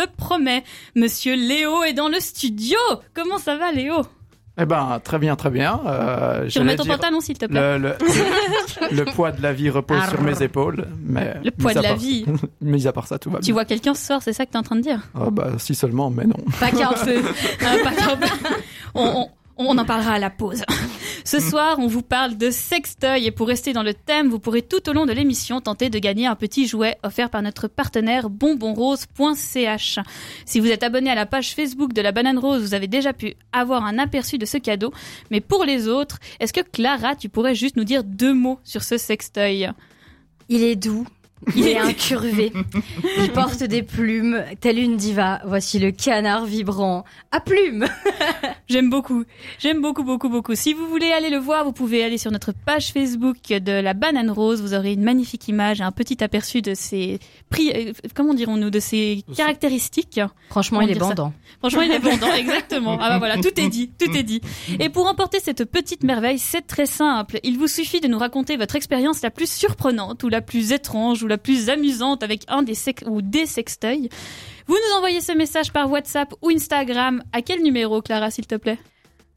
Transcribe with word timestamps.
le 0.00 0.06
promet. 0.16 0.64
Monsieur 0.94 1.34
Léo 1.34 1.82
est 1.84 1.92
dans 1.92 2.08
le 2.08 2.20
studio. 2.20 2.78
Comment 3.14 3.38
ça 3.38 3.56
va, 3.56 3.72
Léo? 3.72 3.96
Eh 4.60 4.64
ben, 4.66 5.00
très 5.04 5.20
bien, 5.20 5.36
très 5.36 5.50
bien. 5.50 5.80
Euh, 5.86 6.48
Tu 6.48 6.58
remets 6.58 6.74
ton 6.74 6.82
dire, 6.82 6.96
pantalon, 6.96 7.20
s'il 7.20 7.38
te 7.38 7.46
plaît. 7.46 7.78
le, 7.78 7.94
le, 8.90 8.90
le 8.96 9.04
poids 9.04 9.30
de 9.30 9.40
la 9.40 9.52
vie 9.52 9.70
repose 9.70 10.02
sur 10.08 10.20
mes 10.20 10.42
épaules, 10.42 10.88
mais 11.00 11.36
Le 11.44 11.52
poids 11.52 11.74
de 11.74 11.80
la 11.80 11.90
part- 11.90 11.96
vie. 11.98 12.24
mis 12.60 12.88
à 12.88 12.92
part 12.92 13.06
ça, 13.06 13.20
tout 13.20 13.30
va 13.30 13.38
Tu 13.38 13.44
bien. 13.46 13.52
vois 13.54 13.64
quelqu'un 13.64 13.94
ce 13.94 14.04
soir, 14.04 14.20
c'est 14.20 14.32
ça 14.32 14.46
que 14.46 14.50
t'es 14.50 14.58
en 14.58 14.64
train 14.64 14.74
de 14.74 14.80
dire? 14.80 15.00
Ah 15.14 15.30
bah, 15.30 15.50
si 15.58 15.76
seulement, 15.76 16.10
mais 16.10 16.24
non. 16.24 16.34
Pas 16.58 16.72
qu'un 16.72 16.90
feu. 16.96 17.22
Ah, 17.64 17.74
pas 17.84 17.92
qu'un 17.92 18.16
feu. 18.16 18.34
on, 18.96 19.04
on- 19.04 19.28
on 19.66 19.78
en 19.78 19.84
parlera 19.84 20.12
à 20.12 20.18
la 20.18 20.30
pause. 20.30 20.62
Ce 21.24 21.40
soir, 21.40 21.78
on 21.78 21.88
vous 21.88 22.02
parle 22.02 22.36
de 22.36 22.50
sextoy 22.50 23.26
et 23.26 23.30
pour 23.30 23.48
rester 23.48 23.72
dans 23.72 23.82
le 23.82 23.92
thème, 23.92 24.28
vous 24.28 24.38
pourrez 24.38 24.62
tout 24.62 24.88
au 24.88 24.92
long 24.92 25.04
de 25.04 25.12
l'émission 25.12 25.60
tenter 25.60 25.90
de 25.90 25.98
gagner 25.98 26.26
un 26.26 26.36
petit 26.36 26.66
jouet 26.66 26.96
offert 27.02 27.28
par 27.28 27.42
notre 27.42 27.68
partenaire 27.68 28.30
bonbonrose.ch. 28.30 29.98
Si 30.46 30.60
vous 30.60 30.68
êtes 30.68 30.82
abonné 30.82 31.10
à 31.10 31.14
la 31.14 31.26
page 31.26 31.54
Facebook 31.54 31.92
de 31.92 32.00
la 32.00 32.12
Banane 32.12 32.38
Rose, 32.38 32.62
vous 32.62 32.74
avez 32.74 32.86
déjà 32.86 33.12
pu 33.12 33.34
avoir 33.52 33.84
un 33.84 33.98
aperçu 33.98 34.38
de 34.38 34.46
ce 34.46 34.56
cadeau. 34.58 34.92
Mais 35.30 35.40
pour 35.40 35.64
les 35.64 35.88
autres, 35.88 36.18
est-ce 36.40 36.52
que 36.52 36.60
Clara, 36.60 37.14
tu 37.16 37.28
pourrais 37.28 37.54
juste 37.54 37.76
nous 37.76 37.84
dire 37.84 38.04
deux 38.04 38.32
mots 38.32 38.60
sur 38.64 38.82
ce 38.82 38.96
sextoy? 38.96 39.68
Il 40.48 40.62
est 40.62 40.76
doux. 40.76 41.06
Il 41.54 41.66
est 41.66 41.78
incurvé. 41.78 42.52
Il 43.18 43.30
porte 43.32 43.62
des 43.62 43.82
plumes, 43.82 44.44
telle 44.60 44.78
une 44.78 44.96
diva. 44.96 45.40
Voici 45.46 45.78
le 45.78 45.90
canard 45.90 46.44
vibrant 46.44 47.04
à 47.30 47.40
plumes. 47.40 47.86
J'aime 48.68 48.90
beaucoup. 48.90 49.24
J'aime 49.58 49.80
beaucoup, 49.80 50.04
beaucoup, 50.04 50.28
beaucoup. 50.28 50.54
Si 50.54 50.72
vous 50.72 50.86
voulez 50.88 51.10
aller 51.12 51.30
le 51.30 51.38
voir, 51.38 51.64
vous 51.64 51.72
pouvez 51.72 52.04
aller 52.04 52.18
sur 52.18 52.30
notre 52.30 52.52
page 52.52 52.92
Facebook 52.92 53.36
de 53.48 53.72
la 53.72 53.94
banane 53.94 54.30
rose. 54.30 54.60
Vous 54.60 54.74
aurez 54.74 54.92
une 54.92 55.02
magnifique 55.02 55.48
image 55.48 55.80
et 55.80 55.84
un 55.84 55.92
petit 55.92 56.22
aperçu 56.22 56.62
de 56.62 56.74
ses 56.74 57.18
prix, 57.50 57.70
euh, 57.74 57.92
comment 58.14 58.34
dirons-nous, 58.34 58.70
de 58.70 58.80
ses 58.80 59.24
caractéristiques. 59.36 60.20
Franchement, 60.50 60.78
Comment 60.78 60.90
il 60.90 60.96
est 60.96 61.00
bandant. 61.00 61.32
Franchement, 61.60 61.82
il 61.82 61.92
est 61.92 61.98
bandant, 61.98 62.32
exactement. 62.34 62.98
Ah 63.00 63.10
bah 63.10 63.18
voilà, 63.18 63.36
tout 63.36 63.58
est 63.58 63.68
dit, 63.68 63.90
tout 63.98 64.10
est 64.16 64.22
dit. 64.22 64.40
Et 64.80 64.88
pour 64.88 65.06
emporter 65.06 65.40
cette 65.40 65.64
petite 65.64 66.02
merveille, 66.02 66.38
c'est 66.38 66.66
très 66.66 66.86
simple. 66.86 67.38
Il 67.42 67.58
vous 67.58 67.68
suffit 67.68 68.00
de 68.00 68.08
nous 68.08 68.18
raconter 68.18 68.56
votre 68.56 68.76
expérience 68.76 69.22
la 69.22 69.30
plus 69.30 69.50
surprenante 69.50 70.22
ou 70.22 70.28
la 70.28 70.40
plus 70.40 70.72
étrange 70.72 71.22
ou 71.22 71.27
la 71.28 71.38
plus 71.38 71.70
amusante 71.70 72.22
avec 72.22 72.42
un 72.48 72.62
des 72.62 72.74
sex 72.74 73.04
ou 73.06 73.22
des 73.22 73.46
sextoys. 73.46 74.08
Vous 74.66 74.74
nous 74.74 74.96
envoyez 74.96 75.20
ce 75.20 75.32
message 75.32 75.72
par 75.72 75.90
WhatsApp 75.90 76.34
ou 76.42 76.50
Instagram. 76.50 77.22
À 77.32 77.42
quel 77.42 77.62
numéro, 77.62 78.02
Clara, 78.02 78.30
s'il 78.30 78.46
te 78.46 78.56
plaît 78.56 78.78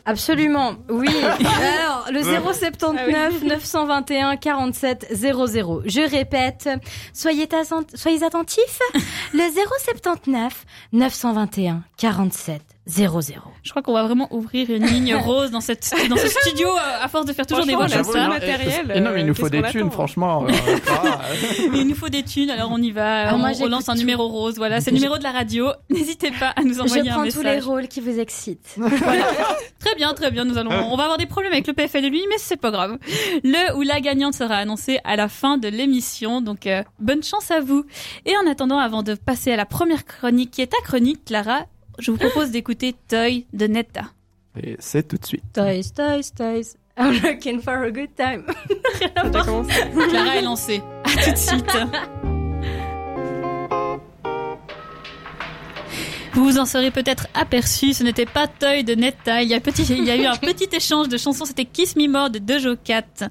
Absolument, 0.06 0.76
oui. 0.90 1.08
Alors, 1.24 2.08
le 2.12 2.24
079 2.24 3.34
Ah 3.44 3.46
921 3.46 4.36
47 4.38 5.08
00. 5.12 5.84
Je 5.86 6.02
répète, 6.02 6.70
soyez, 7.14 7.48
soyez 7.94 8.24
attentifs. 8.24 8.80
Le 9.34 9.44
079 9.52 10.66
921 10.92 11.84
47 11.98 12.71
00. 12.92 13.42
Je 13.64 13.70
crois 13.70 13.82
qu'on 13.82 13.94
va 13.94 14.04
vraiment 14.04 14.28
ouvrir 14.34 14.70
une 14.70 14.86
ligne 14.86 15.16
rose 15.26 15.52
dans, 15.52 15.62
cette, 15.62 15.94
dans 16.10 16.16
ce 16.18 16.28
studio 16.28 16.68
euh, 16.68 17.04
à 17.04 17.08
force 17.08 17.26
de 17.26 17.34
faire 17.34 17.46
toujours 17.46 17.66
des 17.66 17.76
voix 17.76 17.88
comme 17.88 18.04
ça. 18.04 18.28
matériel, 18.28 18.92
Et 18.94 19.00
non, 19.00 19.12
mais 19.14 19.22
il 19.22 19.26
nous 19.26 19.32
euh, 19.32 19.36
faut 19.36 19.50
des 19.50 19.62
thunes, 19.64 19.82
attend 19.82 19.90
franchement. 19.92 20.46
euh, 20.46 20.50
euh, 20.52 21.68
Mais 21.72 21.80
il 21.80 21.88
nous 21.88 21.96
faut 21.96 22.10
des 22.10 22.24
thunes, 22.24 22.50
alors 22.50 22.70
on 22.72 22.78
y 22.82 22.92
va. 22.92 23.34
On, 23.34 23.38
moi, 23.38 23.50
on 23.50 23.54
j'écoute 23.54 23.72
lance 23.72 23.90
un 23.90 23.94
tout. 23.94 24.00
numéro 24.00 24.28
rose. 24.28 24.56
Voilà, 24.58 24.82
c'est 24.82 24.92
le 24.92 24.98
numéro 24.98 25.18
de 25.18 25.24
la 25.24 25.32
radio. 25.32 25.68
N'hésitez 25.90 26.32
pas 26.32 26.54
à 26.56 26.64
nous 26.64 26.80
envoyer 26.82 27.04
Je 27.06 27.10
un 27.10 27.14
prends 27.14 27.22
message. 27.24 27.42
tous 27.42 27.48
les 27.48 27.60
rôles 27.60 27.88
qui 27.88 28.02
vous 28.02 28.20
excitent. 28.20 28.76
Très 29.80 29.96
bien, 29.96 30.14
très 30.14 30.32
bien. 30.32 30.46
Nous 30.46 30.58
allons, 30.58 30.72
on 30.72 30.96
va 30.98 31.04
avoir 31.04 31.18
des 31.18 31.26
problèmes 31.26 31.54
avec 31.54 31.68
le 31.68 31.74
PFL 31.74 32.06
et 32.06 32.10
lui, 32.10 32.24
mais 32.30 32.36
c'est 32.38 32.58
pas 32.58 32.72
grave. 32.72 32.98
Le 33.44 33.76
ou 33.78 33.82
la 33.82 34.00
gagnante 34.02 34.34
sera 34.36 34.56
annoncé 34.56 35.00
à 35.04 35.16
la 35.16 35.28
fin 35.28 35.58
de 35.58 35.68
l'émission. 35.68 36.42
Donc, 36.42 36.68
euh, 36.68 36.84
bonne 37.00 37.24
chance 37.24 37.52
à 37.52 37.60
vous. 37.62 37.86
Et 38.26 38.34
en 38.38 38.50
attendant, 38.50 38.78
avant 38.80 39.04
de 39.04 39.16
passer 39.16 39.52
à 39.52 39.56
la 39.56 39.66
première 39.66 40.06
chronique, 40.06 40.52
qui 40.52 40.62
est 40.62 40.68
ta 40.68 40.78
chronique, 40.84 41.26
Clara, 41.26 41.62
je 42.00 42.12
vous 42.12 42.18
propose 42.18 42.52
d'écouter 42.52 42.96
Toy 43.08 43.46
de 43.54 43.68
Netta. 43.68 44.12
Et 44.62 44.76
c'est 44.80 45.08
tout 45.08 45.18
de 45.18 45.26
suite. 45.26 45.44
Toys, 45.54 45.92
toys, 45.96 46.32
toys. 46.36 46.76
I'm 46.98 47.14
looking 47.24 47.62
for 47.62 47.84
a 47.84 47.92
good 47.92 48.16
time. 48.16 48.46
Clara 50.10 50.38
est 50.38 50.42
lancée. 50.42 50.82
À 51.06 51.24
tout 51.24 51.32
de 51.32 51.38
suite. 51.38 51.78
Vous 56.34 56.46
vous 56.46 56.60
en 56.60 56.66
serez 56.66 56.92
peut-être 56.92 57.28
aperçu, 57.34 57.94
ce 57.94 58.04
n'était 58.04 58.26
pas 58.26 58.48
Toy 58.48 58.84
de 58.84 58.96
Netta. 58.96 59.42
Il 59.42 59.50
y, 59.50 59.54
a 59.54 59.60
petit, 59.60 59.84
il 59.84 60.06
y 60.06 60.12
a 60.12 60.16
eu 60.16 60.26
un 60.26 60.38
petit 60.38 60.70
échange 60.72 61.10
de 61.10 61.18
chansons, 61.18 61.44
c'était 61.44 61.66
Kiss 61.66 61.98
Me 61.98 62.08
More 62.08 62.30
de 62.30 62.40
Dojo 62.40 62.76
Cat. 62.82 63.30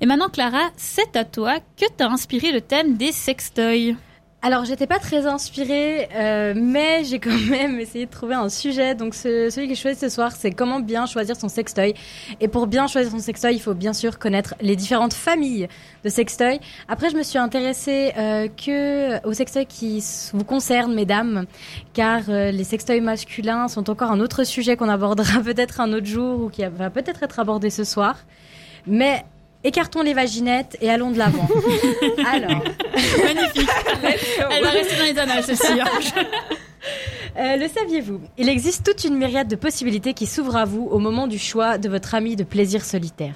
Et 0.00 0.06
maintenant, 0.06 0.28
Clara, 0.28 0.70
c'est 0.76 1.14
à 1.16 1.24
toi 1.24 1.60
que 1.60 1.86
t'as 1.96 2.08
inspiré 2.08 2.50
le 2.50 2.60
thème 2.60 2.96
des 2.96 3.12
sextoys. 3.12 3.96
Alors, 4.42 4.64
j'étais 4.64 4.86
pas 4.86 4.98
très 4.98 5.26
inspirée, 5.26 6.08
euh, 6.14 6.54
mais 6.56 7.04
j'ai 7.04 7.18
quand 7.18 7.38
même 7.50 7.78
essayé 7.78 8.06
de 8.06 8.10
trouver 8.10 8.34
un 8.34 8.48
sujet. 8.48 8.94
Donc, 8.94 9.14
ce- 9.14 9.50
celui 9.50 9.68
que 9.68 9.74
je 9.74 9.80
choisi 9.80 10.00
ce 10.00 10.08
soir, 10.08 10.32
c'est 10.32 10.50
comment 10.50 10.80
bien 10.80 11.04
choisir 11.04 11.36
son 11.36 11.50
sextoy. 11.50 11.92
Et 12.40 12.48
pour 12.48 12.66
bien 12.66 12.86
choisir 12.86 13.10
son 13.12 13.18
sextoy, 13.18 13.52
il 13.54 13.60
faut 13.60 13.74
bien 13.74 13.92
sûr 13.92 14.18
connaître 14.18 14.54
les 14.62 14.76
différentes 14.76 15.12
familles 15.12 15.68
de 16.04 16.08
sextoy. 16.08 16.58
Après, 16.88 17.10
je 17.10 17.16
me 17.16 17.22
suis 17.22 17.36
intéressée 17.36 18.12
euh, 18.16 18.48
que 18.48 19.22
aux 19.28 19.34
sextoys 19.34 19.66
qui 19.66 20.02
vous 20.32 20.44
concernent, 20.44 20.94
mesdames, 20.94 21.44
car 21.92 22.22
euh, 22.30 22.50
les 22.50 22.64
sextoys 22.64 23.02
masculins 23.02 23.68
sont 23.68 23.90
encore 23.90 24.10
un 24.10 24.20
autre 24.20 24.44
sujet 24.44 24.74
qu'on 24.74 24.88
abordera 24.88 25.40
peut-être 25.44 25.82
un 25.82 25.92
autre 25.92 26.06
jour 26.06 26.40
ou 26.44 26.48
qui 26.48 26.62
va 26.64 26.88
peut-être 26.88 27.22
être 27.22 27.40
abordé 27.40 27.68
ce 27.68 27.84
soir. 27.84 28.16
Mais 28.86 29.22
écartons 29.64 30.02
les 30.02 30.14
vaginettes 30.14 30.76
et 30.80 30.90
allons 30.90 31.10
de 31.10 31.18
l'avant. 31.18 31.48
Alors. 32.32 32.62
Magnifique. 33.24 33.68
Elle 34.50 34.62
va 34.64 34.70
rester 34.70 34.96
dans 34.96 35.04
les 35.04 35.18
annales, 35.18 35.44
celle-ci. 35.44 35.80
hein. 35.80 35.86
Euh, 37.38 37.56
le 37.56 37.68
saviez-vous? 37.68 38.20
Il 38.38 38.48
existe 38.48 38.84
toute 38.84 39.04
une 39.04 39.16
myriade 39.16 39.48
de 39.48 39.56
possibilités 39.56 40.14
qui 40.14 40.26
s'ouvrent 40.26 40.56
à 40.56 40.64
vous 40.64 40.88
au 40.90 40.98
moment 40.98 41.26
du 41.26 41.38
choix 41.38 41.78
de 41.78 41.88
votre 41.88 42.14
ami 42.14 42.36
de 42.36 42.42
plaisir 42.44 42.84
solitaire. 42.84 43.34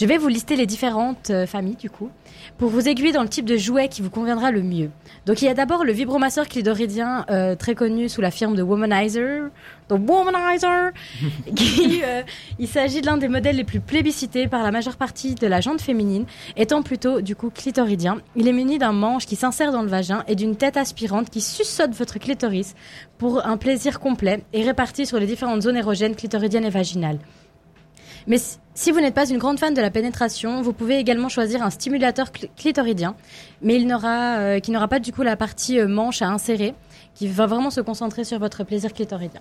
Je 0.00 0.06
vais 0.06 0.16
vous 0.16 0.28
lister 0.28 0.54
les 0.54 0.66
différentes 0.66 1.30
euh, 1.30 1.44
familles 1.44 1.74
du 1.74 1.90
coup 1.90 2.08
pour 2.56 2.70
vous 2.70 2.88
aiguiller 2.88 3.10
dans 3.10 3.24
le 3.24 3.28
type 3.28 3.44
de 3.44 3.56
jouet 3.56 3.88
qui 3.88 4.00
vous 4.00 4.10
conviendra 4.10 4.52
le 4.52 4.62
mieux. 4.62 4.90
Donc 5.26 5.42
il 5.42 5.46
y 5.46 5.48
a 5.48 5.54
d'abord 5.54 5.82
le 5.82 5.90
vibromasseur 5.90 6.46
clitoridien 6.46 7.26
euh, 7.30 7.56
très 7.56 7.74
connu 7.74 8.08
sous 8.08 8.20
la 8.20 8.30
firme 8.30 8.54
de 8.54 8.62
Womanizer, 8.62 9.50
The 9.88 9.94
Womanizer, 9.94 10.92
qui 11.56 12.00
euh, 12.04 12.22
il 12.60 12.68
s'agit 12.68 13.00
de 13.00 13.06
l'un 13.06 13.16
des 13.16 13.26
modèles 13.26 13.56
les 13.56 13.64
plus 13.64 13.80
plébiscités 13.80 14.46
par 14.46 14.62
la 14.62 14.70
majeure 14.70 14.96
partie 14.96 15.34
de 15.34 15.48
la 15.48 15.60
jante 15.60 15.80
féminine, 15.80 16.26
étant 16.56 16.82
plutôt 16.82 17.20
du 17.20 17.34
coup 17.34 17.50
clitoridien. 17.50 18.18
Il 18.36 18.46
est 18.46 18.52
muni 18.52 18.78
d'un 18.78 18.92
manche 18.92 19.26
qui 19.26 19.34
s'insère 19.34 19.72
dans 19.72 19.82
le 19.82 19.88
vagin 19.88 20.22
et 20.28 20.36
d'une 20.36 20.54
tête 20.54 20.76
aspirante 20.76 21.28
qui 21.28 21.40
suçote 21.40 21.90
votre 21.90 22.20
clitoris 22.20 22.76
pour 23.18 23.44
un 23.44 23.56
plaisir 23.56 23.98
complet 23.98 24.44
et 24.52 24.62
réparti 24.62 25.06
sur 25.06 25.18
les 25.18 25.26
différentes 25.26 25.62
zones 25.62 25.76
érogènes 25.76 26.14
clitoridiennes 26.14 26.66
et 26.66 26.70
vaginales. 26.70 27.18
Mais 28.26 28.38
si- 28.74 28.90
vous 28.90 29.00
n'êtes 29.00 29.14
pas 29.14 29.28
une 29.28 29.38
grande 29.38 29.58
fan 29.58 29.74
de 29.74 29.80
la 29.80 29.90
pénétration, 29.90 30.62
vous 30.62 30.72
pouvez 30.72 30.98
également 30.98 31.28
choisir 31.28 31.62
un 31.62 31.70
stimulateur 31.70 32.28
cl- 32.28 32.48
clitoridien, 32.56 33.14
mais 33.62 33.76
il 33.76 33.86
n'aura, 33.86 34.38
euh, 34.38 34.60
qui 34.60 34.70
n'aura 34.70 34.88
pas 34.88 34.98
du 35.00 35.12
coup 35.12 35.22
la 35.22 35.36
partie 35.36 35.78
euh, 35.80 35.86
manche 35.88 36.22
à 36.22 36.28
insérer, 36.28 36.74
qui 37.14 37.28
va 37.28 37.46
vraiment 37.46 37.70
se 37.70 37.80
concentrer 37.80 38.24
sur 38.24 38.38
votre 38.38 38.64
plaisir 38.64 38.92
clitoridien. 38.92 39.40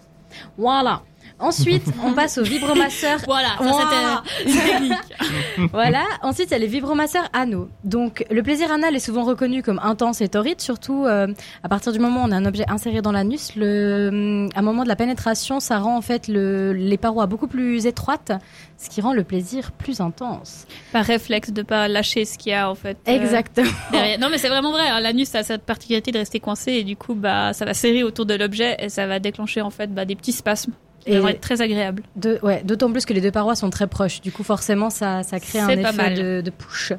Voilà. 0.57 1.01
Ensuite, 1.39 1.83
on 2.03 2.13
passe 2.13 2.37
au 2.39 2.43
vibromasseur 2.43 3.19
Voilà, 3.25 3.49
ça 3.59 4.23
c'était 4.43 4.49
une 4.49 4.59
technique. 4.89 5.69
voilà. 5.71 6.03
Ensuite, 6.23 6.47
il 6.49 6.53
y 6.53 6.55
a 6.55 6.57
les 6.57 6.67
vibromasseurs 6.67 7.29
anneaux. 7.33 7.69
Donc, 7.83 8.25
le 8.31 8.41
plaisir 8.41 8.71
anal 8.71 8.95
est 8.95 8.99
souvent 8.99 9.23
reconnu 9.23 9.61
comme 9.61 9.79
intense 9.83 10.21
et 10.21 10.29
torride, 10.29 10.59
surtout 10.61 11.05
euh, 11.05 11.27
à 11.63 11.69
partir 11.69 11.91
du 11.91 11.99
moment 11.99 12.23
où 12.23 12.27
on 12.27 12.31
a 12.31 12.35
un 12.35 12.45
objet 12.45 12.65
inséré 12.69 13.01
dans 13.03 13.11
l'anus. 13.11 13.55
Le, 13.55 14.09
hum, 14.11 14.49
à 14.55 14.59
un 14.59 14.61
moment 14.63 14.83
de 14.83 14.87
la 14.87 14.95
pénétration, 14.95 15.59
ça 15.59 15.77
rend 15.77 15.95
en 15.97 16.01
fait 16.01 16.27
le, 16.27 16.73
les 16.73 16.97
parois 16.97 17.27
beaucoup 17.27 17.47
plus 17.47 17.85
étroites, 17.85 18.31
ce 18.77 18.89
qui 18.89 19.01
rend 19.01 19.13
le 19.13 19.23
plaisir 19.23 19.71
plus 19.73 20.01
intense. 20.01 20.65
Par 20.91 21.05
réflexe 21.05 21.51
de 21.51 21.61
pas 21.61 21.87
lâcher 21.87 22.25
ce 22.25 22.37
qu'il 22.39 22.51
y 22.51 22.55
a 22.55 22.69
en 22.69 22.75
fait. 22.75 22.97
euh, 23.07 23.11
Exactement. 23.13 23.69
derrière. 23.91 24.19
Non 24.19 24.29
mais 24.31 24.37
c'est 24.39 24.49
vraiment 24.49 24.71
vrai. 24.71 24.87
hein. 24.87 24.99
L'anus 25.01 25.33
a 25.35 25.43
cette 25.43 25.63
particularité 25.63 26.11
de 26.11 26.17
rester 26.17 26.39
coincé 26.39 26.71
et 26.73 26.83
du 26.83 26.95
coup 26.95 27.13
bah 27.13 27.53
ça 27.53 27.65
va 27.65 27.73
serrer 27.75 28.03
autour 28.03 28.25
de 28.25 28.33
l'objet 28.33 28.75
et 28.79 28.89
ça 28.89 29.05
va 29.07 29.19
déclencher 29.19 29.61
en 29.61 29.69
fait 29.69 29.93
bah, 29.93 30.05
des 30.05 30.15
petits 30.15 30.31
spasmes. 30.31 30.71
Et- 31.07 31.13
Et 31.15 31.19
va 31.19 31.31
être 31.31 31.41
très 31.41 31.61
agréable. 31.61 32.03
De- 32.15 32.39
ouais, 32.43 32.61
d'autant 32.63 32.91
plus 32.91 33.05
que 33.05 33.13
les 33.13 33.21
deux 33.21 33.31
parois 33.31 33.55
sont 33.55 33.69
très 33.69 33.87
proches. 33.87 34.21
Du 34.21 34.31
coup, 34.31 34.43
forcément, 34.43 34.89
ça, 34.89 35.23
ça 35.23 35.39
crée 35.39 35.59
un 35.59 35.65
effet 35.69 35.91
mal. 35.93 36.13
de, 36.15 36.41
de 36.41 36.49
push. 36.51 36.93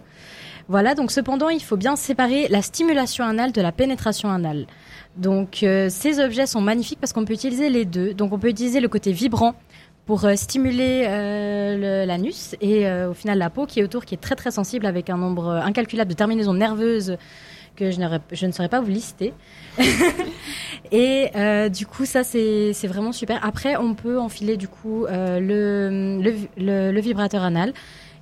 Voilà, 0.68 0.94
donc 0.94 1.10
cependant, 1.10 1.48
il 1.48 1.62
faut 1.62 1.76
bien 1.78 1.96
séparer 1.96 2.46
la 2.48 2.60
stimulation 2.62 3.24
anale 3.24 3.52
de 3.52 3.60
la 3.62 3.72
pénétration 3.72 4.28
anale. 4.30 4.66
Donc, 5.16 5.62
euh, 5.62 5.88
ces 5.90 6.20
objets 6.20 6.46
sont 6.46 6.60
magnifiques 6.60 6.98
parce 7.00 7.12
qu'on 7.12 7.24
peut 7.24 7.32
utiliser 7.32 7.70
les 7.70 7.84
deux. 7.84 8.12
Donc, 8.14 8.32
on 8.32 8.38
peut 8.38 8.48
utiliser 8.50 8.80
le 8.80 8.88
côté 8.88 9.12
vibrant 9.12 9.54
pour 10.06 10.24
euh, 10.24 10.36
stimuler 10.36 11.04
euh, 11.08 12.04
l'anus 12.06 12.54
et 12.60 12.90
au 12.90 13.12
final 13.14 13.38
la 13.38 13.50
peau 13.50 13.66
qui 13.66 13.80
est 13.80 13.82
autour, 13.82 14.04
qui 14.04 14.14
est 14.14 14.18
très 14.18 14.36
très 14.36 14.50
sensible 14.50 14.86
avec 14.86 15.10
un 15.10 15.16
nombre 15.18 15.48
incalculable 15.50 16.10
de 16.10 16.16
terminaisons 16.16 16.54
nerveuses 16.54 17.16
que 17.78 17.90
je, 17.90 18.46
ne 18.46 18.52
saurais 18.52 18.68
pas 18.68 18.80
vous 18.80 18.90
lister. 18.90 19.32
et 20.92 21.28
euh, 21.36 21.68
du 21.68 21.86
coup, 21.86 22.04
ça 22.04 22.24
c'est 22.24 22.72
vraiment 22.86 23.12
super. 23.12 23.44
Après, 23.44 23.76
on 23.76 23.94
peut 23.94 24.18
enfiler 24.18 24.56
du 24.56 24.68
coup 24.68 25.06
euh, 25.06 25.38
le, 25.40 26.20
le, 26.22 26.34
le- 26.56 26.92
le 26.92 27.00
vibrateur 27.00 27.42
anal. 27.42 27.72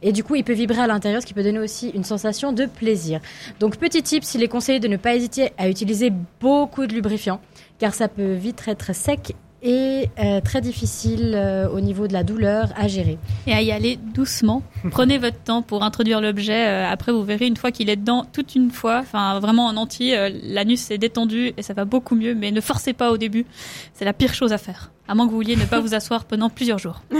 Et 0.02 0.12
du 0.12 0.22
coup, 0.22 0.34
il 0.34 0.44
peut 0.44 0.52
vibrer 0.52 0.80
à 0.80 0.86
l'intérieur, 0.86 1.22
ce 1.22 1.26
qui 1.26 1.32
peut 1.32 1.42
donner 1.42 1.58
aussi 1.58 1.88
une 1.88 2.04
sensation 2.04 2.52
de 2.52 2.66
plaisir. 2.66 3.20
Donc, 3.60 3.78
petit 3.78 4.02
tip, 4.02 4.24
s'il 4.24 4.42
est 4.42 4.48
conseillé 4.48 4.78
de 4.78 4.88
ne 4.88 4.98
pas 4.98 5.14
hésiter 5.14 5.52
à 5.56 5.70
utiliser 5.70 6.12
beaucoup 6.38 6.86
de 6.86 6.92
lubrifiant, 6.92 7.40
car 7.78 7.94
ça 7.94 8.06
peut 8.06 8.34
vite 8.34 8.62
être 8.68 8.94
sec 8.94 9.34
et 9.66 10.08
euh, 10.20 10.40
très 10.40 10.60
difficile 10.60 11.32
euh, 11.34 11.68
au 11.68 11.80
niveau 11.80 12.06
de 12.06 12.12
la 12.12 12.22
douleur 12.22 12.72
à 12.76 12.86
gérer. 12.86 13.18
Et 13.48 13.52
à 13.52 13.60
y 13.62 13.72
aller 13.72 13.98
doucement. 14.14 14.62
Prenez 14.92 15.18
votre 15.18 15.42
temps 15.42 15.60
pour 15.60 15.82
introduire 15.82 16.20
l'objet. 16.20 16.68
euh, 16.68 16.88
après, 16.88 17.10
vous 17.10 17.24
verrez 17.24 17.48
une 17.48 17.56
fois 17.56 17.72
qu'il 17.72 17.90
est 17.90 17.96
dedans, 17.96 18.24
toute 18.32 18.54
une 18.54 18.70
fois, 18.70 19.00
enfin 19.00 19.40
vraiment 19.40 19.66
en 19.66 19.76
entier, 19.76 20.30
l'anus 20.44 20.92
est 20.92 20.98
détendu 20.98 21.52
et 21.56 21.62
ça 21.62 21.74
va 21.74 21.84
beaucoup 21.84 22.14
mieux. 22.14 22.36
Mais 22.36 22.52
ne 22.52 22.60
forcez 22.60 22.92
pas 22.92 23.10
au 23.10 23.16
début. 23.16 23.44
C'est 23.92 24.04
la 24.04 24.12
pire 24.12 24.34
chose 24.34 24.52
à 24.52 24.58
faire. 24.58 24.92
À 25.08 25.14
moins 25.14 25.26
que 25.26 25.30
vous 25.30 25.36
vouliez 25.36 25.56
ne 25.56 25.64
pas 25.64 25.80
vous 25.80 25.94
asseoir 25.94 26.24
pendant 26.24 26.50
plusieurs 26.50 26.78
jours. 26.78 27.02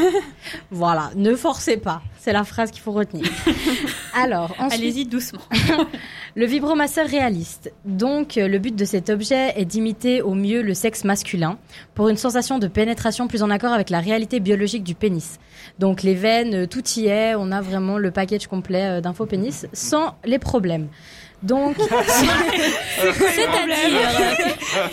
Voilà, 0.71 1.11
ne 1.17 1.35
forcez 1.35 1.77
pas. 1.77 2.03
C'est 2.19 2.33
la 2.33 2.45
phrase 2.45 2.71
qu'il 2.71 2.81
faut 2.81 2.93
retenir. 2.93 3.27
Alors, 4.15 4.55
ensuite, 4.59 4.81
Allez-y 4.81 5.07
doucement. 5.07 5.41
le 6.37 6.47
vibromasseur 6.47 7.07
réaliste. 7.07 7.73
Donc, 7.85 8.37
euh, 8.37 8.49
le 8.49 8.59
but 8.59 8.75
de 8.75 8.85
cet 8.85 9.11
objet 9.11 9.53
est 9.57 9.65
d'imiter 9.65 10.23
au 10.23 10.35
mieux 10.35 10.63
le 10.63 10.75
sexe 10.75 11.05
masculin 11.05 11.59
pour 11.95 12.09
une 12.09 12.17
sensation 12.17 12.59
de 12.59 12.67
pénétration 12.67 13.29
plus 13.29 13.43
en 13.43 13.51
accord 13.51 13.73
avec 13.73 13.91
la 13.91 14.01
réalité 14.01 14.41
biologique 14.41 14.85
du 14.85 14.95
pénis. 14.95 15.39
Donc, 15.79 16.03
les 16.03 16.15
veines, 16.15 16.55
euh, 16.55 16.67
tout 16.67 16.85
y 16.97 17.07
est. 17.07 17.35
On 17.37 17.53
a 17.53 17.61
vraiment 17.61 17.99
le 17.99 18.11
package 18.11 18.47
complet 18.49 18.99
euh, 18.99 19.01
d'info 19.01 19.27
pénis 19.27 19.67
sans 19.73 20.15
les 20.25 20.39
problèmes. 20.39 20.89
Donc, 21.43 21.77
C'est-à-dire, 22.97 23.29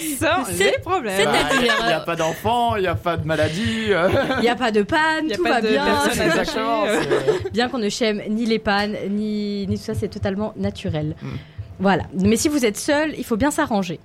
C'est- 0.48 0.64
les 0.72 0.80
problèmes. 0.80 1.16
c'est-à-dire, 1.18 1.74
Il 1.82 1.86
n'y 1.88 1.94
a 1.94 2.00
pas 2.02 2.16
d'enfant, 2.16 2.76
il 2.76 2.82
n'y 2.82 2.88
a 2.88 2.96
pas 2.96 3.18
de 3.18 3.26
maladie. 3.26 3.88
il 3.90 4.42
n'y 4.42 4.50
a 4.50 4.56
pas 4.56 4.72
de 4.72 4.82
panne, 4.84 5.28
Y 5.30 5.34
a 5.34 5.36
tout 5.38 5.44
pas 5.44 5.50
va 5.50 5.62
de 5.62 5.68
bien. 5.70 5.86
Bien 7.54 7.70
qu'on 7.70 7.78
ne 7.78 7.90
chème 7.90 8.22
ni 8.30 8.46
les 8.46 8.60
pannes, 8.60 8.96
ni, 9.10 9.66
ni 9.68 9.78
tout 9.78 9.84
ça, 9.84 9.94
c'est 9.94 10.10
totalement 10.10 10.54
naturel. 10.58 11.16
Mm. 11.22 11.28
Voilà. 11.80 12.04
Mais 12.20 12.36
si 12.36 12.50
vous 12.50 12.66
êtes 12.66 12.78
seul, 12.78 13.14
il 13.18 13.24
faut 13.26 13.36
bien 13.36 13.50
s'arranger. 13.52 14.00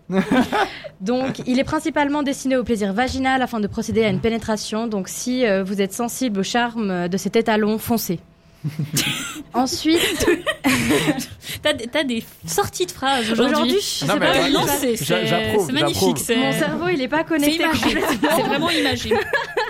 Donc, 1.01 1.41
il 1.47 1.59
est 1.61 1.65
principalement 1.65 2.23
destiné 2.23 2.57
au 2.57 2.65
plaisir 2.65 2.93
vaginal 2.93 3.43
afin 3.43 3.61
de 3.61 3.67
procéder 3.67 4.05
à 4.05 4.09
une 4.09 4.21
pénétration. 4.21 4.87
Donc, 4.87 5.09
si 5.09 5.47
euh, 5.47 5.63
vous 5.65 5.81
êtes 5.83 5.93
sensible 5.93 6.41
au 6.41 6.43
charme 6.43 7.09
de 7.09 7.17
cet 7.17 7.37
étalon, 7.37 7.79
foncez. 7.79 8.21
Ensuite, 9.55 10.01
t'as, 11.63 11.75
t'as 11.75 12.05
des 12.05 12.25
sorties 12.47 12.87
de 12.87 12.91
phrases 12.91 13.31
aujourd'hui. 13.31 13.55
aujourd'hui, 13.55 13.79
je 13.81 14.05
Non, 14.05 14.15
sais 14.15 14.19
mais 14.19 14.27
pas, 14.27 14.33
ouais, 14.33 14.49
je- 14.49 14.53
lancé, 14.53 14.97
j'a- 14.97 15.05
c'est, 15.05 15.27
j'approuve, 15.27 15.67
c'est 15.67 15.73
magnifique. 15.73 15.95
j'approuve. 16.03 16.23
C'est, 16.25 16.37
mon 16.37 16.53
cerveau, 16.53 16.89
il 16.89 16.99
n'est 16.99 17.09
pas 17.09 17.19
c'est 17.19 17.25
connecté. 17.25 17.63
imagé. 17.63 18.01
C'est 18.21 18.43
vraiment 18.43 18.71
imagé. 18.71 19.11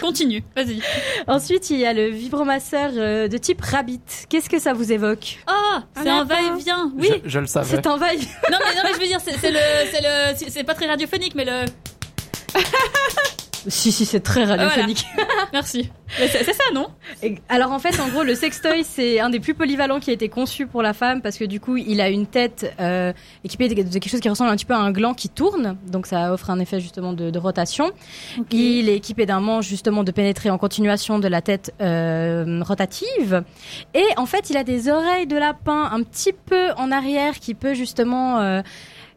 Continue, 0.00 0.42
vas-y. 0.56 0.80
Ensuite, 1.26 1.70
il 1.70 1.78
y 1.80 1.86
a 1.86 1.92
le 1.92 2.08
vibromasseur 2.08 2.90
euh, 2.96 3.28
de 3.28 3.36
type 3.38 3.60
Rabbit. 3.60 4.00
Qu'est-ce 4.28 4.48
que 4.48 4.58
ça 4.58 4.72
vous 4.72 4.90
évoque? 4.90 5.38
Ah, 5.46 5.82
c'est 5.94 6.08
un 6.08 6.24
lapin. 6.24 6.34
va-et-vient. 6.50 6.90
Oui. 6.96 7.10
Je, 7.24 7.28
je 7.30 7.38
le 7.40 7.46
savais. 7.46 7.76
C'est 7.76 7.86
un 7.86 7.96
vaille. 7.98 8.18
Non 8.50 8.58
mais 8.64 8.74
non 8.74 8.82
mais 8.84 8.94
je 8.94 9.00
veux 9.00 9.06
dire 9.06 9.20
c'est, 9.24 9.36
c'est 9.38 9.50
le 9.50 9.58
c'est 9.92 10.00
le 10.00 10.36
c'est- 10.36 10.50
c'est 10.50 10.64
pas 10.64 10.74
très 10.74 10.86
radiophonique 10.86 11.34
mais 11.34 11.44
le 11.44 11.64
Si, 13.66 13.90
si, 13.92 14.04
c'est 14.06 14.20
très 14.20 14.44
radiophonique. 14.44 15.04
merci. 15.52 15.90
C'est, 16.16 16.28
ça 16.44 16.62
non 16.72 16.86
Et- 17.22 17.36
Alors 17.48 17.72
en 17.72 17.78
fait, 17.78 17.98
en 18.00 18.08
gros, 18.08 18.22
le 18.22 18.34
sextoy, 18.34 18.84
c'est 18.84 19.20
un 19.20 19.30
des 19.30 19.40
plus 19.40 19.54
polyvalents 19.54 20.00
qui 20.00 20.10
a 20.10 20.12
été 20.12 20.28
conçu 20.28 20.66
pour 20.66 20.82
la 20.82 20.92
femme 20.94 21.20
parce 21.22 21.36
que 21.36 21.44
du 21.44 21.58
coup, 21.60 21.76
il 21.76 22.00
a 22.00 22.08
une 22.08 22.26
tête 22.26 22.72
euh, 22.80 23.12
équipée 23.44 23.68
de, 23.68 23.74
de 23.82 23.88
quelque 23.98 24.08
chose 24.08 24.20
qui 24.20 24.28
ressemble 24.28 24.50
un 24.50 24.56
petit 24.56 24.64
peu 24.64 24.74
à 24.74 24.78
un 24.78 24.90
gland 24.92 25.12
qui 25.14 25.28
tourne, 25.28 25.76
donc 25.86 26.06
ça 26.06 26.32
offre 26.32 26.50
un 26.50 26.60
effet 26.60 26.80
justement 26.80 27.12
de, 27.12 27.30
de 27.30 27.38
rotation. 27.38 27.90
Il 28.50 28.88
est 28.88 28.96
équipé 28.96 29.26
d'un 29.26 29.40
manche 29.40 29.66
justement 29.66 30.04
de 30.04 30.12
pénétrer 30.12 30.50
en 30.50 30.58
continuation 30.58 31.18
de 31.18 31.28
la 31.28 31.42
tête 31.42 31.74
euh, 31.80 32.62
rotative. 32.64 33.42
Et 33.94 34.04
en 34.16 34.26
fait, 34.26 34.50
il 34.50 34.56
a 34.56 34.64
des 34.64 34.88
oreilles 34.88 35.26
de 35.26 35.36
lapin 35.36 35.90
un 35.92 36.02
petit 36.02 36.32
peu 36.32 36.70
en 36.76 36.90
arrière 36.92 37.38
qui 37.38 37.54
peut 37.54 37.74
justement, 37.74 38.40
euh, 38.40 38.62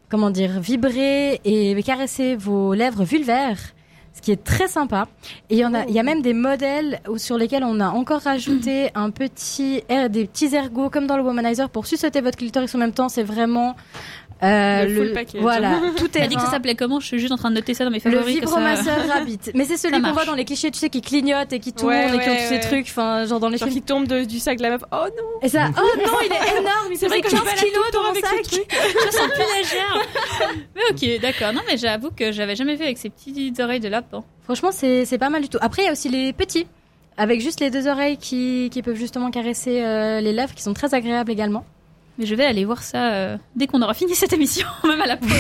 comment 0.09 0.29
dire, 0.29 0.59
vibrer 0.59 1.39
et 1.45 1.81
caresser 1.83 2.35
vos 2.35 2.73
lèvres 2.73 3.03
vulvaires. 3.03 3.59
Ce 4.13 4.21
qui 4.21 4.31
est 4.31 4.43
très 4.43 4.67
sympa. 4.67 5.07
Et 5.49 5.55
il 5.55 5.59
y 5.59 5.65
en 5.65 5.73
a, 5.73 5.85
il 5.85 5.93
y 5.93 5.99
a 5.99 6.03
même 6.03 6.21
des 6.21 6.33
modèles 6.33 6.99
où- 7.09 7.17
sur 7.17 7.37
lesquels 7.37 7.63
on 7.63 7.79
a 7.79 7.89
encore 7.89 8.21
rajouté 8.21 8.89
un 8.93 9.09
petit, 9.09 9.83
er- 9.89 10.09
des 10.09 10.25
petits 10.25 10.53
ergots 10.53 10.89
comme 10.89 11.07
dans 11.07 11.17
le 11.17 11.23
womanizer 11.23 11.69
pour 11.69 11.87
sucer 11.87 12.09
votre 12.21 12.37
clitoris 12.37 12.75
en 12.75 12.77
même 12.77 12.91
temps. 12.91 13.09
C'est 13.09 13.23
vraiment 13.23 13.75
euh, 14.43 14.85
Le 14.85 14.95
full 14.95 15.13
package. 15.13 15.41
Voilà, 15.41 15.79
tout 15.97 16.17
est 16.17 16.27
dit 16.27 16.35
que 16.35 16.41
ça 16.41 16.49
s'appelait 16.51 16.75
comment 16.75 16.99
Je 16.99 17.05
suis 17.07 17.19
juste 17.19 17.31
en 17.31 17.37
train 17.37 17.49
de 17.49 17.55
noter 17.55 17.73
ça 17.73 17.83
dans 17.85 17.91
mes 17.91 17.97
le 18.03 18.11
favoris. 18.11 18.39
que 18.39 18.47
ça- 18.47 18.55
vibromasseur 18.55 19.07
Rabbit. 19.07 19.39
Mais 19.55 19.65
c'est 19.65 19.77
celui 19.77 20.01
qu'on 20.01 20.11
voit 20.13 20.25
dans 20.25 20.33
les 20.35 20.45
clichés, 20.45 20.71
tu 20.71 20.79
sais, 20.79 20.89
qui 20.89 21.01
clignote 21.01 21.53
et 21.53 21.59
qui 21.59 21.73
tourne 21.73 21.89
Ouais, 21.93 22.07
et 22.07 22.19
qui 22.19 22.29
ont 22.29 22.31
ouais, 22.33 22.37
tous 22.47 22.53
ces 22.53 22.59
trucs, 22.59 22.87
enfin, 22.87 23.25
genre 23.25 23.39
dans 23.39 23.49
les 23.49 23.57
Genre 23.57 23.67
films. 23.69 23.79
qui 23.81 23.85
tombe 23.85 24.07
de- 24.07 24.23
du 24.25 24.39
sac 24.39 24.57
de 24.57 24.63
la 24.63 24.69
meuf. 24.71 24.81
Oh 24.91 24.95
non 25.05 25.39
Et 25.43 25.49
ça, 25.49 25.69
oh 25.77 25.97
non, 25.97 26.13
il 26.25 26.31
est 26.31 26.59
énorme, 26.59 26.87
il 26.91 26.97
C'est 26.97 27.05
fait 27.05 27.07
vrai 27.07 27.21
que 27.21 27.29
15 27.29 27.39
je 27.39 27.45
balade 27.45 27.59
kilos 27.59 27.85
le 27.85 27.91
dans 27.93 28.03
mon 28.03 28.13
sac. 28.15 28.45
Je 28.51 29.05
me 29.05 29.11
sens 29.11 29.27
plus 29.29 29.59
légère. 29.59 30.07
mais 30.75 30.81
ok 31.15 31.21
d'accord. 31.21 31.53
Non 31.53 31.61
mais 31.67 31.77
j'avoue 31.77 32.09
que 32.11 32.31
j'avais 32.31 32.55
jamais 32.55 32.75
vu 32.75 32.83
avec 32.83 32.97
ces 32.97 33.09
petites 33.09 33.59
oreilles 33.59 33.79
de 33.79 33.89
lapin. 33.89 34.23
Franchement, 34.43 34.71
c'est 34.71 35.05
c'est 35.05 35.17
pas 35.17 35.29
mal 35.29 35.41
du 35.41 35.49
tout. 35.49 35.57
Après, 35.61 35.83
il 35.83 35.85
y 35.85 35.89
a 35.89 35.91
aussi 35.91 36.09
les 36.09 36.33
petits, 36.33 36.65
avec 37.17 37.41
juste 37.41 37.59
les 37.59 37.69
deux 37.69 37.87
oreilles 37.87 38.17
qui, 38.17 38.69
qui 38.71 38.81
peuvent 38.81 38.95
justement 38.95 39.29
caresser 39.31 39.81
euh, 39.83 40.19
les 40.21 40.33
lèvres, 40.33 40.53
qui 40.55 40.63
sont 40.63 40.73
très 40.73 40.93
agréables 40.93 41.31
également. 41.31 41.63
Mais 42.21 42.27
je 42.27 42.35
vais 42.35 42.45
aller 42.45 42.65
voir 42.65 42.83
ça 42.83 43.13
euh, 43.13 43.37
dès 43.55 43.65
qu'on 43.65 43.81
aura 43.81 43.95
fini 43.95 44.13
cette 44.13 44.31
émission, 44.31 44.67
même 44.87 45.01
à 45.01 45.07
la 45.07 45.17
pause. 45.17 45.29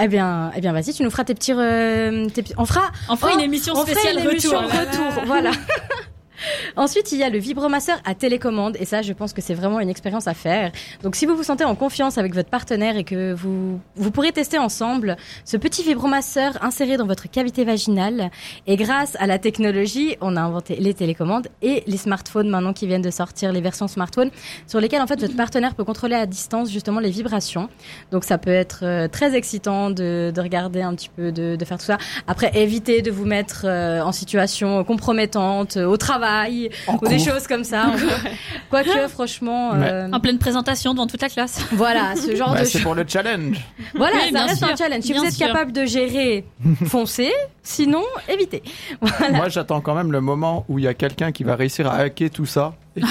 Eh 0.00 0.08
bien, 0.08 0.52
eh 0.56 0.60
bien, 0.60 0.72
vas-y, 0.72 0.94
tu 0.94 1.02
nous 1.02 1.10
feras 1.10 1.24
tes 1.24 1.34
petits, 1.34 1.52
euh, 1.52 2.26
tes 2.30 2.42
petits- 2.42 2.54
on 2.56 2.64
fera, 2.64 2.90
On 3.10 3.16
fera 3.16 3.32
Oh, 3.32 3.38
une 3.38 3.44
émission 3.44 3.74
on 3.74 3.84
fera 3.84 3.92
spéciale 3.92 4.18
une 4.24 4.30
émission 4.30 4.58
retour, 4.58 5.24
voilà. 5.26 5.50
Ensuite, 6.76 7.12
il 7.12 7.18
y 7.18 7.22
a 7.22 7.30
le 7.30 7.38
vibromasseur 7.38 7.98
à 8.04 8.14
télécommande 8.14 8.76
et 8.78 8.84
ça, 8.84 9.02
je 9.02 9.12
pense 9.12 9.32
que 9.32 9.40
c'est 9.40 9.54
vraiment 9.54 9.80
une 9.80 9.88
expérience 9.88 10.26
à 10.26 10.34
faire. 10.34 10.72
Donc, 11.02 11.16
si 11.16 11.26
vous 11.26 11.36
vous 11.36 11.42
sentez 11.42 11.64
en 11.64 11.74
confiance 11.74 12.18
avec 12.18 12.34
votre 12.34 12.50
partenaire 12.50 12.96
et 12.96 13.04
que 13.04 13.32
vous 13.32 13.80
vous 13.96 14.10
pourrez 14.10 14.32
tester 14.32 14.58
ensemble 14.58 15.16
ce 15.44 15.56
petit 15.56 15.82
vibromasseur 15.82 16.62
inséré 16.62 16.96
dans 16.96 17.06
votre 17.06 17.30
cavité 17.30 17.64
vaginale. 17.64 18.30
Et 18.66 18.76
grâce 18.76 19.16
à 19.18 19.26
la 19.26 19.38
technologie, 19.38 20.16
on 20.20 20.36
a 20.36 20.40
inventé 20.40 20.76
les 20.76 20.94
télécommandes 20.94 21.48
et 21.62 21.82
les 21.86 21.96
smartphones 21.96 22.48
maintenant 22.48 22.72
qui 22.72 22.86
viennent 22.86 23.02
de 23.02 23.10
sortir, 23.10 23.52
les 23.52 23.60
versions 23.60 23.88
smartphones 23.88 24.30
sur 24.66 24.80
lesquelles 24.80 25.02
en 25.02 25.06
fait 25.06 25.20
votre 25.20 25.36
partenaire 25.36 25.74
peut 25.74 25.84
contrôler 25.84 26.16
à 26.16 26.26
distance 26.26 26.70
justement 26.70 27.00
les 27.00 27.10
vibrations. 27.10 27.68
Donc, 28.10 28.24
ça 28.24 28.38
peut 28.38 28.50
être 28.50 28.80
euh, 28.82 29.08
très 29.08 29.34
excitant 29.34 29.90
de, 29.90 30.32
de 30.34 30.40
regarder 30.40 30.82
un 30.82 30.94
petit 30.94 31.10
peu, 31.10 31.32
de, 31.32 31.56
de 31.56 31.64
faire 31.64 31.78
tout 31.78 31.84
ça. 31.84 31.98
Après, 32.26 32.50
évitez 32.54 33.02
de 33.02 33.10
vous 33.10 33.24
mettre 33.24 33.62
euh, 33.64 34.00
en 34.02 34.12
situation 34.12 34.82
compromettante 34.84 35.76
au 35.76 35.96
travail 35.96 36.29
En 36.86 36.96
ou 37.02 37.08
des 37.08 37.18
choses 37.18 37.46
comme 37.46 37.64
ça. 37.64 37.86
Quoique, 38.70 39.08
franchement, 39.08 39.72
euh, 39.74 40.08
En 40.12 40.20
pleine 40.20 40.38
présentation 40.38 40.92
devant 40.94 41.06
toute 41.06 41.22
la 41.22 41.28
classe. 41.28 41.64
voilà, 41.72 42.14
ce 42.16 42.34
genre 42.36 42.52
Bah, 42.54 42.60
de 42.60 42.64
c'est 42.64 42.80
pour 42.80 42.94
le 42.94 43.04
challenge. 43.06 43.58
Voilà, 43.94 44.16
Oui, 44.26 44.32
ça 44.32 44.44
reste 44.44 44.58
sûr. 44.58 44.68
un 44.68 44.76
challenge. 44.76 45.02
Si 45.02 45.12
Bien 45.12 45.22
vous 45.22 45.28
êtes 45.28 45.34
sûr. 45.34 45.46
capable 45.46 45.72
de 45.72 45.84
gérer, 45.84 46.44
foncez. 46.86 47.30
Sinon, 47.62 48.02
évitez. 48.28 48.62
Moi, 49.32 49.48
j'attends 49.48 49.80
quand 49.80 49.94
même 49.94 50.12
le 50.12 50.20
moment 50.20 50.64
où 50.68 50.78
il 50.78 50.84
y 50.84 50.88
a 50.88 50.94
quelqu'un 50.94 51.30
qui 51.30 51.44
va 51.44 51.56
réussir 51.56 51.86
à 51.86 51.96
hacker 51.96 52.30
tout 52.30 52.46
ça 52.46 52.74
et 52.96 53.00
qui. 53.02 53.06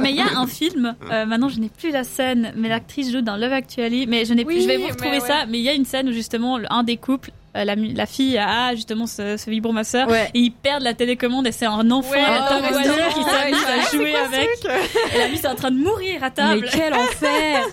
Mais 0.00 0.10
il 0.10 0.16
y 0.16 0.20
a 0.22 0.38
un 0.38 0.46
film, 0.46 0.94
euh, 1.10 1.26
maintenant 1.26 1.48
je 1.48 1.58
n'ai 1.60 1.68
plus 1.68 1.90
la 1.90 2.04
scène, 2.04 2.52
mais 2.56 2.68
l'actrice 2.68 3.12
joue 3.12 3.20
dans 3.20 3.36
Love 3.36 3.52
Actually, 3.52 4.06
mais 4.06 4.24
je 4.24 4.34
n'ai 4.34 4.44
plus, 4.44 4.56
Oui, 4.56 4.62
je 4.62 4.66
vais 4.68 4.76
vous 4.76 4.84
mais 4.86 4.90
retrouver 4.90 5.20
ouais. 5.20 5.26
ça, 5.26 5.44
mais 5.48 5.58
il 5.58 5.64
y 5.64 5.68
a 5.68 5.72
une 5.74 5.84
scène 5.84 6.08
où 6.08 6.12
justement 6.12 6.58
un 6.70 6.82
des 6.82 6.96
couples, 6.96 7.30
la, 7.64 7.76
mu- 7.76 7.92
la 7.92 8.06
fille 8.06 8.36
a 8.38 8.74
justement 8.74 9.06
ce, 9.06 9.36
ce 9.36 9.50
vibromasseur, 9.50 10.08
Ouais. 10.08 10.30
et 10.34 10.38
ils 10.40 10.50
perdent 10.52 10.82
la 10.82 10.94
télécommande 10.94 11.46
et 11.46 11.52
c'est 11.52 11.66
un 11.66 11.90
enfant 11.90 12.10
Ouais, 12.12 12.18
à 12.18 12.30
la 12.30 12.60
oh, 12.60 12.78
qui 13.14 13.22
s'amuse 13.22 13.64
à 13.66 13.96
jouer 13.96 14.14
avec. 14.16 14.48
Et 15.14 15.18
la 15.18 15.26
fille 15.28 15.40
est 15.42 15.46
en 15.46 15.54
train 15.54 15.70
de 15.70 15.78
mourir 15.78 16.22
à 16.22 16.28
Mais 16.28 16.34
table. 16.34 16.68
quel 16.72 16.94
enfer 16.94 17.64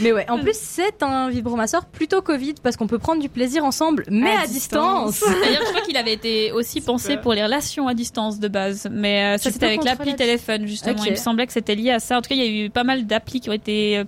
Mais 0.00 0.12
ouais, 0.12 0.26
en 0.30 0.38
plus, 0.38 0.56
c'est 0.58 1.02
un 1.02 1.28
vibromasseur 1.28 1.84
plutôt 1.86 2.22
Covid 2.22 2.54
parce 2.62 2.76
qu'on 2.76 2.86
peut 2.86 2.98
prendre 2.98 3.20
du 3.20 3.28
plaisir 3.28 3.64
ensemble, 3.64 4.04
mais 4.10 4.30
à, 4.34 4.40
À 4.42 4.46
distance. 4.46 5.12
distance. 5.14 5.34
D'ailleurs, 5.42 5.62
je 5.64 5.68
crois 5.70 5.80
qu'il 5.82 5.96
avait 5.96 6.12
été 6.12 6.52
aussi 6.52 6.80
pensé 6.80 7.08
Super. 7.10 7.20
pour 7.22 7.32
les 7.34 7.42
relations 7.42 7.88
à 7.88 7.94
distance 7.94 8.38
de 8.38 8.48
base, 8.48 8.88
mais 8.90 9.34
euh, 9.34 9.38
ça 9.38 9.50
c'était 9.50 9.66
avec 9.66 9.84
l'appli 9.84 10.14
téléphone 10.14 10.66
justement. 10.66 11.02
Il 11.04 11.12
me 11.12 11.16
semblait 11.16 11.46
que 11.46 11.52
c'était 11.52 11.74
lié 11.74 11.90
à 11.90 11.98
ça. 12.00 12.18
En 12.18 12.22
tout 12.22 12.28
cas, 12.28 12.34
il 12.34 12.42
y 12.42 12.62
a 12.62 12.66
eu 12.66 12.70
pas 12.70 12.84
mal 12.84 13.06
d'applis 13.06 13.40
qui 13.40 13.50
ont 13.50 13.54
été 13.54 14.02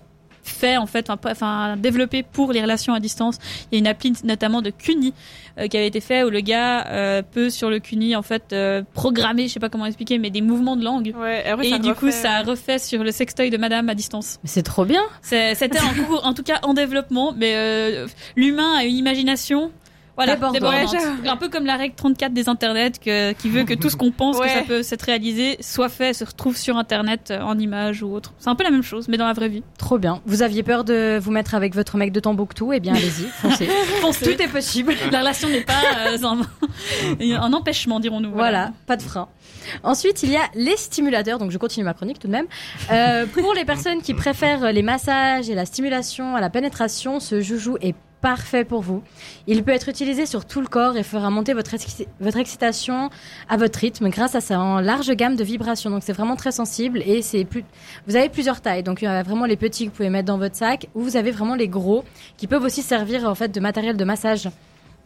faits 0.49 0.79
en 0.79 0.87
fait, 0.87 1.11
enfin, 1.11 1.77
développés 1.77 2.23
pour 2.23 2.53
les 2.53 2.61
relations 2.61 2.95
à 2.95 3.01
distance. 3.01 3.39
Il 3.71 3.75
y 3.75 3.79
a 3.79 3.81
une 3.81 3.87
appli 3.87 4.13
notamment 4.25 4.63
de 4.63 4.71
Cuni 4.71 5.15
euh, 5.59 5.67
qui 5.67 5.77
avait 5.77 5.87
été 5.87 6.01
fait 6.01 6.23
où 6.23 6.31
le 6.31 6.41
gars 6.41 6.87
euh, 6.87 7.23
peut 7.23 7.51
sur 7.51 7.71
le 7.71 7.79
Cuni 7.79 8.17
en 8.17 8.23
fait 8.23 8.53
euh, 8.53 8.83
programmer, 8.95 9.49
je 9.49 9.55
sais 9.55 9.61
pas 9.61 9.69
comment 9.69 9.87
expliquer, 9.87 10.19
mais 10.19 10.31
des 10.31 10.41
mouvements 10.41 10.77
de 10.77 10.85
langue. 10.85 11.15
Ouais, 11.19 11.45
et, 11.63 11.79
du 11.79 11.95
coup, 11.95 12.11
ça 12.11 12.43
refait 12.43 12.79
sur 12.79 13.05
le 13.05 13.11
sextoy 13.11 13.51
de 13.51 13.57
Madame 13.57 13.89
à 13.89 13.95
distance. 13.95 14.39
Mais 14.43 14.51
c'est 14.51 14.63
trop 14.63 14.85
bien. 14.85 15.03
C'était 15.23 15.79
en 16.23 16.35
tout 16.35 16.43
cas 16.43 16.61
en 16.63 16.75
développement, 16.75 17.33
mais 17.37 17.53
euh, 17.55 18.07
l'humain 18.37 18.77
a 18.77 18.85
une 18.85 18.97
imagination. 18.97 19.71
Voilà, 20.19 20.35
Débordante. 20.35 20.61
débordante. 20.61 20.93
Ouais, 21.23 21.29
un 21.29 21.37
peu 21.37 21.49
comme 21.49 21.65
la 21.65 21.77
règle 21.77 21.95
34 21.95 22.33
des 22.33 22.49
internets 22.49 22.91
que, 23.01 23.33
qui 23.35 23.49
veut 23.49 23.63
que 23.63 23.75
tout 23.75 23.89
ce 23.89 23.95
qu'on 23.97 24.11
pense 24.11 24.41
que 24.41 24.49
ça 24.49 24.63
peut 24.67 24.83
s'être 24.83 25.03
réalisé 25.03 25.57
soit 25.61 25.89
fait, 25.89 26.13
se 26.13 26.25
retrouve 26.25 26.57
sur 26.57 26.77
internet 26.77 27.31
euh, 27.31 27.41
en 27.41 27.57
images 27.57 28.03
ou 28.03 28.13
autre. 28.13 28.33
C'est 28.41 28.49
un 28.49 28.57
peu 28.57 28.65
la 28.65 28.71
même 28.73 28.83
chose, 28.83 29.07
mais 29.07 29.17
dans 29.17 29.27
la 29.29 29.33
vraie 29.33 29.49
vie. 29.49 29.63
Trop 29.79 29.97
bien. 29.97 30.21
Vous 30.27 30.43
aviez 30.43 30.65
peur 30.65 30.83
de 30.83 31.21
vous 31.23 31.31
mettre 31.31 31.55
avec 31.55 31.73
votre 31.73 31.97
mec 31.97 32.11
de 32.11 32.19
Tombouctou? 32.19 32.73
Eh 32.73 32.81
bien, 32.81 32.95
allez-y, 32.95 33.27
foncez. 34.01 34.27
Tout 34.37 34.43
est 34.43 34.49
possible. 34.49 34.93
La 35.13 35.21
relation 35.21 35.49
n'est 35.49 35.61
pas 35.61 35.73
euh, 36.09 36.19
un, 36.25 37.41
un 37.41 37.53
empêchement, 37.53 38.01
dirons-nous. 38.01 38.33
Voilà, 38.33 38.73
pas 38.87 38.97
de 38.97 39.03
frein. 39.03 39.29
Ensuite, 39.85 40.25
il 40.25 40.31
y 40.33 40.37
a 40.37 40.43
les 40.55 40.77
stimulateurs, 40.77 41.39
donc 41.39 41.53
je 41.53 41.59
continue 41.59 41.85
ma 41.85 41.95
chronique 41.95 42.19
tout 42.19 42.27
de 42.27 42.33
même. 42.33 42.47
Euh, 42.91 43.25
pour 43.27 43.55
les 43.55 43.65
personnes 43.65 44.03
qui 44.03 44.15
préfèrent 44.15 44.73
les 44.73 44.83
massages 44.83 45.49
et 45.49 45.55
la 45.55 45.65
stimulation 45.65 46.35
à 46.35 46.41
la 46.41 46.51
pénétration, 46.51 47.21
ce 47.21 47.41
joujou 47.41 47.77
est 47.81 47.95
parfait 48.21 48.65
pour 48.65 48.83
vous. 48.83 49.03
Il 49.47 49.63
peut 49.65 49.73
être 49.73 49.89
utilisé 49.89 50.27
sur 50.27 50.45
tout 50.45 50.61
le 50.61 50.67
corps 50.67 50.97
et 50.97 51.03
fera 51.03 51.31
monter 51.31 51.55
votre, 51.55 51.75
votre 52.21 52.39
excitation 52.39 53.11
à 53.49 53.57
votre 53.57 53.79
rythme 53.79 54.09
grâce 54.09 54.35
à 54.35 54.41
sa 54.41 54.81
large 54.81 55.11
gamme 55.13 55.37
de 55.37 55.45
vibrations. 55.45 55.91
Donc 55.91 56.03
c'est 56.05 56.13
vraiment 56.13 56.37
très 56.37 56.53
sensible 56.53 57.03
et 57.07 57.23
c'est 57.23 57.45
plus. 57.45 57.65
Vous 58.07 58.17
avez 58.17 58.29
plusieurs 58.29 58.61
tailles. 58.61 58.83
Donc 58.83 59.03
il 59.03 59.07
y 59.07 59.09
a 59.09 59.23
vraiment 59.23 59.47
les 59.47 59.57
petits 59.57 59.85
que 59.85 59.91
vous 59.91 59.97
pouvez 59.97 60.11
mettre 60.11 60.27
dans 60.27 60.39
votre 60.39 60.57
sac 60.57 60.89
ou 60.95 61.03
vous 61.03 61.17
avez 61.17 61.31
vraiment 61.31 61.55
les 61.55 61.69
gros 61.69 62.05
qui 62.37 62.47
peuvent 62.47 62.65
aussi 62.65 62.83
servir 62.83 63.29
en 63.29 63.35
fait 63.35 63.49
de 63.49 63.61
matériel 63.61 63.97
de 63.97 64.05
massage 64.05 64.49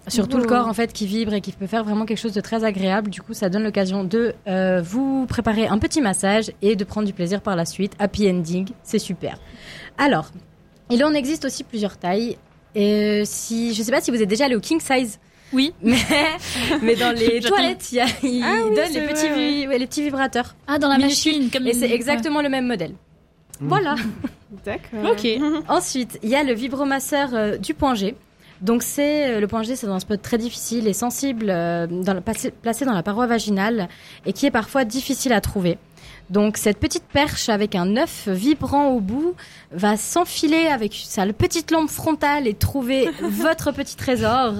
sur 0.09 0.26
tout 0.26 0.38
le 0.38 0.45
corps 0.45 0.66
en 0.66 0.75
fait 0.75 0.92
qui 0.92 1.07
vibre 1.07 1.33
et 1.33 1.40
qui 1.40 1.52
peut 1.52 1.66
faire 1.66 1.85
vraiment 1.85 2.04
quelque 2.04 2.19
chose 2.19 2.33
de 2.33 2.40
très 2.40 2.64
agréable. 2.64 3.11
Du 3.11 3.23
coup, 3.23 3.35
ça 3.35 3.49
donne 3.49 3.62
l'occasion 3.62 4.04
de 4.04 4.35
euh, 4.49 4.83
vous 4.83 5.26
préparer 5.26 5.66
un 5.66 5.78
petit 5.78 6.00
massage 6.00 6.50
et 6.61 6.76
de 6.76 6.85
prendre 6.85 7.07
du 7.07 7.12
plaisir 7.12 7.40
par 7.40 7.57
la 7.57 7.64
suite. 7.64 7.92
Happy 7.99 8.28
ending, 8.28 8.69
c'est 8.83 8.99
super. 8.99 9.38
Alors, 9.99 10.31
il 10.90 11.04
en 11.04 11.14
existe 11.14 11.45
aussi 11.45 11.62
plusieurs 11.64 11.97
tailles. 11.97 12.37
Et 12.75 12.93
euh, 12.95 13.23
si 13.25 13.75
je 13.75 13.83
sais 13.83 13.91
pas 13.93 14.00
si 14.00 14.11
vous 14.11 14.23
êtes 14.23 14.29
déjà 14.29 14.47
allé 14.47 14.57
au 14.57 14.61
king 14.61 14.81
size. 14.81 15.19
Oui. 15.52 15.75
Mais, 15.83 15.99
mais 16.81 16.97
dans 16.97 17.14
les 17.14 17.41
toilettes, 17.47 17.93
il, 17.93 17.97
y 17.97 18.00
a, 18.00 18.07
il 18.23 18.43
Ah 18.43 18.55
oui, 18.67 18.75
donne 18.75 18.91
les 18.91 19.00
vrai, 19.00 19.12
petits, 19.12 19.26
ouais. 19.26 19.50
vi- 19.50 19.69
ouais, 19.69 19.79
les 19.79 19.87
petits 19.87 20.02
vibrateurs. 20.02 20.55
Ah, 20.67 20.79
dans 20.79 20.88
la 20.88 20.97
machine, 20.97 21.50
comme 21.50 21.67
Et 21.67 21.75
c'est 21.75 21.91
exactement 21.91 22.41
le 22.41 22.49
même 22.49 22.67
modèle. 22.67 22.95
Voilà. 23.61 23.97
D'accord. 24.64 25.11
Ok. 25.12 25.29
Ensuite, 25.69 26.19
il 26.23 26.31
y 26.31 26.35
a 26.37 26.43
le 26.43 26.55
vibromasseur 26.55 27.35
euh, 27.35 27.57
du 27.59 27.75
point 27.75 27.95
G. 27.95 28.14
Donc 28.62 28.83
c'est 28.83 29.26
euh, 29.29 29.41
le 29.41 29.47
point 29.47 29.62
G, 29.62 29.76
c'est 29.76 29.87
un 29.88 29.99
spot 30.00 30.23
très 30.23 30.38
difficile 30.38 30.87
et 30.88 30.93
sensible, 30.95 31.47
euh, 31.50 31.87
dans 31.87 32.14
la- 32.14 32.21
placé, 32.23 32.50
placé 32.50 32.85
dans 32.87 32.95
la 32.95 33.02
paroi 33.02 33.26
vaginale 33.26 33.88
et 34.25 34.33
qui 34.33 34.47
est 34.47 34.50
parfois 34.50 34.85
difficile 34.85 35.33
à 35.35 35.41
trouver. 35.43 35.76
Donc 36.33 36.57
cette 36.57 36.79
petite 36.79 37.05
perche 37.05 37.49
avec 37.49 37.75
un 37.75 37.97
œuf 37.97 38.27
vibrant 38.27 38.89
au 38.89 39.01
bout 39.01 39.35
va 39.71 39.97
s'enfiler 39.97 40.67
avec 40.67 40.93
sa 41.05 41.27
petite 41.27 41.71
lampe 41.71 41.89
frontale 41.91 42.47
et 42.47 42.55
trouver 42.55 43.09
votre 43.23 43.71
petit 43.73 43.97
trésor. 43.97 44.53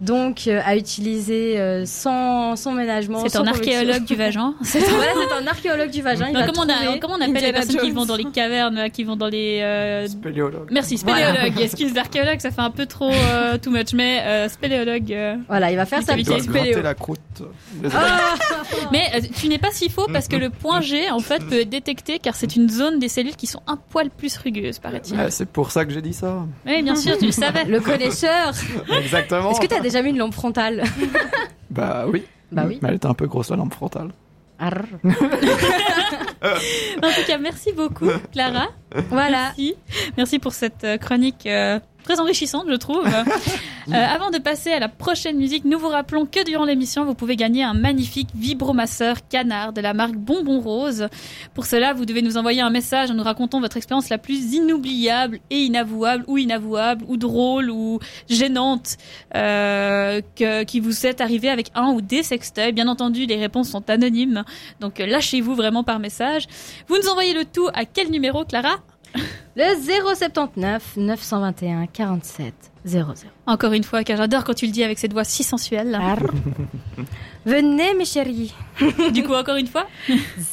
Donc 0.00 0.46
euh, 0.46 0.60
à 0.64 0.76
utiliser 0.76 1.58
euh, 1.58 1.84
sans, 1.86 2.56
sans 2.56 2.72
ménagement. 2.72 3.22
C'est 3.28 3.36
un 3.38 3.46
archéologue 3.46 4.04
du 4.04 4.14
vagin. 4.16 4.54
C'est 4.62 4.80
voilà, 4.80 5.12
c'est 5.28 5.34
un 5.42 5.46
archéologue 5.46 5.90
du 5.90 6.02
vagin. 6.02 6.26
Il 6.28 6.34
Non, 6.34 6.40
va 6.40 6.46
comment, 6.46 6.62
on 6.62 6.68
a- 6.68 6.74
trouver- 6.84 6.98
comment 7.00 7.14
on 7.14 7.20
appelle 7.20 7.42
les 7.44 7.52
personnes 7.52 7.76
qui 7.76 7.90
vont 7.92 8.06
dans 8.06 8.16
les 8.16 8.24
cavernes, 8.24 8.90
qui 8.92 9.04
vont 9.04 9.16
dans 9.16 9.28
les... 9.28 9.60
euh, 9.62 10.08
Spéléologue. 10.08 10.68
Merci, 10.72 10.98
spéléologue. 10.98 11.60
Excuse 11.60 11.92
d'archéologue, 11.92 12.40
ça 12.40 12.50
fait 12.50 12.60
un 12.60 12.70
peu 12.70 12.86
trop 12.86 13.10
euh, 13.12 13.56
too 13.58 13.70
much, 13.70 13.92
mais 13.94 14.20
euh, 14.24 14.48
spéléologue. 14.48 15.12
euh. 15.12 15.36
Voilà, 15.48 15.70
il 15.70 15.76
va 15.76 15.86
faire 15.86 16.02
sa 16.02 16.16
Il 16.16 16.24
petite 16.24 16.42
Spéléo. 16.42 16.52
gratter 16.52 16.68
spéléo. 16.72 16.82
la 16.82 16.94
croûte. 16.94 17.20
Ah 17.92 18.34
Mais 18.92 19.04
euh, 19.14 19.20
tu 19.36 19.48
n'es 19.48 19.58
pas 19.58 19.70
si 19.70 19.88
faux 19.88 20.06
parce 20.12 20.28
que 20.28 20.36
le 20.36 20.50
point 20.50 20.80
G, 20.80 21.10
en 21.10 21.20
fait, 21.20 21.44
peut 21.44 21.60
être 21.60 21.68
détecté 21.70 22.18
car 22.18 22.34
c'est 22.34 22.56
une 22.56 22.68
zone 22.68 22.98
des 22.98 23.08
cellules 23.08 23.36
qui 23.36 23.46
sont 23.46 23.62
un 23.66 23.76
poil 23.76 24.10
plus 24.10 24.36
rugueuses, 24.36 24.78
paraît-il. 24.78 25.16
Ouais, 25.16 25.30
c'est 25.30 25.48
pour 25.48 25.70
ça 25.70 25.84
que 25.84 25.92
j'ai 25.92 26.02
dit 26.02 26.12
ça. 26.12 26.46
Oui, 26.66 26.82
bien 26.82 26.96
sûr, 26.96 27.18
tu 27.18 27.26
le 27.26 27.32
savais. 27.32 27.64
Le 27.64 27.80
connaisseur. 27.80 28.52
Exactement. 28.98 29.50
Est-ce 29.50 29.60
que 29.60 29.66
tu 29.66 29.74
as 29.74 29.80
déjà 29.80 30.02
mis 30.02 30.10
une 30.10 30.18
lampe 30.18 30.34
frontale? 30.34 30.84
Bah 31.70 32.04
oui. 32.06 32.22
Bah 32.52 32.64
oui. 32.68 32.78
Mais 32.80 32.88
elle 32.90 32.94
était 32.96 33.06
un 33.06 33.14
peu 33.14 33.26
grosse 33.26 33.50
la 33.50 33.56
lampe 33.56 33.74
frontale. 33.74 34.10
Arr. 34.60 34.84
En 37.02 37.08
tout 37.08 37.26
cas, 37.26 37.38
merci 37.38 37.72
beaucoup, 37.72 38.08
Clara. 38.32 38.68
Voilà. 39.08 39.38
Merci. 39.56 39.74
Merci 40.16 40.38
pour 40.38 40.52
cette 40.52 40.84
euh, 40.84 40.98
chronique 40.98 41.46
euh, 41.46 41.80
très 42.04 42.20
enrichissante, 42.20 42.66
je 42.68 42.76
trouve. 42.76 43.06
Euh, 43.88 43.92
avant 43.92 44.30
de 44.30 44.38
passer 44.38 44.72
à 44.72 44.78
la 44.78 44.88
prochaine 44.88 45.36
musique, 45.36 45.66
nous 45.66 45.78
vous 45.78 45.90
rappelons 45.90 46.24
que 46.24 46.42
durant 46.42 46.64
l'émission, 46.64 47.04
vous 47.04 47.12
pouvez 47.12 47.36
gagner 47.36 47.62
un 47.62 47.74
magnifique 47.74 48.30
vibromasseur 48.34 49.28
canard 49.28 49.74
de 49.74 49.82
la 49.82 49.92
marque 49.92 50.14
Bonbon 50.14 50.58
Rose. 50.58 51.08
Pour 51.52 51.66
cela, 51.66 51.92
vous 51.92 52.06
devez 52.06 52.22
nous 52.22 52.38
envoyer 52.38 52.62
un 52.62 52.70
message 52.70 53.10
en 53.10 53.14
nous 53.14 53.22
racontant 53.22 53.60
votre 53.60 53.76
expérience 53.76 54.08
la 54.08 54.16
plus 54.16 54.54
inoubliable 54.54 55.38
et 55.50 55.58
inavouable, 55.64 56.24
ou 56.28 56.38
inavouable, 56.38 57.04
ou 57.08 57.18
drôle, 57.18 57.68
ou 57.68 57.98
gênante, 58.30 58.96
euh, 59.34 60.22
que, 60.34 60.62
qui 60.62 60.80
vous 60.80 61.06
est 61.06 61.20
arrivé 61.20 61.50
avec 61.50 61.70
un 61.74 61.90
ou 61.90 62.00
des 62.00 62.22
sextoys. 62.22 62.72
Bien 62.72 62.88
entendu, 62.88 63.26
les 63.26 63.36
réponses 63.36 63.68
sont 63.68 63.90
anonymes, 63.90 64.44
donc 64.80 64.98
euh, 64.98 65.04
lâchez-vous 65.04 65.54
vraiment 65.54 65.84
par 65.84 65.98
message. 65.98 66.46
Vous 66.88 66.96
nous 66.96 67.08
envoyez 67.10 67.34
le 67.34 67.44
tout 67.44 67.68
à 67.74 67.84
quel 67.84 68.10
numéro, 68.10 68.46
Clara? 68.46 68.78
Le 69.56 69.64
079 70.14 70.96
921 70.96 71.86
47 71.86 72.54
00. 72.84 73.14
Encore 73.46 73.72
une 73.72 73.84
fois, 73.84 74.04
car 74.04 74.16
j'adore 74.16 74.44
quand 74.44 74.54
tu 74.54 74.66
le 74.66 74.72
dis 74.72 74.82
avec 74.82 74.98
cette 74.98 75.12
voix 75.12 75.24
si 75.24 75.42
sensuelle. 75.42 75.98
Venez 77.46 77.94
mes 77.94 78.04
chéris. 78.04 78.54
Du 79.12 79.22
coup, 79.22 79.34
encore 79.34 79.56
une 79.56 79.66
fois, 79.66 79.86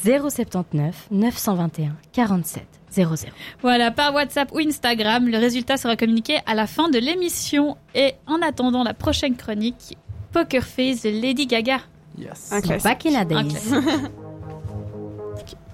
079 0.04 1.08
921 1.10 1.96
47 2.12 2.66
00. 2.90 3.14
voilà, 3.62 3.90
par 3.90 4.14
WhatsApp 4.14 4.52
ou 4.52 4.58
Instagram, 4.58 5.26
le 5.26 5.38
résultat 5.38 5.78
sera 5.78 5.96
communiqué 5.96 6.38
à 6.46 6.54
la 6.54 6.66
fin 6.66 6.88
de 6.90 6.98
l'émission. 6.98 7.76
Et 7.94 8.14
en 8.26 8.40
attendant 8.42 8.84
la 8.84 8.94
prochaine 8.94 9.34
chronique, 9.34 9.96
Poker 10.30 10.64
Face 10.64 11.02
de 11.02 11.10
Lady 11.10 11.46
Gaga. 11.46 11.80
Yes. 12.18 12.52
Un 12.52 12.60
classique. 12.60 12.84
Back 12.84 13.06
in 13.06 13.14
a. 13.14 13.24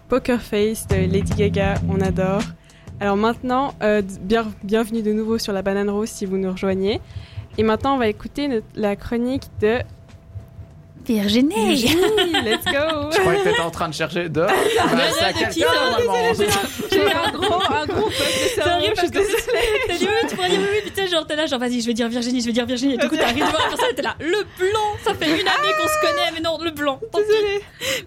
Poker 0.09 0.41
Face 0.41 0.87
de 0.87 0.97
Lady 0.97 1.35
Gaga, 1.35 1.75
on 1.89 2.01
adore. 2.01 2.43
Alors 3.01 3.17
maintenant, 3.17 3.75
euh, 3.83 4.03
bien- 4.23 4.47
bienvenue 4.65 5.03
de 5.03 5.13
nouveau 5.13 5.39
sur 5.39 5.53
la 5.53 5.63
banane 5.63 5.89
rose 5.89 6.09
si 6.09 6.27
vous 6.27 6.37
nous 6.37 6.51
rejoignez. 6.51 7.01
Et 7.57 7.63
maintenant, 7.63 7.95
on 7.95 7.99
va 7.99 8.09
écouter 8.09 8.63
la 8.75 8.97
chronique 8.97 9.45
de 9.61 9.79
Virginie 11.09 11.55
Virginie. 11.55 12.03
Let's 12.45 12.65
go. 12.65 13.11
Je 13.13 13.19
croyais 13.21 13.39
que 13.41 13.45
t'étais 13.45 13.61
en 13.61 13.71
train 13.71 13.89
de 13.89 13.95
chercher 13.95 14.29
de. 14.29 14.41
Bah, 14.41 14.49
ça 15.19 15.27
maman 15.33 16.15
J'ai 16.93 17.03
un 17.13 17.31
gros, 17.33 17.63
un 17.73 17.87
gros 17.87 18.11
C'est 18.11 18.61
horrible 18.63 18.89
je 18.91 18.95
parce 18.95 19.01
suis 19.01 19.11
que 19.11 19.19
désolée. 19.19 19.37
t'as 19.87 19.97
dit 19.97 20.05
oui, 20.07 20.29
tu 20.29 20.37
pourrais 20.37 20.49
dire 20.49 20.59
oui, 20.61 20.67
oui, 20.73 20.81
putain, 20.91 21.07
genre 21.07 21.27
t'es 21.27 21.37
là, 21.37 21.47
genre 21.47 21.59
vas-y, 21.59 21.81
je 21.81 21.87
vais 21.87 21.95
dire 21.95 22.09
Virginie, 22.09 22.41
je 22.41 22.47
vais 22.47 22.53
dire 22.53 22.67
Virginie, 22.67 22.95
et 22.95 22.99
du 22.99 23.09
coup 23.09 23.17
t'arrives 23.17 23.37
devant 23.47 23.59
la 23.59 23.69
personne, 23.69 23.95
t'es 23.97 24.03
là, 24.03 24.15
le 24.21 24.45
blanc, 24.59 24.97
ça 25.05 25.15
fait 25.15 25.27
une 25.27 25.49
année 25.49 25.73
qu'on 25.81 25.89
se 25.89 26.01
connaît, 26.07 26.31
mais 26.35 26.41
non, 26.41 26.59
le 26.63 26.71
blanc. 26.71 27.01
Désolée. 27.15 27.61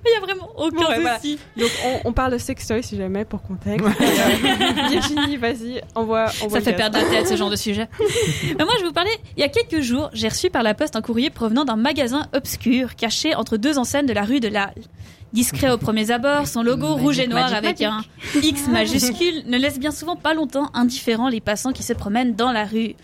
Mais 0.04 0.12
y 0.12 0.16
a 0.16 0.20
vraiment 0.20 0.50
aucun 0.58 0.86
voilà. 0.86 1.16
souci. 1.16 1.40
Donc 1.58 1.70
on, 1.86 2.10
on 2.10 2.14
parle 2.14 2.34
de 2.34 2.38
sextoy 2.38 2.84
si 2.84 2.98
jamais 2.98 3.26
pour 3.26 3.42
contexte. 3.42 3.88
Virginie, 4.90 5.38
vas-y, 5.38 5.82
envoie, 5.96 6.26
envoie 6.42 6.60
Ça 6.60 6.62
fait 6.62 6.74
perdre 6.74 6.98
la 6.98 7.04
tête 7.06 7.28
ce 7.28 7.36
genre 7.36 7.50
de 7.50 7.56
sujet. 7.56 7.88
Mais 8.58 8.64
moi, 8.66 8.74
je 8.78 8.82
vais 8.82 8.88
vous 8.88 8.94
parler. 8.94 9.12
Il 9.38 9.42
y 9.42 9.44
a 9.44 9.50
quelques 9.50 9.82
jours, 9.82 10.10
j'ai 10.14 10.28
reçu 10.28 10.50
par 10.50 10.64
la 10.64 10.74
poste 10.74 10.96
un 10.96 11.02
courrier 11.02 11.30
provenant 11.30 11.66
d'un 11.66 11.76
magasin 11.76 12.28
obscur 12.34 12.91
caché 12.96 13.36
entre 13.36 13.58
deux 13.58 13.78
enseignes 13.78 14.06
de 14.06 14.14
la 14.14 14.24
rue 14.24 14.40
de 14.40 14.48
l'Halle. 14.48 14.74
Discret 15.34 15.72
aux 15.72 15.78
premiers 15.78 16.12
abords, 16.12 16.48
son 16.48 16.62
logo 16.62 16.96
rouge 16.96 17.20
et 17.20 17.28
noir 17.28 17.50
avec 17.54 17.82
un 17.82 18.04
X 18.44 18.68
majuscule 18.68 19.44
ne 19.48 19.58
laisse 19.58 19.80
bien 19.80 19.92
souvent 19.92 20.18
pas 20.18 20.34
longtemps 20.34 20.70
indifférents 20.74 21.30
les 21.30 21.40
passants 21.40 21.72
qui 21.72 21.84
se 21.84 21.94
promènent 21.94 22.36
dans 22.36 22.52
la 22.52 22.66
rue. 22.66 22.96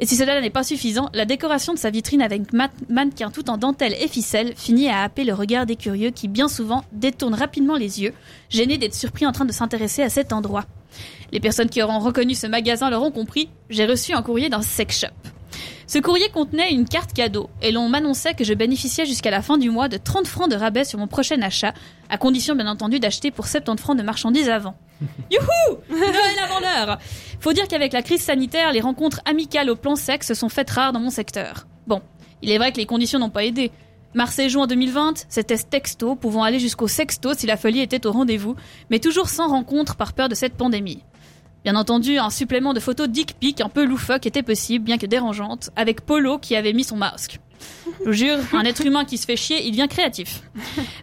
Et 0.00 0.06
si 0.06 0.16
cela 0.16 0.40
n'est 0.40 0.50
pas 0.50 0.62
suffisant, 0.64 1.08
la 1.14 1.24
décoration 1.24 1.72
de 1.72 1.78
sa 1.78 1.90
vitrine 1.90 2.20
avec 2.22 2.52
mat- 2.52 2.72
mannequin 2.88 3.30
tout 3.30 3.48
en 3.50 3.56
dentelle 3.56 3.94
et 4.00 4.08
ficelle 4.08 4.52
finit 4.56 4.88
à 4.88 5.02
happer 5.02 5.24
le 5.24 5.34
regard 5.34 5.66
des 5.66 5.76
curieux 5.76 6.10
qui 6.10 6.26
bien 6.28 6.48
souvent 6.48 6.84
détournent 6.92 7.34
rapidement 7.34 7.76
les 7.76 8.02
yeux, 8.02 8.12
gênés 8.50 8.76
d'être 8.78 8.94
surpris 8.94 9.26
en 9.26 9.32
train 9.32 9.44
de 9.44 9.52
s'intéresser 9.52 10.02
à 10.02 10.08
cet 10.10 10.32
endroit. 10.32 10.64
Les 11.32 11.40
personnes 11.40 11.68
qui 11.70 11.82
auront 11.82 11.98
reconnu 12.00 12.34
ce 12.34 12.46
magasin 12.46 12.90
l'auront 12.90 13.10
compris, 13.12 13.48
j'ai 13.70 13.86
reçu 13.86 14.12
un 14.12 14.22
courrier 14.22 14.48
d'un 14.48 14.62
sex 14.62 15.00
shop. 15.00 15.08
Ce 15.86 15.98
courrier 15.98 16.28
contenait 16.30 16.72
une 16.72 16.88
carte 16.88 17.12
cadeau 17.12 17.50
et 17.60 17.70
l'on 17.70 17.88
m'annonçait 17.88 18.34
que 18.34 18.44
je 18.44 18.54
bénéficiais 18.54 19.04
jusqu'à 19.04 19.30
la 19.30 19.42
fin 19.42 19.58
du 19.58 19.70
mois 19.70 19.88
de 19.88 19.98
30 19.98 20.26
francs 20.26 20.50
de 20.50 20.56
rabais 20.56 20.84
sur 20.84 20.98
mon 20.98 21.06
prochain 21.06 21.40
achat, 21.42 21.74
à 22.08 22.16
condition 22.16 22.54
bien 22.54 22.66
entendu 22.66 23.00
d'acheter 23.00 23.30
pour 23.30 23.46
70 23.46 23.82
francs 23.82 23.98
de 23.98 24.02
marchandises 24.02 24.48
avant. 24.48 24.76
Youhou 25.30 25.78
Noël 25.90 26.38
avant 26.42 26.60
l'heure 26.60 26.98
Faut 27.40 27.52
dire 27.52 27.68
qu'avec 27.68 27.92
la 27.92 28.02
crise 28.02 28.22
sanitaire, 28.22 28.72
les 28.72 28.80
rencontres 28.80 29.20
amicales 29.26 29.68
au 29.68 29.76
plan 29.76 29.96
sexe 29.96 30.28
se 30.28 30.34
sont 30.34 30.48
faites 30.48 30.70
rares 30.70 30.92
dans 30.92 31.00
mon 31.00 31.10
secteur. 31.10 31.66
Bon, 31.86 32.00
il 32.40 32.50
est 32.50 32.58
vrai 32.58 32.72
que 32.72 32.78
les 32.78 32.86
conditions 32.86 33.18
n'ont 33.18 33.30
pas 33.30 33.44
aidé. 33.44 33.70
Mars 34.14 34.38
et 34.38 34.48
juin 34.48 34.68
2020, 34.68 35.26
c'était 35.28 35.58
texto, 35.58 36.14
pouvant 36.14 36.44
aller 36.44 36.60
jusqu'au 36.60 36.86
sexto 36.86 37.34
si 37.34 37.46
la 37.46 37.56
folie 37.56 37.80
était 37.80 38.06
au 38.06 38.12
rendez-vous, 38.12 38.54
mais 38.88 39.00
toujours 39.00 39.28
sans 39.28 39.48
rencontre 39.48 39.96
par 39.96 40.12
peur 40.12 40.28
de 40.28 40.36
cette 40.36 40.54
pandémie. 40.54 41.02
Bien 41.64 41.76
entendu, 41.76 42.18
un 42.18 42.28
supplément 42.28 42.74
de 42.74 42.80
photos 42.80 43.08
dick 43.08 43.36
pic 43.40 43.62
un 43.62 43.70
peu 43.70 43.86
loufoque 43.86 44.26
était 44.26 44.42
possible, 44.42 44.84
bien 44.84 44.98
que 44.98 45.06
dérangeante, 45.06 45.70
avec 45.76 46.02
Polo 46.02 46.36
qui 46.36 46.56
avait 46.56 46.74
mis 46.74 46.84
son 46.84 46.96
masque. 46.96 47.40
Je 48.04 48.12
jure, 48.12 48.36
un 48.52 48.64
être 48.64 48.84
humain 48.84 49.06
qui 49.06 49.16
se 49.16 49.24
fait 49.24 49.36
chier, 49.36 49.66
il 49.66 49.70
devient 49.70 49.88
créatif. 49.88 50.42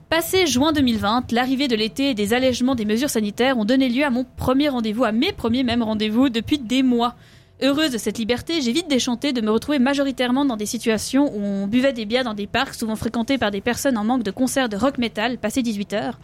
Passé 0.10 0.46
juin 0.46 0.72
2020, 0.72 1.32
l'arrivée 1.32 1.68
de 1.68 1.76
l'été 1.76 2.12
et 2.12 2.14
des 2.14 2.36
allègements 2.36 2.76
des 2.76 2.86
mesures 2.86 3.10
sanitaires 3.10 3.58
ont 3.58 3.66
donné 3.66 3.90
lieu 3.90 4.04
à 4.04 4.12
mon 4.12 4.24
premier 4.24 4.70
rendez-vous, 4.70 5.04
à 5.04 5.12
mes 5.12 5.32
premiers 5.32 5.64
mêmes 5.64 5.82
rendez-vous 5.82 6.30
depuis 6.30 6.60
des 6.60 6.84
mois. 6.84 7.16
Heureuse 7.64 7.90
de 7.90 7.98
cette 7.98 8.20
liberté, 8.20 8.62
j'ai 8.62 8.72
vite 8.72 8.88
déchanté 8.88 9.34
de 9.34 9.42
me 9.42 9.50
retrouver 9.50 9.80
majoritairement 9.80 10.46
dans 10.46 10.58
des 10.58 10.68
situations 10.68 11.36
où 11.36 11.42
on 11.42 11.66
buvait 11.66 11.94
des 11.94 12.06
bières 12.06 12.24
dans 12.24 12.36
des 12.36 12.48
parcs 12.48 12.76
souvent 12.76 12.96
fréquentés 12.96 13.40
par 13.40 13.50
des 13.50 13.62
personnes 13.62 13.98
en 13.98 14.04
manque 14.04 14.24
de 14.24 14.32
concerts 14.32 14.70
de 14.70 14.78
rock 14.78 15.00
metal 15.00 15.40
passé 15.40 15.64
18 15.64 15.94
heures, 15.94 16.20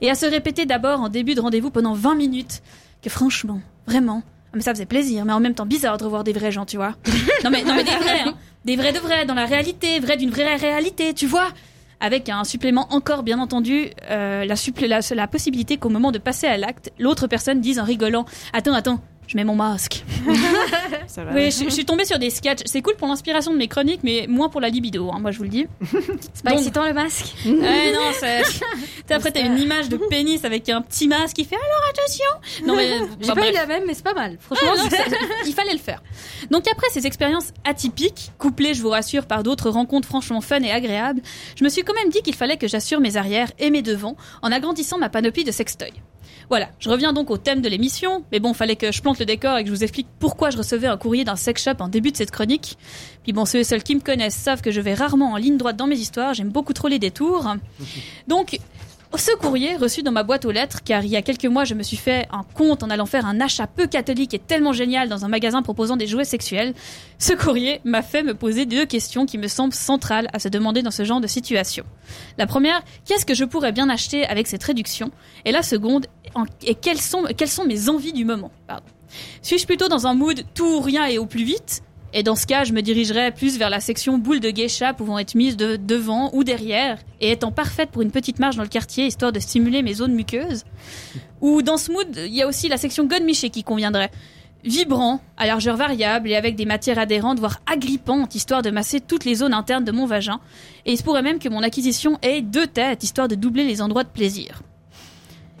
et 0.00 0.10
à 0.10 0.14
se 0.14 0.24
répéter 0.24 0.64
d'abord 0.64 1.00
en 1.00 1.10
début 1.10 1.34
de 1.34 1.40
rendez-vous 1.42 1.70
pendant 1.70 1.92
20 1.92 2.14
minutes 2.14 2.62
que 3.02 3.10
franchement, 3.10 3.60
vraiment, 3.86 4.22
ah, 4.26 4.50
mais 4.54 4.60
ça 4.62 4.72
faisait 4.72 4.86
plaisir, 4.86 5.24
mais 5.24 5.32
en 5.32 5.40
même 5.40 5.54
temps 5.54 5.66
bizarre 5.66 5.98
de 5.98 6.04
revoir 6.04 6.24
des 6.24 6.32
vrais 6.32 6.52
gens, 6.52 6.64
tu 6.66 6.76
vois. 6.76 6.94
Non 7.44 7.50
mais, 7.50 7.62
non 7.64 7.74
mais 7.74 7.84
des 7.84 7.90
vrais, 7.96 8.20
hein. 8.26 8.34
des 8.64 8.76
vrais 8.76 8.92
de 8.92 8.98
vrais, 8.98 9.24
dans 9.26 9.34
la 9.34 9.46
réalité, 9.46 9.98
vrais 10.00 10.16
d'une 10.16 10.30
vraie 10.30 10.56
réalité, 10.56 11.12
tu 11.14 11.26
vois. 11.26 11.48
Avec 12.00 12.28
un 12.28 12.42
supplément 12.42 12.88
encore, 12.92 13.22
bien 13.22 13.38
entendu, 13.38 13.90
euh, 14.10 14.44
la, 14.44 14.54
supplé- 14.56 14.88
la, 14.88 14.98
la 15.14 15.28
possibilité 15.28 15.76
qu'au 15.76 15.88
moment 15.88 16.10
de 16.10 16.18
passer 16.18 16.48
à 16.48 16.56
l'acte, 16.58 16.90
l'autre 16.98 17.28
personne 17.28 17.60
dise 17.60 17.78
en 17.78 17.84
rigolant 17.84 18.24
Attends, 18.52 18.74
attends, 18.74 19.00
je 19.26 19.36
mets 19.36 19.44
mon 19.44 19.54
masque. 19.56 20.04
Ça 21.06 21.24
va. 21.24 21.32
Oui, 21.32 21.50
je, 21.50 21.64
je 21.64 21.70
suis 21.70 21.84
tombée 21.84 22.04
sur 22.04 22.18
des 22.18 22.30
sketchs. 22.30 22.60
C'est 22.66 22.82
cool 22.82 22.96
pour 22.96 23.08
l'inspiration 23.08 23.52
de 23.52 23.56
mes 23.56 23.68
chroniques, 23.68 24.00
mais 24.02 24.26
moins 24.28 24.48
pour 24.48 24.60
la 24.60 24.68
libido, 24.68 25.10
hein, 25.12 25.18
moi 25.20 25.30
je 25.30 25.38
vous 25.38 25.44
le 25.44 25.48
dis. 25.50 25.66
C'est 25.90 26.42
pas 26.44 26.50
Donc- 26.50 26.58
excitant 26.60 26.84
le 26.86 26.92
masque 26.92 27.34
Ouais, 27.46 27.92
non, 27.92 28.00
c'est. 28.18 28.42
Après, 29.14 29.30
t'as 29.30 29.42
une 29.44 29.58
image 29.58 29.88
de 29.88 29.96
pénis 29.96 30.44
avec 30.44 30.68
un 30.68 30.80
petit 30.82 31.06
masque 31.08 31.36
qui 31.36 31.44
fait 31.44 31.56
alors 31.56 31.90
attention 31.90 32.66
Non, 32.66 32.76
mais. 32.76 32.88
J'ai 33.20 33.28
pas 33.28 33.34
bref. 33.34 33.50
eu 33.50 33.54
la 33.54 33.66
même, 33.66 33.84
mais 33.86 33.94
c'est 33.94 34.04
pas 34.04 34.14
mal. 34.14 34.36
Franchement, 34.40 34.74
non, 34.76 34.82
c'est- 34.90 34.96
c'est- 34.96 35.16
il 35.48 35.52
fallait 35.54 35.72
le 35.72 35.78
faire. 35.78 36.02
Donc 36.50 36.66
après 36.70 36.86
ces 36.90 37.06
expériences 37.06 37.52
atypiques, 37.64 38.32
couplées, 38.38 38.74
je 38.74 38.82
vous 38.82 38.90
rassure, 38.90 39.26
par 39.26 39.42
d'autres 39.42 39.70
rencontres 39.70 40.08
franchement 40.08 40.40
fun 40.40 40.60
et 40.62 40.70
agréables, 40.70 41.20
je 41.56 41.64
me 41.64 41.68
suis 41.68 41.82
quand 41.82 41.94
même 41.94 42.08
dit 42.10 42.22
qu'il 42.22 42.34
fallait 42.34 42.56
que 42.56 42.68
j'assure 42.68 43.00
mes 43.00 43.16
arrières 43.16 43.50
et 43.58 43.70
mes 43.70 43.82
devants 43.82 44.16
en 44.42 44.50
agrandissant 44.52 44.98
ma 44.98 45.08
panoplie 45.08 45.44
de 45.44 45.52
sextoys. 45.52 45.92
Voilà, 46.48 46.68
je 46.78 46.88
reviens 46.88 47.12
donc 47.12 47.30
au 47.30 47.38
thème 47.38 47.60
de 47.60 47.68
l'émission, 47.68 48.24
mais 48.32 48.40
bon, 48.40 48.54
fallait 48.54 48.76
que 48.76 48.92
je 48.92 49.00
plante 49.02 49.18
le 49.18 49.26
décor 49.26 49.58
et 49.58 49.62
que 49.62 49.68
je 49.68 49.74
vous 49.74 49.82
explique 49.82 50.06
pourquoi 50.18 50.50
je 50.50 50.58
recevais 50.58 50.86
un 50.86 50.96
courrier 50.96 51.24
d'un 51.24 51.36
sex 51.36 51.62
shop 51.62 51.76
en 51.80 51.88
début 51.88 52.10
de 52.10 52.16
cette 52.16 52.30
chronique. 52.30 52.76
Puis 53.22 53.32
bon, 53.32 53.44
ceux 53.44 53.60
et 53.60 53.64
seuls 53.64 53.82
qui 53.82 53.94
me 53.94 54.00
connaissent 54.00 54.36
savent 54.36 54.60
que 54.60 54.70
je 54.70 54.80
vais 54.80 54.94
rarement 54.94 55.32
en 55.32 55.36
ligne 55.36 55.56
droite 55.56 55.76
dans 55.76 55.86
mes 55.86 55.98
histoires, 55.98 56.34
j'aime 56.34 56.50
beaucoup 56.50 56.72
trop 56.72 56.88
les 56.88 56.98
détours. 56.98 57.54
Donc, 58.28 58.58
ce 59.18 59.34
courrier 59.36 59.76
reçu 59.76 60.02
dans 60.02 60.12
ma 60.12 60.22
boîte 60.22 60.44
aux 60.44 60.50
lettres, 60.50 60.82
car 60.84 61.04
il 61.04 61.10
y 61.10 61.16
a 61.16 61.22
quelques 61.22 61.44
mois 61.44 61.64
je 61.64 61.74
me 61.74 61.82
suis 61.82 61.96
fait 61.96 62.26
un 62.30 62.42
compte 62.54 62.82
en 62.82 62.90
allant 62.90 63.06
faire 63.06 63.26
un 63.26 63.40
achat 63.40 63.66
peu 63.66 63.86
catholique 63.86 64.34
et 64.34 64.38
tellement 64.38 64.72
génial 64.72 65.08
dans 65.08 65.24
un 65.24 65.28
magasin 65.28 65.62
proposant 65.62 65.96
des 65.96 66.06
jouets 66.06 66.24
sexuels, 66.24 66.74
ce 67.18 67.32
courrier 67.32 67.80
m'a 67.84 68.02
fait 68.02 68.22
me 68.22 68.34
poser 68.34 68.64
deux 68.64 68.86
questions 68.86 69.26
qui 69.26 69.38
me 69.38 69.48
semblent 69.48 69.74
centrales 69.74 70.28
à 70.32 70.38
se 70.38 70.48
demander 70.48 70.82
dans 70.82 70.90
ce 70.90 71.04
genre 71.04 71.20
de 71.20 71.26
situation. 71.26 71.84
La 72.38 72.46
première, 72.46 72.82
qu'est-ce 73.04 73.26
que 73.26 73.34
je 73.34 73.44
pourrais 73.44 73.72
bien 73.72 73.88
acheter 73.88 74.24
avec 74.26 74.46
cette 74.46 74.62
réduction? 74.62 75.10
Et 75.44 75.52
la 75.52 75.62
seconde, 75.62 76.06
et 76.64 76.74
quelles 76.74 77.00
sont, 77.00 77.24
quelles 77.36 77.48
sont 77.48 77.64
mes 77.64 77.88
envies 77.88 78.12
du 78.12 78.24
moment? 78.24 78.50
Pardon. 78.66 78.86
Suis-je 79.42 79.66
plutôt 79.66 79.88
dans 79.88 80.06
un 80.06 80.14
mood 80.14 80.42
tout 80.54 80.76
ou 80.76 80.80
rien 80.80 81.04
et 81.06 81.18
au 81.18 81.26
plus 81.26 81.44
vite? 81.44 81.82
Et 82.14 82.22
dans 82.22 82.36
ce 82.36 82.46
cas, 82.46 82.64
je 82.64 82.72
me 82.72 82.82
dirigerais 82.82 83.32
plus 83.32 83.58
vers 83.58 83.70
la 83.70 83.80
section 83.80 84.18
boule 84.18 84.40
de 84.40 84.50
geisha 84.50 84.92
pouvant 84.92 85.18
être 85.18 85.34
mise 85.34 85.56
de 85.56 85.76
devant 85.76 86.30
ou 86.34 86.44
derrière 86.44 86.98
et 87.20 87.30
étant 87.32 87.52
parfaite 87.52 87.90
pour 87.90 88.02
une 88.02 88.10
petite 88.10 88.38
marche 88.38 88.56
dans 88.56 88.62
le 88.62 88.68
quartier 88.68 89.06
histoire 89.06 89.32
de 89.32 89.40
stimuler 89.40 89.82
mes 89.82 89.94
zones 89.94 90.14
muqueuses. 90.14 90.64
Ou 91.40 91.62
dans 91.62 91.78
ce 91.78 91.90
mood, 91.90 92.08
il 92.16 92.34
y 92.34 92.42
a 92.42 92.46
aussi 92.46 92.68
la 92.68 92.76
section 92.76 93.04
godmiché 93.04 93.48
qui 93.48 93.64
conviendrait. 93.64 94.10
Vibrant, 94.64 95.20
à 95.36 95.46
largeur 95.46 95.76
variable 95.76 96.30
et 96.30 96.36
avec 96.36 96.54
des 96.54 96.66
matières 96.66 96.98
adhérentes, 96.98 97.40
voire 97.40 97.60
agrippantes, 97.66 98.34
histoire 98.34 98.62
de 98.62 98.70
masser 98.70 99.00
toutes 99.00 99.24
les 99.24 99.36
zones 99.36 99.54
internes 99.54 99.84
de 99.84 99.90
mon 99.90 100.06
vagin. 100.06 100.38
Et 100.86 100.92
il 100.92 100.98
se 100.98 101.02
pourrait 101.02 101.22
même 101.22 101.38
que 101.38 101.48
mon 101.48 101.62
acquisition 101.62 102.18
ait 102.22 102.42
deux 102.42 102.66
têtes, 102.66 103.02
histoire 103.02 103.26
de 103.26 103.34
doubler 103.34 103.64
les 103.64 103.82
endroits 103.82 104.04
de 104.04 104.08
plaisir. 104.08 104.62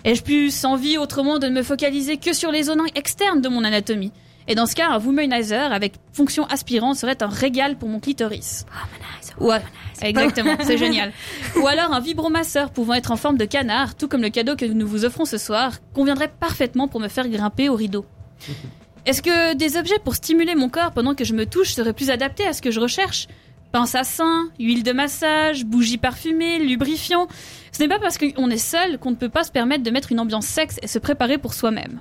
Ai-je 0.04 0.22
plus 0.22 0.64
envie 0.64 0.98
autrement 0.98 1.38
de 1.38 1.46
ne 1.46 1.54
me 1.54 1.62
focaliser 1.62 2.16
que 2.16 2.32
sur 2.32 2.52
les 2.52 2.64
zones 2.64 2.82
externes 2.94 3.40
de 3.40 3.48
mon 3.48 3.64
anatomie? 3.64 4.12
Et 4.48 4.54
dans 4.54 4.66
ce 4.66 4.74
cas, 4.74 4.90
un 4.90 4.98
womanizer 4.98 5.72
avec 5.72 5.94
fonction 6.12 6.44
aspirante 6.46 6.96
serait 6.96 7.22
un 7.22 7.28
régal 7.28 7.76
pour 7.76 7.88
mon 7.88 8.00
clitoris. 8.00 8.66
Ouais, 9.38 9.62
exactement, 10.00 10.56
c'est 10.62 10.78
génial. 10.84 11.12
Ou 11.56 11.66
alors 11.66 11.92
un 11.92 12.00
vibromasseur 12.00 12.70
pouvant 12.70 12.94
être 12.94 13.10
en 13.10 13.16
forme 13.16 13.38
de 13.38 13.44
canard, 13.44 13.94
tout 13.94 14.08
comme 14.08 14.22
le 14.22 14.30
cadeau 14.30 14.56
que 14.56 14.64
nous 14.64 14.86
vous 14.86 15.04
offrons 15.04 15.24
ce 15.24 15.38
soir, 15.38 15.72
conviendrait 15.94 16.32
parfaitement 16.40 16.88
pour 16.88 17.00
me 17.00 17.08
faire 17.08 17.28
grimper 17.28 17.68
au 17.68 17.76
rideau. 17.76 18.04
Est-ce 19.06 19.22
que 19.22 19.54
des 19.54 19.76
objets 19.76 19.98
pour 19.98 20.14
stimuler 20.14 20.54
mon 20.54 20.68
corps 20.68 20.92
pendant 20.92 21.14
que 21.14 21.24
je 21.24 21.34
me 21.34 21.46
touche 21.46 21.72
seraient 21.74 21.92
plus 21.92 22.10
adaptés 22.10 22.46
à 22.46 22.52
ce 22.52 22.62
que 22.62 22.70
je 22.70 22.80
recherche? 22.80 23.26
Pince 23.72 23.94
à 23.94 24.04
sein, 24.04 24.50
huile 24.58 24.82
de 24.82 24.92
massage, 24.92 25.64
bougie 25.64 25.96
parfumée, 25.96 26.58
lubrifiant. 26.58 27.26
Ce 27.72 27.82
n'est 27.82 27.88
pas 27.88 27.98
parce 27.98 28.18
qu'on 28.18 28.50
est 28.50 28.58
seul 28.58 28.98
qu'on 28.98 29.10
ne 29.10 29.16
peut 29.16 29.30
pas 29.30 29.44
se 29.44 29.50
permettre 29.50 29.82
de 29.82 29.90
mettre 29.90 30.12
une 30.12 30.20
ambiance 30.20 30.46
sexe 30.46 30.78
et 30.82 30.86
se 30.86 30.98
préparer 30.98 31.38
pour 31.38 31.54
soi-même. 31.54 32.00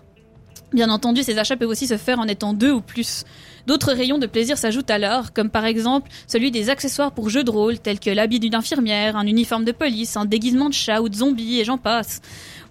Bien 0.73 0.89
entendu, 0.89 1.21
ces 1.21 1.37
achats 1.37 1.57
peuvent 1.57 1.69
aussi 1.69 1.85
se 1.85 1.97
faire 1.97 2.19
en 2.19 2.27
étant 2.27 2.53
deux 2.53 2.71
ou 2.71 2.79
plus. 2.79 3.25
D'autres 3.67 3.91
rayons 3.91 4.17
de 4.17 4.25
plaisir 4.25 4.57
s'ajoutent 4.57 4.89
alors, 4.89 5.33
comme 5.33 5.49
par 5.49 5.65
exemple 5.65 6.09
celui 6.27 6.49
des 6.49 6.69
accessoires 6.69 7.11
pour 7.11 7.29
jeux 7.29 7.43
de 7.43 7.51
rôle, 7.51 7.77
tels 7.77 7.99
que 7.99 8.09
l'habit 8.09 8.39
d'une 8.39 8.55
infirmière, 8.55 9.17
un 9.17 9.27
uniforme 9.27 9.65
de 9.65 9.73
police, 9.73 10.15
un 10.15 10.23
déguisement 10.23 10.69
de 10.69 10.73
chat 10.73 11.01
ou 11.01 11.09
de 11.09 11.15
zombie, 11.15 11.59
et 11.59 11.65
j'en 11.65 11.77
passe. 11.77 12.21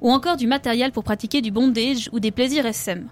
Ou 0.00 0.10
encore 0.10 0.38
du 0.38 0.46
matériel 0.46 0.92
pour 0.92 1.04
pratiquer 1.04 1.42
du 1.42 1.50
bondage 1.50 2.08
ou 2.12 2.20
des 2.20 2.30
plaisirs 2.30 2.64
SM. 2.64 3.06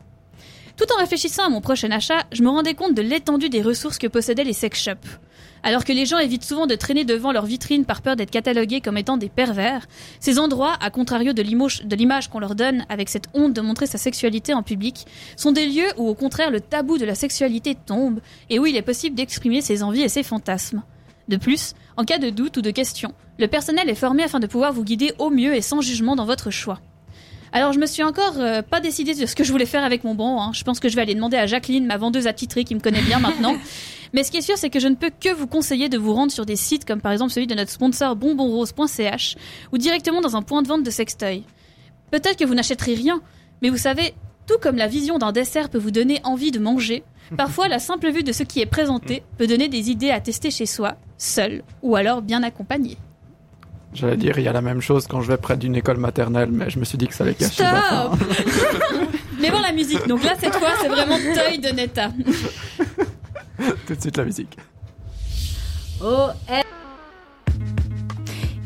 Tout 0.78 0.86
en 0.94 1.00
réfléchissant 1.00 1.44
à 1.44 1.48
mon 1.50 1.60
prochain 1.60 1.90
achat, 1.90 2.24
je 2.32 2.42
me 2.42 2.48
rendais 2.48 2.74
compte 2.74 2.94
de 2.94 3.02
l'étendue 3.02 3.50
des 3.50 3.62
ressources 3.62 3.98
que 3.98 4.06
possédaient 4.06 4.44
les 4.44 4.52
sex 4.54 4.80
shops. 4.80 5.18
Alors 5.62 5.84
que 5.84 5.92
les 5.92 6.06
gens 6.06 6.18
évitent 6.18 6.44
souvent 6.44 6.66
de 6.66 6.74
traîner 6.74 7.04
devant 7.04 7.32
leur 7.32 7.46
vitrine 7.46 7.84
par 7.84 8.02
peur 8.02 8.16
d'être 8.16 8.30
catalogués 8.30 8.80
comme 8.80 8.96
étant 8.96 9.16
des 9.16 9.28
pervers, 9.28 9.86
ces 10.20 10.38
endroits, 10.38 10.76
à 10.80 10.90
contrario 10.90 11.32
de 11.32 11.42
l'image 11.42 11.82
de 11.84 12.28
qu'on 12.30 12.38
leur 12.38 12.54
donne 12.54 12.84
avec 12.88 13.08
cette 13.08 13.28
honte 13.34 13.52
de 13.52 13.60
montrer 13.60 13.86
sa 13.86 13.98
sexualité 13.98 14.54
en 14.54 14.62
public, 14.62 15.06
sont 15.36 15.52
des 15.52 15.66
lieux 15.66 15.88
où 15.96 16.08
au 16.08 16.14
contraire 16.14 16.50
le 16.50 16.60
tabou 16.60 16.98
de 16.98 17.04
la 17.04 17.14
sexualité 17.14 17.74
tombe 17.74 18.20
et 18.50 18.58
où 18.58 18.66
il 18.66 18.76
est 18.76 18.82
possible 18.82 19.16
d'exprimer 19.16 19.60
ses 19.60 19.82
envies 19.82 20.02
et 20.02 20.08
ses 20.08 20.22
fantasmes. 20.22 20.82
De 21.28 21.36
plus, 21.36 21.74
en 21.96 22.04
cas 22.04 22.18
de 22.18 22.30
doute 22.30 22.56
ou 22.56 22.62
de 22.62 22.70
question, 22.70 23.12
le 23.38 23.48
personnel 23.48 23.90
est 23.90 23.94
formé 23.94 24.22
afin 24.22 24.40
de 24.40 24.46
pouvoir 24.46 24.72
vous 24.72 24.84
guider 24.84 25.12
au 25.18 25.30
mieux 25.30 25.54
et 25.54 25.60
sans 25.60 25.80
jugement 25.80 26.16
dans 26.16 26.24
votre 26.24 26.50
choix. 26.50 26.80
Alors 27.52 27.72
je 27.72 27.78
me 27.78 27.86
suis 27.86 28.02
encore 28.02 28.34
euh, 28.38 28.62
pas 28.62 28.80
décidée 28.80 29.14
sur 29.14 29.28
ce 29.28 29.34
que 29.34 29.44
je 29.44 29.52
voulais 29.52 29.66
faire 29.66 29.84
avec 29.84 30.04
mon 30.04 30.14
bon. 30.14 30.40
hein. 30.40 30.52
Je 30.54 30.64
pense 30.64 30.80
que 30.80 30.88
je 30.88 30.96
vais 30.96 31.02
aller 31.02 31.14
demander 31.14 31.36
à 31.36 31.46
Jacqueline, 31.46 31.86
ma 31.86 31.96
vendeuse 31.96 32.26
attitrée 32.26 32.64
qui 32.64 32.74
me 32.74 32.80
connaît 32.80 33.02
bien 33.02 33.18
maintenant. 33.18 33.56
Mais 34.12 34.24
ce 34.24 34.30
qui 34.30 34.38
est 34.38 34.42
sûr, 34.42 34.56
c'est 34.56 34.70
que 34.70 34.80
je 34.80 34.88
ne 34.88 34.94
peux 34.94 35.10
que 35.10 35.32
vous 35.32 35.46
conseiller 35.46 35.88
de 35.88 35.98
vous 35.98 36.14
rendre 36.14 36.32
sur 36.32 36.46
des 36.46 36.56
sites 36.56 36.84
comme 36.84 37.00
par 37.00 37.12
exemple 37.12 37.32
celui 37.32 37.46
de 37.46 37.54
notre 37.54 37.70
sponsor 37.70 38.16
bonbonrose.ch 38.16 39.36
ou 39.72 39.78
directement 39.78 40.20
dans 40.20 40.36
un 40.36 40.42
point 40.42 40.62
de 40.62 40.68
vente 40.68 40.82
de 40.82 40.90
sextoy. 40.90 41.44
Peut-être 42.10 42.36
que 42.36 42.44
vous 42.44 42.54
n'achèterez 42.54 42.94
rien, 42.94 43.20
mais 43.62 43.68
vous 43.68 43.76
savez, 43.76 44.14
tout 44.46 44.58
comme 44.60 44.76
la 44.76 44.86
vision 44.86 45.18
d'un 45.18 45.32
dessert 45.32 45.68
peut 45.68 45.78
vous 45.78 45.90
donner 45.90 46.20
envie 46.24 46.50
de 46.50 46.58
manger, 46.58 47.02
parfois 47.36 47.68
la 47.68 47.78
simple 47.78 48.10
vue 48.10 48.22
de 48.22 48.32
ce 48.32 48.42
qui 48.42 48.60
est 48.60 48.66
présenté 48.66 49.22
peut 49.36 49.46
donner 49.46 49.68
des 49.68 49.90
idées 49.90 50.10
à 50.10 50.20
tester 50.20 50.50
chez 50.50 50.66
soi, 50.66 50.96
seul 51.18 51.62
ou 51.82 51.96
alors 51.96 52.22
bien 52.22 52.42
accompagné. 52.42 52.96
J'allais 53.94 54.16
dire, 54.16 54.38
il 54.38 54.44
y 54.44 54.48
a 54.48 54.52
la 54.52 54.60
même 54.60 54.80
chose 54.80 55.06
quand 55.06 55.22
je 55.22 55.28
vais 55.28 55.38
près 55.38 55.56
d'une 55.56 55.74
école 55.74 55.96
maternelle, 55.96 56.50
mais 56.50 56.68
je 56.68 56.78
me 56.78 56.84
suis 56.84 56.98
dit 56.98 57.08
que 57.08 57.14
ça 57.14 57.24
allait 57.24 57.34
cacher. 57.34 57.64
Stop 57.64 58.18
Mais 59.40 59.50
bon, 59.50 59.60
la 59.60 59.72
musique. 59.72 60.06
Donc 60.06 60.24
là, 60.24 60.34
cette 60.38 60.54
fois, 60.54 60.70
c'est 60.80 60.88
vraiment 60.88 61.16
Toy 61.16 61.58
de 61.58 61.68
Netta. 61.68 62.10
Tout 63.86 63.94
de 63.94 64.00
suite 64.00 64.16
la 64.16 64.24
musique. 64.24 64.56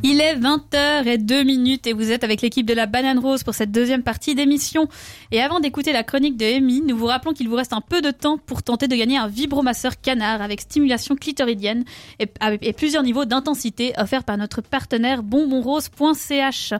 Il 0.04 0.20
est 0.20 0.34
20h02 0.34 1.44
minutes 1.44 1.86
et 1.86 1.92
vous 1.92 2.10
êtes 2.10 2.24
avec 2.24 2.42
l'équipe 2.42 2.66
de 2.66 2.74
la 2.74 2.86
Banane 2.86 3.20
Rose 3.20 3.44
pour 3.44 3.54
cette 3.54 3.70
deuxième 3.70 4.02
partie 4.02 4.34
d'émission. 4.34 4.88
Et 5.30 5.40
avant 5.40 5.60
d'écouter 5.60 5.92
la 5.92 6.02
chronique 6.02 6.36
de 6.36 6.44
Amy, 6.44 6.80
nous 6.80 6.96
vous 6.96 7.06
rappelons 7.06 7.32
qu'il 7.32 7.48
vous 7.48 7.54
reste 7.54 7.72
un 7.72 7.80
peu 7.80 8.02
de 8.02 8.10
temps 8.10 8.36
pour 8.36 8.64
tenter 8.64 8.88
de 8.88 8.96
gagner 8.96 9.16
un 9.16 9.28
vibromasseur 9.28 10.00
canard 10.00 10.42
avec 10.42 10.60
stimulation 10.60 11.14
clitoridienne 11.14 11.84
et, 12.18 12.26
et 12.62 12.72
plusieurs 12.72 13.04
niveaux 13.04 13.26
d'intensité 13.26 13.92
offert 13.96 14.24
par 14.24 14.36
notre 14.38 14.60
partenaire 14.60 15.22
bonbonrose.ch. 15.22 16.74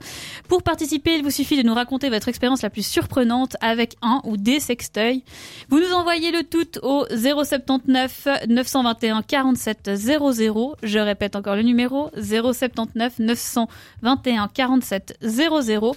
Pour 0.49 0.65
participer, 0.65 1.15
il 1.15 1.23
vous 1.23 1.31
suffit 1.31 1.57
de 1.57 1.63
nous 1.63 1.75
raconter 1.75 2.11
votre 2.11 2.27
expérience 2.27 2.63
la 2.63 2.71
plus 2.71 2.85
surprenante 2.85 3.57
avec 3.61 3.95
un 4.03 4.21
ou 4.25 4.37
des 4.37 4.59
sextoys. 4.59 5.23
Vous 5.69 5.79
nous 5.79 5.93
envoyez 5.93 6.33
le 6.33 6.43
tout 6.43 6.81
au 6.83 7.07
079 7.09 8.27
921 8.49 9.23
47 9.23 9.91
00. 9.95 10.75
Je 10.83 10.99
répète 10.99 11.37
encore 11.37 11.55
le 11.55 11.63
numéro 11.63 12.11
079 12.21 13.12
921 13.19 14.49
47 14.49 15.19
00 15.23 15.95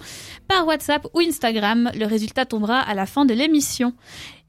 par 0.48 0.68
WhatsApp 0.68 1.08
ou 1.14 1.20
Instagram. 1.20 1.90
Le 1.96 2.06
résultat 2.06 2.46
tombera 2.46 2.80
à 2.80 2.94
la 2.94 3.06
fin 3.06 3.26
de 3.26 3.34
l'émission. 3.34 3.94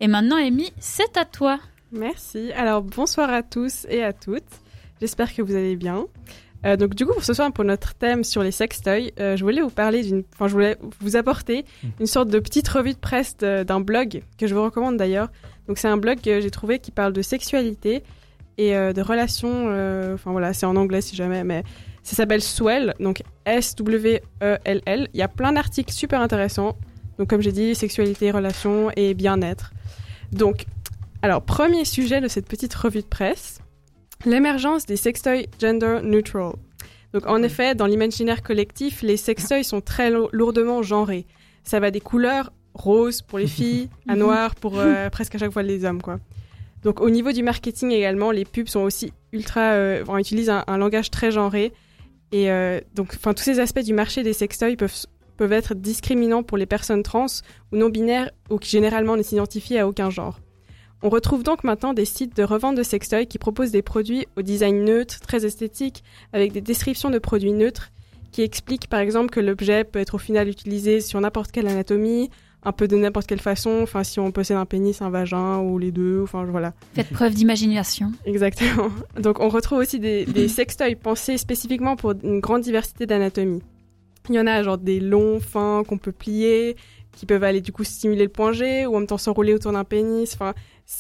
Et 0.01 0.09
maintenant, 0.09 0.37
Amy, 0.37 0.73
c'est 0.79 1.17
à 1.17 1.25
toi. 1.25 1.59
Merci. 1.93 2.53
Alors 2.53 2.83
bonsoir 2.83 3.31
à 3.31 3.43
tous 3.43 3.87
et 3.89 4.03
à 4.03 4.13
toutes. 4.13 4.43
J'espère 5.01 5.35
que 5.35 5.43
vous 5.43 5.55
allez 5.55 5.77
bien. 5.77 6.07
Euh, 6.65 6.77
donc 6.77 6.95
du 6.95 7.05
coup 7.07 7.13
pour 7.13 7.23
ce 7.23 7.35
soir 7.35 7.53
pour 7.53 7.65
notre 7.65 7.95
thème 7.95 8.25
sur 8.25 8.43
les 8.43 8.51
sextoys, 8.51 9.13
euh, 9.21 9.37
je 9.37 9.45
voulais 9.45 9.61
vous 9.61 9.71
parler 9.71 10.03
d'une, 10.03 10.25
enfin 10.33 10.49
je 10.49 10.53
voulais 10.55 10.77
vous 11.01 11.15
apporter 11.17 11.65
une 12.01 12.07
sorte 12.07 12.29
de 12.29 12.39
petite 12.41 12.67
revue 12.67 12.95
de 12.95 12.99
presse 12.99 13.37
d'un 13.37 13.79
blog 13.81 14.23
que 14.39 14.47
je 14.47 14.55
vous 14.55 14.63
recommande 14.65 14.97
d'ailleurs. 14.97 15.29
Donc 15.69 15.79
c'est 15.79 15.87
un 15.89 15.99
blog 15.99 16.21
que 16.21 16.41
j'ai 16.41 16.51
trouvé 16.51 16.79
qui 16.79 16.91
parle 16.91 17.13
de 17.13 17.21
sexualité 17.23 18.03
et 18.59 18.75
euh, 18.75 18.93
de 18.95 19.03
relations. 19.03 19.67
euh, 19.69 20.15
Enfin 20.15 20.33
voilà, 20.33 20.55
c'est 20.55 20.67
en 20.67 20.77
anglais 20.77 21.03
si 21.03 21.15
jamais, 21.15 21.45
mais 21.45 21.63
ça 22.07 22.17
s'appelle 22.17 22.43
Swell, 22.43 22.95
donc 23.01 23.23
S-W-E-L-L. 23.45 25.09
Il 25.13 25.19
y 25.19 25.23
a 25.23 25.29
plein 25.29 25.53
d'articles 25.53 25.93
super 25.93 26.21
intéressants. 26.21 26.77
Donc 27.19 27.29
comme 27.29 27.41
j'ai 27.41 27.53
dit, 27.53 27.75
sexualité, 27.75 28.31
relations 28.31 28.91
et 28.97 29.15
bien-être. 29.15 29.73
Donc, 30.33 30.67
alors 31.23 31.43
premier 31.43 31.85
sujet 31.85 32.21
de 32.21 32.29
cette 32.29 32.47
petite 32.47 32.75
revue 32.75 33.01
de 33.01 33.07
presse, 33.07 33.61
l'émergence 34.25 34.87
des 34.87 34.97
sextoys 34.97 35.47
gender 35.61 36.01
neutral. 36.03 36.53
Donc 37.13 37.27
en 37.27 37.43
effet, 37.43 37.75
dans 37.75 37.87
l'imaginaire 37.87 38.43
collectif, 38.43 39.03
les 39.03 39.17
sextoys 39.17 39.65
sont 39.65 39.81
très 39.81 40.11
lo- 40.11 40.29
lourdement 40.33 40.83
genrés. 40.83 41.27
Ça 41.65 41.81
va 41.81 41.91
des 41.91 42.01
couleurs 42.01 42.53
rose 42.75 43.23
pour 43.23 43.39
les 43.39 43.47
filles, 43.47 43.89
à 44.09 44.17
noir 44.17 44.55
pour 44.55 44.79
euh, 44.79 45.09
presque 45.11 45.35
à 45.35 45.39
chaque 45.39 45.53
fois 45.53 45.63
les 45.63 45.85
hommes, 45.85 46.03
quoi. 46.03 46.19
Donc 46.83 47.01
au 47.01 47.09
niveau 47.11 47.33
du 47.33 47.43
marketing 47.43 47.91
également, 47.91 48.31
les 48.31 48.45
pubs 48.45 48.69
sont 48.69 48.81
aussi 48.81 49.13
ultra, 49.33 49.73
euh, 49.73 50.03
enfin, 50.03 50.19
utilisent 50.19 50.51
un, 50.51 50.63
un 50.67 50.77
langage 50.77 51.11
très 51.11 51.31
genré. 51.33 51.73
Et 52.37 52.51
euh, 52.51 52.81
donc, 52.95 53.15
enfin, 53.17 53.33
tous 53.33 53.45
ces 53.45 53.61
aspects 53.61 53.81
du 53.81 53.95
marché 53.95 54.23
des 54.23 54.35
sextoys 54.35 54.77
peuvent 54.77 55.07
peuvent 55.39 55.53
être 55.53 55.75
discriminants 55.75 56.43
pour 56.43 56.59
les 56.59 56.67
personnes 56.67 57.03
trans 57.03 57.27
ou 57.73 57.77
non 57.77 57.89
binaires 57.89 58.31
ou 58.51 58.59
qui 58.59 58.71
généralement 58.71 59.17
ne 59.17 59.23
s'identifient 59.23 59.79
à 59.79 59.89
aucun 59.89 60.11
genre. 60.11 60.41
On 61.03 61.09
retrouve 61.09 61.43
donc 61.43 61.63
maintenant 61.63 61.93
des 61.93 62.05
sites 62.07 62.37
de 62.37 62.43
revente 62.43 62.75
de 62.75 62.83
sextoys 62.83 63.27
qui 63.27 63.39
proposent 63.39 63.71
des 63.71 63.83
produits 63.83 64.27
au 64.37 64.43
design 64.43 64.85
neutre, 64.85 65.21
très 65.21 65.45
esthétique, 65.45 66.05
avec 66.33 66.53
des 66.53 66.63
descriptions 66.63 67.11
de 67.11 67.19
produits 67.19 67.53
neutres 67.53 67.91
qui 68.33 68.43
expliquent 68.43 68.89
par 68.89 69.01
exemple 69.01 69.31
que 69.31 69.41
l'objet 69.41 69.85
peut 69.85 69.99
être 69.99 70.15
au 70.15 70.19
final 70.19 70.49
utilisé 70.49 71.01
sur 71.01 71.21
n'importe 71.21 71.53
quelle 71.53 71.69
anatomie, 71.69 72.31
un 72.67 72.73
peu 72.73 72.89
de 72.89 72.97
n'importe 72.97 73.29
quelle 73.29 73.41
façon, 73.41 73.79
enfin 73.83 74.03
si 74.03 74.19
on 74.19 74.33
possède 74.33 74.57
un 74.57 74.67
pénis, 74.67 75.01
un 75.01 75.09
vagin 75.09 75.59
ou 75.59 75.79
les 75.79 75.93
deux, 75.93 76.21
enfin 76.23 76.45
voilà. 76.45 76.75
Faites 76.95 77.11
preuve 77.11 77.33
d'imagination. 77.33 78.11
Exactement. 78.25 78.89
Donc 79.21 79.39
on 79.39 79.49
retrouve 79.49 79.79
aussi 79.79 80.01
des, 80.01 80.27
des 80.27 80.49
sextoys 80.49 80.97
pensés 80.97 81.39
spécifiquement 81.39 81.95
pour 81.95 82.13
une 82.25 82.41
grande 82.41 82.63
diversité 82.63 83.07
d'anatomie. 83.07 83.63
Il 84.29 84.35
y 84.35 84.41
en 84.41 84.49
a 84.49 84.65
genre 84.65 84.79
des 84.79 84.99
longs, 84.99 85.39
fins 85.39 85.85
qu'on 85.87 85.97
peut 85.97 86.11
plier, 86.11 86.77
qui 87.13 87.25
peuvent 87.25 87.45
aller 87.45 87.61
du 87.61 87.71
coup 87.71 87.85
stimuler 87.85 88.25
le 88.25 88.31
point 88.31 88.53
G 88.53 88.85
ou 88.85 88.97
en 88.97 88.99
même 88.99 89.07
temps 89.07 89.17
s'enrouler 89.17 89.55
autour 89.55 89.71
d'un 89.71 89.85
pénis. 89.85 90.35
Enfin, 90.35 90.53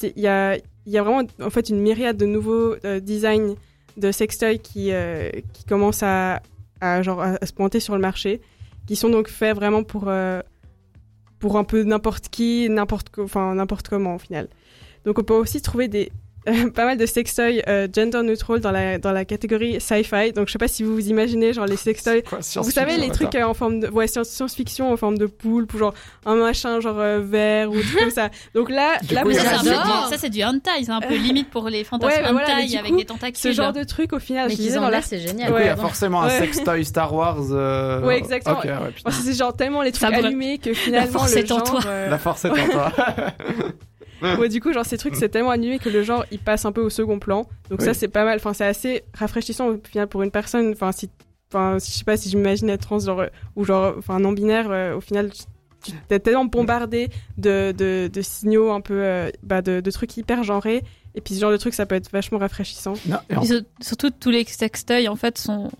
il 0.02 0.22
y 0.22 0.29
a, 0.29 0.57
y 0.87 0.98
a 0.98 1.02
vraiment 1.02 1.29
en 1.42 1.50
fait 1.50 1.68
une 1.68 1.81
myriade 1.81 2.16
de 2.16 2.26
nouveaux 2.26 2.76
euh, 2.85 3.00
designs 3.00 3.57
de 3.96 4.12
sextoys 4.12 4.59
qui, 4.59 4.92
euh, 4.92 5.31
qui 5.52 5.64
commencent 5.64 6.05
à, 6.05 6.42
à, 6.81 7.02
genre, 7.02 7.20
à, 7.20 7.44
se 7.44 7.52
pointer 7.52 7.81
sur 7.81 7.94
le 7.94 8.00
marché, 8.00 8.40
qui 8.87 8.94
sont 8.94 9.11
donc 9.11 9.29
faits 9.29 9.57
vraiment 9.57 9.83
pour, 9.83 10.05
euh, 10.07 10.40
pour 11.38 11.57
un 11.57 11.64
peu 11.64 11.83
n'importe 11.83 12.29
qui, 12.29 12.68
n'importe 12.68 13.09
enfin, 13.18 13.55
n'importe 13.55 13.88
comment 13.88 14.14
au 14.14 14.18
final. 14.18 14.49
Donc 15.05 15.18
on 15.18 15.22
peut 15.22 15.35
aussi 15.35 15.62
trouver 15.62 15.88
des, 15.88 16.11
pas 16.74 16.85
mal 16.85 16.96
de 16.96 17.06
sextoys 17.06 17.62
euh, 17.68 17.88
gender 17.92 18.22
neutral 18.22 18.61
dans 18.61 18.70
la 18.70 18.98
dans 18.98 19.12
la 19.12 19.24
catégorie 19.24 19.80
sci-fi. 19.80 20.32
Donc 20.32 20.46
je 20.48 20.52
sais 20.52 20.59
pas 20.59 20.68
si 20.68 20.82
vous 20.82 20.94
vous 20.94 21.09
imaginez 21.09 21.52
genre 21.52 21.66
les 21.66 21.76
sextoys. 21.76 22.22
Quoi, 22.22 22.38
Vous 22.62 22.70
savez 22.70 22.96
les 22.96 23.11
trucs 23.11 23.35
euh, 23.35 23.44
en 23.44 23.54
forme 23.54 23.80
de 23.80 23.88
ouais 23.88 24.06
science- 24.06 24.28
science-fiction 24.28 24.92
en 24.92 24.96
forme 24.96 25.18
de 25.18 25.26
poule, 25.26 25.66
pour 25.66 25.78
genre 25.80 25.94
un 26.24 26.37
machin 26.37 26.80
genre 26.80 26.98
euh, 26.98 27.20
vert 27.22 27.70
ou 27.70 27.74
tout 27.80 27.98
comme 27.98 28.11
ça. 28.11 28.30
Donc 28.54 28.70
là 28.70 28.98
Du 29.02 29.14
là 29.14 29.22
coup, 29.22 29.28
vous 29.30 29.35
Ça, 29.35 29.40
a 29.40 29.44
c'est 29.44 29.54
un 29.54 29.59
un 29.59 29.62
peu 29.64 29.70
genre- 29.88 30.04
du- 30.06 30.12
ça, 30.14 30.18
c'est 30.18 30.30
du 30.30 30.44
hentai, 30.44 30.70
c'est 30.85 30.90
un 30.90 31.00
peu 31.00 31.14
limite 31.16 31.50
pour 31.50 31.68
les 31.68 31.85
fantasmes 31.85 32.12
Ouais, 32.16 32.22
bah 32.22 32.32
voilà, 32.32 32.54
hentai 32.62 32.78
avec 32.78 32.92
coup, 32.92 32.98
des 32.98 33.04
tentacules. 33.04 33.37
ce 33.37 33.52
genre 33.52 33.72
de 33.72 33.82
truc 33.85 34.12
au 34.12 34.18
final 34.18 34.48
Mais 34.48 34.54
je 34.54 34.61
disais 34.61 34.76
dans 34.78 34.88
la 34.88 35.02
c'est 35.02 35.18
génial. 35.18 35.52
il 35.59 35.66
y 35.66 35.68
a 35.68 35.76
forcément 35.76 36.22
un 36.22 36.30
sextoy 36.30 36.85
Star 36.85 37.12
Wars. 37.14 37.38
euh, 37.50 38.02
Ouais, 38.02 38.18
exactement. 38.18 38.59
Ok, 38.59 38.64
ouais, 38.64 39.12
c'est 39.12 39.32
genre 39.35 39.54
tellement 39.56 39.82
les 39.82 39.92
trucs 39.92 40.12
allumés 40.12 40.59
que 40.59 40.72
finalement 40.74 41.12
force 41.18 41.32
le 41.35 41.38
est 41.40 41.50
en 41.52 41.59
genre 41.59 41.80
toi. 41.82 41.90
La 42.09 42.18
force 42.18 42.44
est 42.44 42.50
en 42.50 42.68
toi. 42.68 42.92
Ouais, 44.22 44.48
du 44.48 44.61
coup, 44.61 44.72
genre, 44.72 44.85
ces 44.87 44.98
trucs, 44.98 45.16
c'est 45.16 45.29
tellement 45.29 45.50
animé 45.50 45.79
que 45.79 45.88
le 45.88 46.02
genre, 46.02 46.24
il 46.31 46.38
passe 46.38 46.64
un 46.64 46.72
peu 46.72 46.81
au 46.81 46.90
second 46.90 47.18
plan. 47.18 47.46
Donc, 47.70 47.81
Oui. 47.81 47.85
ça, 47.85 47.94
c'est 47.94 48.09
pas 48.09 48.24
mal. 48.24 48.37
Enfin, 48.37 48.52
c'est 48.52 48.64
assez 48.66 49.02
rafraîchissant 49.14 49.68
au 49.68 49.79
final 49.87 50.07
pour 50.09 50.22
une 50.22 50.31
personne. 50.31 50.70
Enfin, 50.72 50.92
si, 50.92 51.11
enfin, 51.52 51.74
je 51.74 51.85
sais 51.85 52.05
pas 52.05 52.16
si 52.16 52.29
j'imagine 52.31 52.68
être 52.70 52.83
trans, 52.83 52.98
genre, 52.98 53.20
euh, 53.20 53.26
ou 53.57 53.64
genre, 53.64 53.94
enfin, 53.98 54.18
non 54.20 54.33
binaire, 54.33 54.70
euh, 54.70 54.96
au 54.96 55.00
final, 55.00 55.31
tu 55.83 55.92
t'es 56.09 56.18
tellement 56.18 56.46
bombardé 56.46 57.11
de, 57.38 57.72
de, 57.72 58.09
de 58.12 58.22
signaux 58.22 58.70
un 58.72 58.81
peu, 58.81 58.94
euh, 59.05 59.31
bah, 59.42 59.62
de, 59.62 59.81
de 59.81 59.90
trucs 59.90 60.16
hyper 60.16 60.42
genrés. 60.42 60.83
Et 61.16 61.20
puis, 61.22 61.35
ce 61.35 61.40
genre 61.40 61.50
de 61.50 61.57
truc, 61.57 61.72
ça 61.74 61.87
peut 61.87 61.94
être 61.94 62.11
vachement 62.12 62.38
rafraîchissant. 62.38 62.92
Non, 63.07 63.16
et 63.42 63.46
surtout, 63.83 64.11
tous 64.11 64.31
les 64.31 64.44
sextoys, 64.44 65.09
en 65.09 65.16
fait, 65.16 65.38
sont 65.38 65.70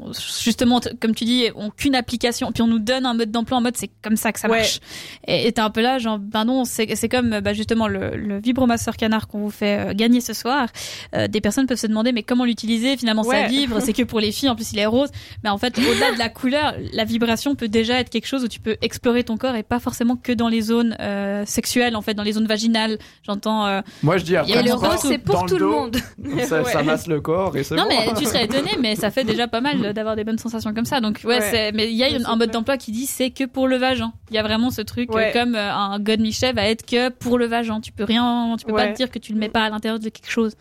justement, 0.43 0.81
comme 1.01 1.15
tu 1.15 1.25
dis, 1.25 1.47
ont 1.55 1.71
qu'une 1.71 1.95
application. 1.95 2.53
Puis 2.53 2.63
on 2.63 2.67
nous 2.67 2.79
donne 2.79 3.05
un 3.07 3.15
mode 3.15 3.31
d'emploi 3.31 3.59
en 3.59 3.61
mode 3.61 3.77
c'est 3.77 3.91
comme 4.03 4.17
ça 4.17 4.33
que 4.33 4.41
ça 4.41 4.49
Ouais. 4.49 4.59
marche. 4.59 4.81
Et 5.29 5.53
t'es 5.53 5.61
un 5.61 5.71
peu 5.71 5.83
là, 5.83 5.99
genre, 5.99 6.19
ben 6.19 6.45
non, 6.45 6.65
c'est 6.65 6.95
c'est 6.97 7.09
comme 7.09 7.41
bah, 7.41 7.53
justement 7.53 7.87
le, 7.89 8.17
le 8.17 8.39
vibromasseur 8.41 8.97
canard 8.97 9.29
qu'on 9.29 9.41
vous 9.41 9.51
fait 9.51 9.91
euh, 9.91 9.95
gagner 9.95 10.21
ce 10.21 10.33
soir. 10.33 10.69
Euh, 11.15 11.29
des 11.29 11.41
personnes 11.41 11.67
peuvent 11.67 11.79
se 11.79 11.87
demander, 11.87 12.13
mais 12.13 12.23
comment 12.23 12.45
l'utiliser 12.45 12.97
Finalement, 12.97 13.23
ça 13.23 13.29
Ouais. 13.31 13.49
vibre, 13.49 13.81
c'est 13.83 13.93
que 13.93 14.03
pour 14.05 14.21
les 14.21 14.33
filles, 14.33 14.49
en 14.49 14.57
plus 14.57 14.73
il 14.73 14.79
est 14.79 14.87
rose. 14.87 15.11
Mais 15.45 15.51
en 15.51 15.59
fait, 15.59 15.79
au-delà 15.79 16.13
de 16.13 16.19
la 16.19 16.29
couleur, 16.31 16.75
la 16.93 17.05
vibration 17.05 17.55
peut 17.55 17.69
déjà 17.69 18.01
être 18.01 18.09
quelque 18.11 18.27
chose 18.27 18.43
où 18.45 18.49
tu 18.49 18.61
peux 18.61 18.77
explorer 18.81 19.23
ton 19.25 19.37
corps 19.37 19.55
et 19.57 19.63
pas 19.63 19.81
forcément 19.81 20.17
que 20.17 20.33
dans 20.33 20.49
les 20.49 20.63
zones 20.63 20.97
euh, 21.01 21.45
sexuelles, 21.45 21.95
en 21.97 22.03
fait, 22.03 22.15
dans 22.15 22.23
les 22.23 22.33
zones 22.33 22.47
vaginales. 22.47 22.99
J'entends. 23.25 23.67
euh, 23.67 23.81
Moi, 24.03 24.17
je 24.19 24.25
dis 24.25 24.37
après, 24.37 24.51
Il 24.51 24.55
y 24.55 24.59
a 24.59 24.63
Et 24.63 24.65
le 24.65 24.73
rose, 24.75 24.89
passe 24.89 25.05
dans 25.33 25.41
pour 25.41 25.47
tout 25.47 25.55
le 25.55 25.61
dos, 25.61 25.71
monde. 25.71 25.97
Ça, 26.47 26.65
ça 26.65 26.79
Ouais. 26.79 26.83
masse 26.85 27.07
le 27.07 27.21
corps 27.21 27.57
et 27.57 27.63
c'est 27.65 27.75
Non 27.77 27.83
bon. 27.85 27.89
mais 27.91 28.15
tu 28.15 28.25
serais 28.25 28.45
étonné, 28.47 28.71
mais 28.81 28.97
ça 28.97 29.11
fait 29.11 29.25
déjà 29.25 29.47
pas 29.49 29.61
mal 29.61 29.93
d'avoir 29.93 30.17
des 30.17 30.25
bonnes 30.25 30.39
sensations 30.39 30.73
comme 30.75 30.85
ça. 30.85 31.01
Donc 31.01 31.21
ouais, 31.25 31.71
mais 31.73 31.91
il 31.91 31.97
y 31.97 32.05
a 32.05 32.09
un 32.31 32.37
mode 32.37 32.51
d'emploi 32.51 32.77
qui 32.77 32.93
dit 32.93 33.07
c'est 33.07 33.31
que 33.31 33.45
pour 33.45 33.69
le 33.69 33.77
vagin. 33.77 34.13
Il 34.31 34.35
y 34.35 34.39
a 34.39 34.43
vraiment 34.43 34.71
ce 34.71 34.83
truc 34.83 35.13
Ouais. 35.13 35.31
comme 35.33 35.55
euh, 35.55 35.73
un 35.73 35.99
God 36.01 36.21
Michel 36.21 36.55
va 36.55 36.67
être 36.69 36.85
que 36.87 37.11
pour 37.11 37.39
le 37.39 37.47
vagin. 37.47 37.81
Tu 37.81 37.93
peux 37.93 38.05
rien, 38.05 38.57
tu 38.59 38.65
peux 38.67 38.73
pas 38.75 38.89
te 38.89 38.97
dire 38.97 39.11
que 39.11 39.19
tu 39.19 39.33
le 39.33 39.39
mets 39.39 39.49
pas 39.49 39.65
à 39.65 39.71
l'intérieur 39.71 39.99
de 40.01 40.09
quelque 40.09 40.31
chose. 40.31 40.55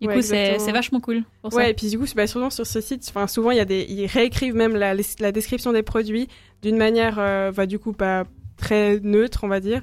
Du 0.00 0.08
Ouais, 0.08 0.14
coup, 0.14 0.22
c'est 0.22 0.56
vachement 0.72 0.98
cool 1.00 1.24
pour 1.42 1.52
Ouais, 1.52 1.64
ça. 1.64 1.68
et 1.68 1.74
puis 1.74 1.88
du 1.90 1.98
coup, 1.98 2.06
c'est 2.06 2.14
bah, 2.16 2.26
souvent 2.26 2.48
sur 2.48 2.66
ce 2.66 2.80
site, 2.80 3.04
enfin 3.10 3.26
souvent 3.26 3.50
il 3.50 3.58
y 3.58 3.60
a 3.60 3.66
des, 3.66 3.84
ils 3.86 4.06
réécrivent 4.06 4.54
même 4.54 4.74
la, 4.74 4.94
la 4.94 5.30
description 5.32 5.72
des 5.74 5.82
produits 5.82 6.26
d'une 6.62 6.78
manière, 6.78 7.16
euh, 7.18 7.52
bah, 7.52 7.66
du 7.66 7.78
coup 7.78 7.92
pas 7.92 8.24
très 8.56 8.98
neutre, 9.02 9.40
on 9.42 9.48
va 9.48 9.60
dire. 9.60 9.82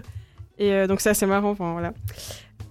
Et 0.58 0.74
euh, 0.74 0.88
donc 0.88 1.02
ça 1.02 1.14
c'est 1.14 1.28
marrant, 1.28 1.52
enfin 1.52 1.72
voilà. 1.74 1.94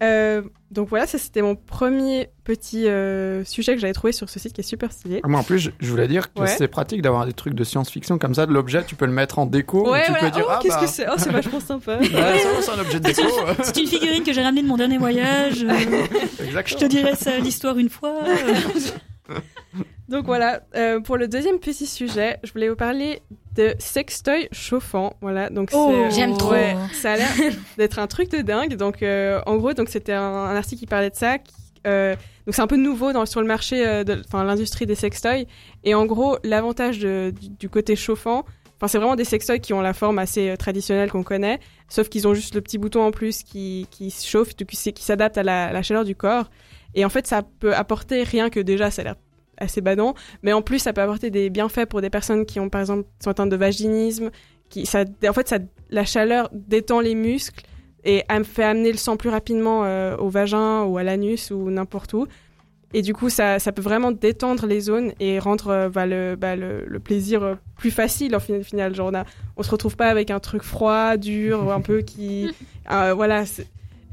Euh, 0.02 0.42
donc 0.70 0.88
voilà, 0.88 1.06
ça 1.06 1.16
c'était 1.18 1.42
mon 1.42 1.54
premier 1.56 2.28
petit 2.44 2.86
euh, 2.88 3.44
sujet 3.44 3.74
que 3.74 3.80
j'avais 3.80 3.92
trouvé 3.92 4.12
sur 4.12 4.28
ce 4.28 4.38
site 4.38 4.52
qui 4.52 4.60
est 4.60 4.64
super 4.64 4.92
stylé. 4.92 5.20
Moi, 5.24 5.40
en 5.40 5.42
plus, 5.42 5.58
je, 5.58 5.70
je 5.80 5.90
voulais 5.90 6.08
dire 6.08 6.32
que 6.34 6.40
Ouais. 6.42 6.46
c'est 6.48 6.68
pratique 6.68 7.02
d'avoir 7.02 7.24
des 7.26 7.32
trucs 7.32 7.54
de 7.54 7.64
science-fiction 7.64 8.18
comme 8.18 8.34
ça. 8.34 8.46
De 8.46 8.52
l'objet, 8.52 8.84
tu 8.84 8.94
peux 8.94 9.06
le 9.06 9.12
mettre 9.12 9.38
en 9.38 9.46
déco. 9.46 9.90
ouais, 9.90 10.04
tu 10.04 10.10
voilà. 10.12 10.26
peux 10.26 10.30
dire, 10.36 10.44
oh, 10.46 10.52
ah 10.52 10.58
qu'est-ce 10.62 10.74
bah, 10.74 10.80
que 10.82 10.86
c'est? 10.86 11.06
Oh, 11.08 11.14
c'est 11.16 11.30
vachement 11.30 11.60
sympa. 11.60 11.98
ouais, 11.98 12.08
ça, 12.12 12.48
c'est 12.62 12.70
un 12.72 12.80
objet 12.80 13.00
de 13.00 13.04
déco. 13.04 13.22
C'est 13.62 13.76
une 13.78 13.86
figurine 13.86 14.22
que 14.24 14.32
j'ai 14.32 14.42
ramenée 14.42 14.62
de 14.62 14.68
mon 14.68 14.76
dernier 14.76 14.98
voyage. 14.98 15.64
Euh, 15.64 16.06
je 16.66 16.74
te 16.76 16.84
dirai 16.84 17.14
ça 17.16 17.38
l'histoire 17.38 17.78
une 17.78 17.88
fois. 17.90 18.20
Donc 20.08 20.24
voilà, 20.26 20.60
euh, 20.76 21.00
pour 21.00 21.16
le 21.16 21.26
deuxième 21.26 21.58
petit 21.58 21.86
sujet, 21.86 22.38
je 22.44 22.52
voulais 22.52 22.68
vous 22.68 22.76
parler 22.76 23.20
de 23.56 23.74
sextoy 23.78 24.48
chauffant. 24.52 25.14
Voilà, 25.20 25.50
donc 25.50 25.70
Oh, 25.72 25.92
j'aime 26.10 26.36
trop. 26.36 26.52
Ouais, 26.52 26.76
ça 26.92 27.12
a 27.12 27.16
l'air 27.16 27.28
d'être 27.78 27.98
un 27.98 28.06
truc 28.06 28.30
de 28.30 28.42
dingue. 28.42 28.76
Donc 28.76 29.02
euh, 29.02 29.40
en 29.46 29.56
gros, 29.56 29.72
donc 29.72 29.88
c'était 29.88 30.12
un, 30.12 30.22
un 30.22 30.54
article 30.56 30.80
qui 30.80 30.86
parlait 30.86 31.10
de 31.10 31.16
ça. 31.16 31.38
qui- 31.38 31.52
euh, 31.86 32.14
donc 32.46 32.54
c'est 32.54 32.62
un 32.62 32.66
peu 32.66 32.76
nouveau 32.76 33.12
dans, 33.12 33.26
sur 33.26 33.40
le 33.40 33.46
marché, 33.46 33.86
euh, 33.86 34.04
de, 34.04 34.20
enfin 34.26 34.44
l'industrie 34.44 34.86
des 34.86 34.94
sextoys. 34.94 35.46
Et 35.84 35.94
en 35.94 36.04
gros, 36.06 36.38
l'avantage 36.44 36.98
du, 36.98 37.32
du 37.32 37.68
côté 37.68 37.94
chauffant, 37.96 38.44
enfin 38.76 38.88
c'est 38.88 38.98
vraiment 38.98 39.16
des 39.16 39.24
sextoys 39.24 39.58
qui 39.60 39.72
ont 39.72 39.80
la 39.80 39.92
forme 39.94 40.18
assez 40.18 40.50
euh, 40.50 40.56
traditionnelle 40.56 41.10
qu'on 41.10 41.22
connaît, 41.24 41.58
sauf 41.88 42.08
qu'ils 42.08 42.26
ont 42.28 42.34
juste 42.34 42.54
le 42.54 42.60
petit 42.60 42.78
bouton 42.78 43.02
en 43.02 43.10
plus 43.12 43.42
qui, 43.42 43.86
qui 43.90 44.10
se 44.10 44.26
chauffe, 44.26 44.54
qui, 44.54 44.64
qui 44.66 45.02
s'adapte 45.04 45.38
à 45.38 45.42
la, 45.42 45.72
la 45.72 45.82
chaleur 45.82 46.04
du 46.04 46.14
corps. 46.14 46.50
Et 46.96 47.04
en 47.04 47.08
fait, 47.08 47.26
ça 47.28 47.42
peut 47.60 47.74
apporter 47.74 48.24
rien 48.24 48.50
que 48.50 48.58
déjà, 48.58 48.90
ça 48.90 49.02
a 49.02 49.04
l'air 49.04 49.14
assez 49.58 49.80
badant, 49.80 50.14
mais 50.42 50.52
en 50.52 50.60
plus, 50.62 50.80
ça 50.80 50.92
peut 50.92 51.00
apporter 51.02 51.30
des 51.30 51.48
bienfaits 51.48 51.86
pour 51.86 52.00
des 52.00 52.10
personnes 52.10 52.44
qui 52.44 52.58
ont, 52.58 52.68
par 52.68 52.80
exemple, 52.80 53.06
sont 53.22 53.30
atteintes 53.30 53.50
de 53.50 53.56
vaginisme. 53.56 54.30
Qui, 54.68 54.84
ça, 54.84 55.04
en 55.28 55.32
fait, 55.32 55.46
ça, 55.48 55.58
la 55.90 56.04
chaleur 56.04 56.50
détend 56.52 56.98
les 57.00 57.14
muscles 57.14 57.64
et 58.04 58.24
fait 58.44 58.64
amener 58.64 58.90
le 58.92 58.98
sang 58.98 59.16
plus 59.16 59.30
rapidement 59.30 59.84
euh, 59.84 60.16
au 60.16 60.28
vagin 60.28 60.82
ou 60.82 60.98
à 60.98 61.04
l'anus 61.04 61.50
ou 61.52 61.70
n'importe 61.70 62.12
où. 62.14 62.26
Et 62.94 63.02
du 63.02 63.14
coup, 63.14 63.28
ça, 63.30 63.58
ça 63.58 63.72
peut 63.72 63.82
vraiment 63.82 64.12
détendre 64.12 64.66
les 64.66 64.80
zones 64.80 65.12
et 65.20 65.38
rendre 65.38 65.68
euh, 65.68 65.88
bah, 65.88 66.06
le, 66.06 66.36
bah, 66.36 66.56
le, 66.56 66.84
le 66.86 67.00
plaisir 67.00 67.42
euh, 67.42 67.54
plus 67.76 67.90
facile 67.90 68.34
en 68.34 68.40
fin- 68.40 68.62
final. 68.62 68.94
Genre, 68.94 69.10
on, 69.12 69.14
a, 69.14 69.24
on 69.56 69.62
se 69.62 69.70
retrouve 69.70 69.96
pas 69.96 70.08
avec 70.08 70.30
un 70.30 70.38
truc 70.40 70.62
froid, 70.62 71.16
dur, 71.16 71.64
ou 71.66 71.70
un 71.72 71.80
peu 71.80 72.00
qui. 72.02 72.48
euh, 72.92 73.12
voilà. 73.14 73.44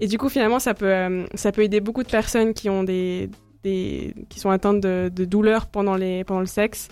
Et 0.01 0.07
du 0.07 0.17
coup, 0.17 0.29
finalement, 0.29 0.59
ça 0.59 0.73
peut, 0.73 0.85
euh, 0.91 1.25
ça 1.35 1.51
peut 1.51 1.61
aider 1.63 1.79
beaucoup 1.79 2.03
de 2.03 2.09
personnes 2.09 2.53
qui 2.53 2.69
ont 2.69 2.83
des, 2.83 3.29
des 3.63 4.13
qui 4.29 4.39
sont 4.39 4.49
atteintes 4.49 4.81
de, 4.81 5.09
de 5.13 5.25
douleurs 5.25 5.67
pendant, 5.67 5.95
les, 5.95 6.23
pendant 6.23 6.39
le 6.41 6.45
sexe. 6.45 6.89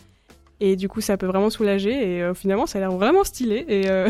Et 0.60 0.76
du 0.76 0.88
coup, 0.88 1.02
ça 1.02 1.18
peut 1.18 1.26
vraiment 1.26 1.50
soulager. 1.50 1.92
Et 2.18 2.22
euh, 2.22 2.34
finalement, 2.34 2.66
ça 2.68 2.78
a 2.78 2.82
l'air 2.82 2.92
vraiment 2.92 3.24
stylé. 3.24 3.66
Et 3.68 3.90
euh, 3.90 4.08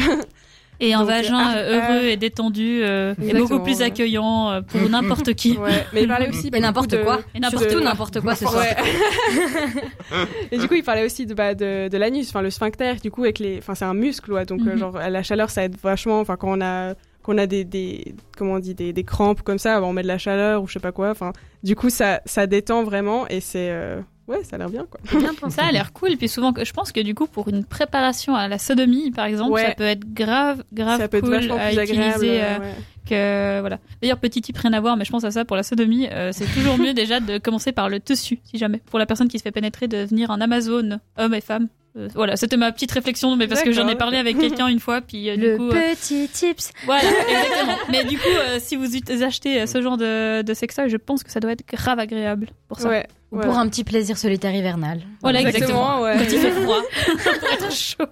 Et 0.81 0.93
un 0.93 0.99
Donc, 1.05 1.07
vagin 1.07 1.55
euh, 1.55 1.79
heureux 1.79 2.03
et 2.09 2.17
détendu 2.17 2.81
euh, 2.83 3.13
et 3.17 3.23
Exactement, 3.29 3.47
beaucoup 3.47 3.63
plus 3.63 3.77
ouais. 3.79 3.83
accueillant 3.85 4.51
euh, 4.51 4.61
pour 4.61 4.81
n'importe 4.89 5.33
qui. 5.35 5.57
ouais. 5.57 5.85
Mais 5.93 6.01
il 6.03 6.07
parlait 6.09 6.27
aussi. 6.27 6.51
N'importe 6.51 6.91
de- 6.91 6.97
quoi. 6.97 7.21
Et 7.33 7.39
n'importe 7.39 7.63
Surtout 7.63 7.79
de- 7.79 7.85
n'importe 7.85 8.19
quoi 8.19 8.35
ce 8.35 8.45
soir. 8.45 8.57
Ouais. 8.61 8.75
et 10.51 10.57
du 10.57 10.67
coup, 10.67 10.73
il 10.75 10.83
parlait 10.83 11.05
aussi 11.05 11.25
de, 11.25 11.33
bah, 11.33 11.55
de, 11.55 11.87
de 11.87 11.97
l'anus, 11.97 12.29
enfin 12.29 12.41
le 12.41 12.49
sphincter, 12.49 12.95
du 13.01 13.11
coup, 13.11 13.23
avec 13.23 13.39
les, 13.39 13.57
enfin 13.59 13.75
c'est 13.75 13.85
un 13.85 13.93
muscle, 13.93 14.31
ouais, 14.33 14.45
donc 14.45 14.61
euh, 14.61 14.71
Mhm. 14.73 14.77
genre 14.77 14.97
à 14.97 15.09
la 15.09 15.23
chaleur, 15.23 15.49
ça 15.49 15.63
aide 15.63 15.75
vachement. 15.81 16.19
Enfin 16.19 16.35
quand 16.35 16.57
on 16.57 16.61
a, 16.61 16.95
qu'on 17.23 17.37
a 17.37 17.45
des, 17.45 17.63
des, 17.63 18.15
comment 18.37 18.53
on 18.53 18.59
dit, 18.59 18.73
des, 18.75 18.93
des 18.93 19.03
crampes 19.03 19.41
comme 19.41 19.59
ça, 19.59 19.81
on 19.83 19.93
met 19.93 20.01
de 20.03 20.07
la 20.07 20.17
chaleur 20.17 20.63
ou 20.63 20.67
je 20.67 20.73
sais 20.73 20.79
pas 20.79 20.91
quoi. 20.91 21.09
Enfin, 21.11 21.33
du 21.63 21.75
coup, 21.75 21.89
ça, 21.89 22.21
ça 22.25 22.47
détend 22.47 22.83
vraiment 22.83 23.27
et 23.27 23.39
c'est, 23.39 23.69
euh, 23.69 24.01
ouais, 24.27 24.43
ça 24.43 24.55
a 24.55 24.59
l'air 24.59 24.69
bien 24.69 24.85
quoi. 24.89 24.99
Bien 25.19 25.33
pensé. 25.33 25.57
Ça 25.57 25.65
a 25.65 25.71
l'air 25.71 25.93
cool. 25.93 26.17
Puis 26.17 26.27
souvent, 26.27 26.51
que- 26.53 26.65
je 26.65 26.73
pense 26.73 26.91
que 26.91 26.99
du 27.01 27.13
coup, 27.15 27.27
pour 27.27 27.47
une 27.49 27.63
préparation 27.65 28.35
à 28.35 28.47
la 28.47 28.57
sodomie, 28.57 29.11
par 29.11 29.25
exemple, 29.25 29.51
Ouais. 29.51 29.65
ça 29.67 29.75
peut 29.75 29.83
être 29.83 30.11
grave, 30.13 30.63
grave 30.73 30.99
ça 30.99 31.07
peut 31.07 31.17
être 31.17 31.23
cool 31.25 31.33
vachement 31.35 31.55
à 31.57 31.67
plus 31.69 31.79
agréable. 31.79 32.15
utiliser. 32.15 32.41
euh, 32.43 32.59
ouais. 32.59 32.73
que 33.09 33.59
voilà. 33.61 33.79
D'ailleurs, 34.01 34.17
petit 34.19 34.41
type 34.41 34.57
rien 34.57 34.73
à 34.73 34.79
voir, 34.79 34.95
mais 34.95 35.05
je 35.05 35.11
pense 35.11 35.23
à 35.23 35.31
ça 35.31 35.43
pour 35.43 35.55
la 35.57 35.63
sodomie. 35.63 36.07
euh, 36.11 36.31
c'est 36.31 36.45
toujours 36.53 36.77
mieux 36.77 36.93
déjà 36.95 37.19
de 37.19 37.37
commencer 37.39 37.71
par 37.71 37.89
le 37.89 37.99
dessus, 37.99 38.39
si 38.43 38.57
jamais. 38.57 38.79
Pour 38.89 38.99
la 38.99 39.05
personne 39.05 39.27
qui 39.27 39.37
se 39.39 39.43
fait 39.43 39.51
pénétrer, 39.51 39.87
de 39.87 39.97
venir 40.05 40.29
en 40.29 40.39
Amazon, 40.41 40.99
homme 41.17 41.33
et 41.33 41.41
femme. 41.41 41.67
Euh, 41.97 42.07
voilà, 42.15 42.37
c'était 42.37 42.55
ma 42.55 42.71
petite 42.71 42.91
réflexion, 42.91 43.35
mais 43.35 43.47
parce 43.47 43.63
que 43.63 43.71
j'en 43.73 43.87
ai 43.87 43.95
parlé 43.95 44.17
avec 44.17 44.37
quelqu'un 44.37 44.67
une 44.67 44.79
fois, 44.79 45.01
puis 45.01 45.29
euh, 45.29 45.35
du 45.35 45.57
coup. 45.57 45.69
euh, 45.71 45.93
petit 45.93 46.29
tips. 46.29 46.71
Voilà, 46.85 47.03
exactement. 47.03 47.75
Mais 47.89 48.05
du 48.05 48.17
coup, 48.17 48.29
euh, 48.29 48.59
si 48.59 48.77
vous 48.77 48.87
achetez 49.23 49.67
ce 49.67 49.81
genre 49.81 49.97
de, 49.97 50.41
de 50.41 50.53
sextoy, 50.53 50.89
je 50.89 50.97
pense 50.97 51.23
que 51.23 51.31
ça 51.31 51.41
doit 51.41 51.51
être 51.51 51.67
grave 51.67 51.99
agréable 51.99 52.47
pour 52.69 52.79
ça. 52.79 52.87
Ouais. 52.87 53.07
Ou 53.31 53.37
ouais. 53.37 53.45
pour 53.45 53.57
un 53.57 53.67
petit 53.67 53.83
plaisir 53.83 54.17
solitaire 54.17 54.53
hivernal. 54.55 55.01
Voilà, 55.21 55.41
exactement. 55.41 55.99
Exactement, 55.99 56.01
ouais. 56.01 56.17
Quand 56.17 56.33
il 56.33 56.39
fait 56.39 56.51
froid, 56.51 56.81
pour 57.39 57.49
être 57.51 57.71
chaud. 57.73 58.05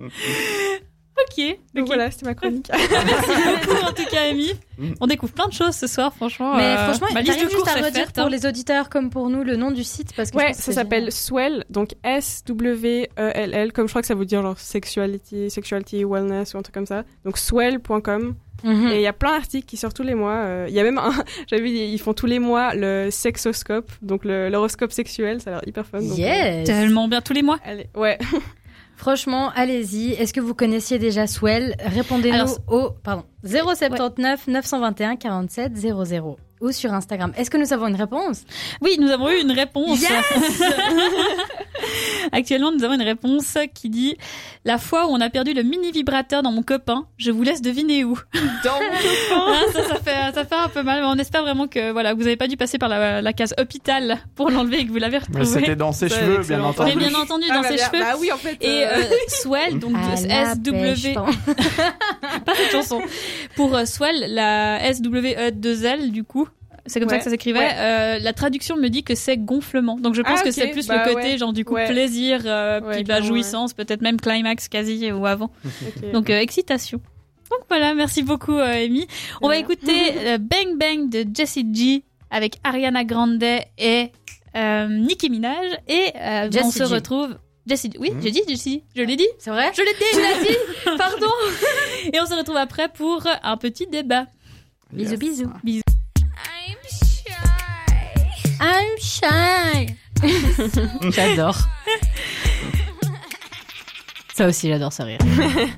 Ok. 1.18 1.58
Donc 1.74 1.86
voilà, 1.86 2.10
c'était 2.10 2.26
ma 2.26 2.34
chronique. 2.34 2.68
Merci 2.72 3.30
beaucoup 3.66 3.84
en 3.86 3.92
tout 3.92 4.04
cas, 4.10 4.22
Amy. 4.30 4.52
Mm. 4.78 4.92
On 5.00 5.06
découvre 5.06 5.32
plein 5.32 5.48
de 5.48 5.52
choses 5.52 5.74
ce 5.74 5.86
soir, 5.86 6.14
franchement. 6.14 6.56
Mais 6.56 6.62
euh, 6.64 6.84
franchement, 6.92 7.06
ma 7.14 7.22
liste 7.22 7.40
de 7.42 7.48
courses 7.54 7.68
à 7.68 7.74
redire 7.76 8.04
faite. 8.06 8.14
pour 8.14 8.24
hein. 8.24 8.28
les 8.30 8.44
auditeurs 8.46 8.90
comme 8.90 9.08
pour 9.10 9.30
nous 9.30 9.42
le 9.42 9.56
nom 9.56 9.70
du 9.70 9.82
site 9.84 10.14
parce 10.14 10.30
que 10.30 10.36
Ouais, 10.36 10.52
ça 10.52 10.72
s'appelle 10.72 11.10
Swell, 11.10 11.64
donc 11.70 11.94
S-W-E-L-L, 12.04 13.72
comme 13.72 13.86
je 13.86 13.92
crois 13.92 14.02
que 14.02 14.08
ça 14.08 14.14
veut 14.14 14.24
dire 14.26 14.42
genre 14.42 14.58
sexuality, 14.58 15.50
sexuality, 15.50 16.04
wellness 16.04 16.54
ou 16.54 16.58
un 16.58 16.62
truc 16.62 16.74
comme 16.74 16.86
ça. 16.86 17.04
Donc 17.24 17.38
swell.com. 17.38 18.34
Mhm. 18.64 18.88
Et 18.88 18.96
il 18.96 19.02
y 19.02 19.06
a 19.06 19.12
plein 19.12 19.32
d'articles 19.32 19.66
qui 19.66 19.76
sortent 19.76 19.96
tous 19.96 20.02
les 20.02 20.14
mois. 20.14 20.32
euh, 20.36 20.66
Il 20.68 20.74
y 20.74 20.80
a 20.80 20.82
même 20.82 20.98
un, 20.98 21.12
j'avais 21.50 21.62
vu, 21.62 21.68
ils 21.70 21.98
font 21.98 22.14
tous 22.14 22.26
les 22.26 22.38
mois 22.38 22.74
le 22.74 23.10
sexoscope, 23.10 23.90
donc 24.02 24.24
l'horoscope 24.24 24.92
sexuel, 24.92 25.40
ça 25.42 25.50
a 25.50 25.52
l'air 25.54 25.62
hyper 25.66 25.86
fun. 25.86 26.00
donc, 26.00 26.12
euh, 26.12 26.14
Yes. 26.22 26.66
Tellement 26.66 27.06
bien 27.08 27.20
tous 27.20 27.34
les 27.34 27.42
mois. 27.42 27.58
allez, 27.64 27.86
ouais. 27.94 28.18
Franchement, 28.96 29.50
allez-y. 29.54 30.12
Est-ce 30.12 30.32
que 30.32 30.40
vous 30.40 30.54
connaissiez 30.54 30.98
déjà 30.98 31.26
Swell? 31.26 31.76
Répondez-nous 31.84 32.56
au 32.66 32.90
pardon 32.90 33.24
079 33.44 34.48
921 34.48 35.16
47 35.16 35.76
00 35.76 36.36
ou 36.60 36.72
sur 36.72 36.92
Instagram. 36.94 37.32
Est-ce 37.36 37.50
que 37.50 37.56
nous 37.56 37.72
avons 37.72 37.86
une 37.88 37.96
réponse? 37.96 38.42
Oui, 38.80 38.96
nous 38.98 39.10
avons 39.10 39.28
eu 39.30 39.40
une 39.40 39.52
réponse. 39.52 40.00
Yes 40.00 40.10
Actuellement, 42.32 42.72
nous 42.72 42.82
avons 42.84 42.94
une 42.94 43.02
réponse 43.02 43.56
qui 43.74 43.90
dit 43.90 44.16
La 44.64 44.78
fois 44.78 45.06
où 45.06 45.10
on 45.10 45.20
a 45.20 45.28
perdu 45.30 45.52
le 45.52 45.62
mini 45.62 45.92
vibrateur 45.92 46.42
dans 46.42 46.50
mon 46.52 46.62
copain, 46.62 47.06
je 47.18 47.30
vous 47.30 47.42
laisse 47.42 47.62
deviner 47.62 48.04
où. 48.04 48.18
Ah, 49.38 49.60
ça, 49.72 49.82
ça 49.88 49.94
fait, 49.96 50.34
ça 50.34 50.44
fait 50.44 50.54
un 50.54 50.68
peu 50.68 50.82
mal, 50.82 51.00
mais 51.00 51.06
on 51.06 51.14
espère 51.18 51.42
vraiment 51.42 51.66
que 51.68 51.92
voilà, 51.92 52.14
vous 52.14 52.20
n'avez 52.22 52.36
pas 52.36 52.48
dû 52.48 52.56
passer 52.56 52.78
par 52.78 52.88
la, 52.88 53.22
la 53.22 53.32
case 53.32 53.54
hôpital 53.58 54.18
pour 54.34 54.50
l'enlever 54.50 54.80
et 54.80 54.86
que 54.86 54.90
vous 54.90 54.96
l'avez 54.98 55.18
Mais 55.32 55.40
retrouvé. 55.40 55.60
c'était 55.60 55.76
dans 55.76 55.92
ses 55.92 56.08
cheveux, 56.08 56.38
bien 56.38 56.62
entendu. 56.62 56.92
Mais 56.94 57.08
bien 57.08 57.18
entendu, 57.18 57.46
dans 57.48 57.62
Ah, 57.62 57.68
ses 57.68 57.76
bah, 57.76 57.84
cheveux. 57.84 58.00
Bah 58.04 58.14
oui, 58.18 58.32
en 58.32 58.36
fait. 58.36 58.56
Et 58.60 58.84
euh, 58.84 58.88
euh, 58.96 59.02
Swell, 59.28 59.78
donc 59.78 59.92
SW, 60.16 61.14
pas 62.44 62.54
cette 62.54 62.72
chanson. 62.72 63.00
Pour 63.54 63.74
euh, 63.74 63.84
Swell, 63.84 64.26
la 64.34 64.90
SWE2L, 64.92 66.10
du 66.10 66.24
coup, 66.24 66.45
c'est 66.86 67.00
comme 67.00 67.08
ça 67.08 67.18
que 67.18 67.24
ça 67.24 67.30
s'écrivait. 67.30 67.58
Ouais. 67.58 67.74
euh, 67.76 68.18
la 68.18 68.32
traduction 68.32 68.76
me 68.76 68.88
dit 68.88 69.02
que 69.04 69.14
c'est 69.14 69.36
gonflement. 69.36 69.96
Donc 69.96 70.14
je 70.14 70.22
pense 70.22 70.40
Ah, 70.40 70.44
que 70.44 70.50
c'est 70.50 70.68
plus 70.68 70.86
Bah, 70.86 71.04
le 71.06 71.14
côté 71.14 71.26
ouais. 71.32 71.38
genre 71.38 71.52
du 71.52 71.64
coup 71.64 71.74
Ouais. 71.74 71.86
plaisir, 71.88 72.42
euh, 72.44 72.80
Ouais, 72.80 72.94
puis 72.96 73.04
bah, 73.04 73.20
jouissance, 73.20 73.72
peut-être 73.74 74.00
même 74.02 74.20
climax 74.20 74.68
quasi 74.68 75.10
ou 75.12 75.26
avant. 75.26 75.50
Donc 76.12 76.30
euh, 76.30 76.38
excitation. 76.40 77.00
Donc 77.50 77.60
voilà, 77.68 77.94
merci 77.94 78.22
beaucoup 78.22 78.56
euh, 78.58 78.84
Amy. 78.84 79.06
On 79.42 79.48
va 79.48 79.56
écouter 79.56 80.12
euh, 80.26 80.38
Bang 80.38 80.76
Bang 80.78 81.08
de 81.08 81.24
Jessie 81.34 81.66
G 81.72 82.02
avec 82.30 82.56
Ariana 82.64 83.04
Grande 83.04 83.42
et 83.78 84.10
euh, 84.56 84.88
Nicki 84.88 85.30
Minaj 85.30 85.66
et 85.86 86.12
euh, 86.16 86.48
on 86.48 86.50
Jessie 86.50 86.78
se 86.78 86.84
G. 86.86 86.94
retrouve 86.94 87.36
Jessie 87.66 87.90
Oui, 87.98 88.10
Mhm. 88.12 88.20
j'ai 88.22 88.30
dit 88.30 88.42
Jessie, 88.48 88.82
je 88.96 89.02
l'ai 89.02 89.16
dit. 89.16 89.26
C'est 89.38 89.50
vrai 89.50 89.70
Je 89.76 89.82
l'ai 89.82 89.94
déjà 89.94 90.50
dit. 90.50 90.56
Pardon. 90.98 91.26
Et 92.12 92.20
on 92.20 92.26
se 92.26 92.34
retrouve 92.34 92.56
après 92.56 92.88
pour 92.88 93.24
un 93.42 93.56
petit 93.56 93.86
débat. 93.86 94.26
Bisous 94.92 95.16
bisous. 95.16 95.50
Bisous. 95.64 95.82
I'm 98.60 98.98
shy. 99.00 99.94
j'adore. 101.10 101.56
Ça 104.34 104.46
aussi, 104.48 104.68
j'adore 104.68 104.92
ce 104.92 105.02
rire. 105.02 105.18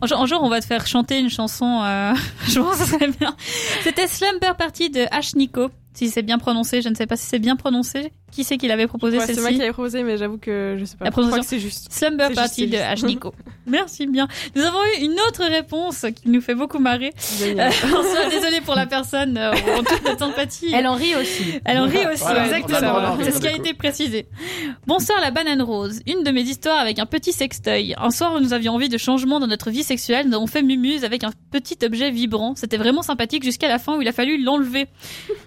Un 0.02 0.06
jour, 0.06 0.20
un 0.20 0.26
jour, 0.26 0.40
on 0.42 0.48
va 0.48 0.60
te 0.60 0.66
faire 0.66 0.86
chanter 0.86 1.18
une 1.18 1.30
chanson. 1.30 1.82
Euh... 1.84 2.12
je 2.48 2.58
pense 2.58 2.78
que 2.78 2.84
ça 2.84 2.86
serait 2.86 3.08
bien. 3.08 3.36
C'était 3.84 4.08
Slumber 4.08 4.56
Party 4.56 4.90
de 4.90 5.00
H. 5.00 5.36
Nico. 5.36 5.70
Si 5.94 6.10
c'est 6.10 6.22
bien 6.22 6.38
prononcé, 6.38 6.82
je 6.82 6.88
ne 6.88 6.94
sais 6.94 7.06
pas 7.06 7.16
si 7.16 7.26
c'est 7.26 7.38
bien 7.38 7.56
prononcé. 7.56 8.12
Qui 8.30 8.44
c'est 8.44 8.58
qui 8.58 8.68
l'avait 8.68 8.86
proposé 8.86 9.18
Ouais, 9.18 9.26
c'est 9.26 9.34
moi 9.34 9.36
qui 9.36 9.44
celle-ci 9.46 9.58
l'avais 9.58 9.72
proposé, 9.72 10.02
mais 10.02 10.16
j'avoue 10.16 10.38
que 10.38 10.76
je 10.78 10.84
sais 10.84 10.96
pas. 10.96 11.06
La 11.06 11.10
que 11.10 11.46
c'est 11.46 11.58
juste. 11.58 11.92
Slumber 11.92 12.30
Party 12.32 12.62
juste, 12.62 12.72
de 12.74 12.78
H. 12.78 13.06
Nico. 13.06 13.32
Merci 13.66 14.06
bien. 14.06 14.28
Nous 14.54 14.62
avons 14.62 14.82
eu 14.84 15.04
une 15.04 15.18
autre 15.28 15.44
réponse 15.44 16.06
qui 16.16 16.30
nous 16.30 16.40
fait 16.40 16.54
beaucoup 16.54 16.78
marrer. 16.78 17.12
Euh, 17.42 17.70
on 17.84 18.02
soit 18.02 18.28
désolé 18.30 18.60
pour 18.60 18.74
la 18.74 18.86
personne, 18.86 19.36
euh, 19.36 19.52
en 19.52 19.82
toute 19.82 20.04
notre 20.04 20.26
empathie. 20.26 20.72
Elle 20.72 20.86
en 20.86 20.94
rit 20.94 21.14
aussi. 21.16 21.60
Elle 21.64 21.78
en 21.78 21.84
rit 21.86 22.06
aussi, 22.12 22.22
Voilà, 22.22 22.46
exactement. 22.46 23.14
on 23.18 23.24
C'est 23.24 23.32
ce 23.32 23.40
qui 23.40 23.48
a 23.48 23.54
été 23.54 23.74
précisé. 23.74 24.26
Bonsoir 24.86 25.20
la 25.20 25.30
banane 25.30 25.62
rose. 25.62 26.00
Une 26.06 26.22
de 26.22 26.30
mes 26.30 26.42
histoires 26.42 26.78
avec 26.78 26.98
un 26.98 27.06
petit 27.06 27.32
sextoy. 27.32 27.94
Un 27.98 28.10
soir 28.10 28.34
où 28.34 28.40
nous 28.40 28.52
avions 28.52 28.74
envie 28.74 28.88
de 28.88 28.98
changement 28.98 29.40
dans 29.40 29.46
notre 29.46 29.70
vie 29.70 29.82
sexuelle, 29.82 30.28
nous 30.28 30.36
avons 30.36 30.46
fait 30.46 30.62
mumuse 30.62 31.04
avec 31.04 31.24
un 31.24 31.32
petit 31.50 31.78
objet 31.84 32.10
vibrant. 32.10 32.54
C'était 32.56 32.78
vraiment 32.78 33.02
sympathique 33.02 33.42
jusqu'à 33.42 33.68
la 33.68 33.78
fin 33.78 33.96
où 33.96 34.02
il 34.02 34.08
a 34.08 34.12
fallu 34.12 34.42
l'enlever. 34.42 34.86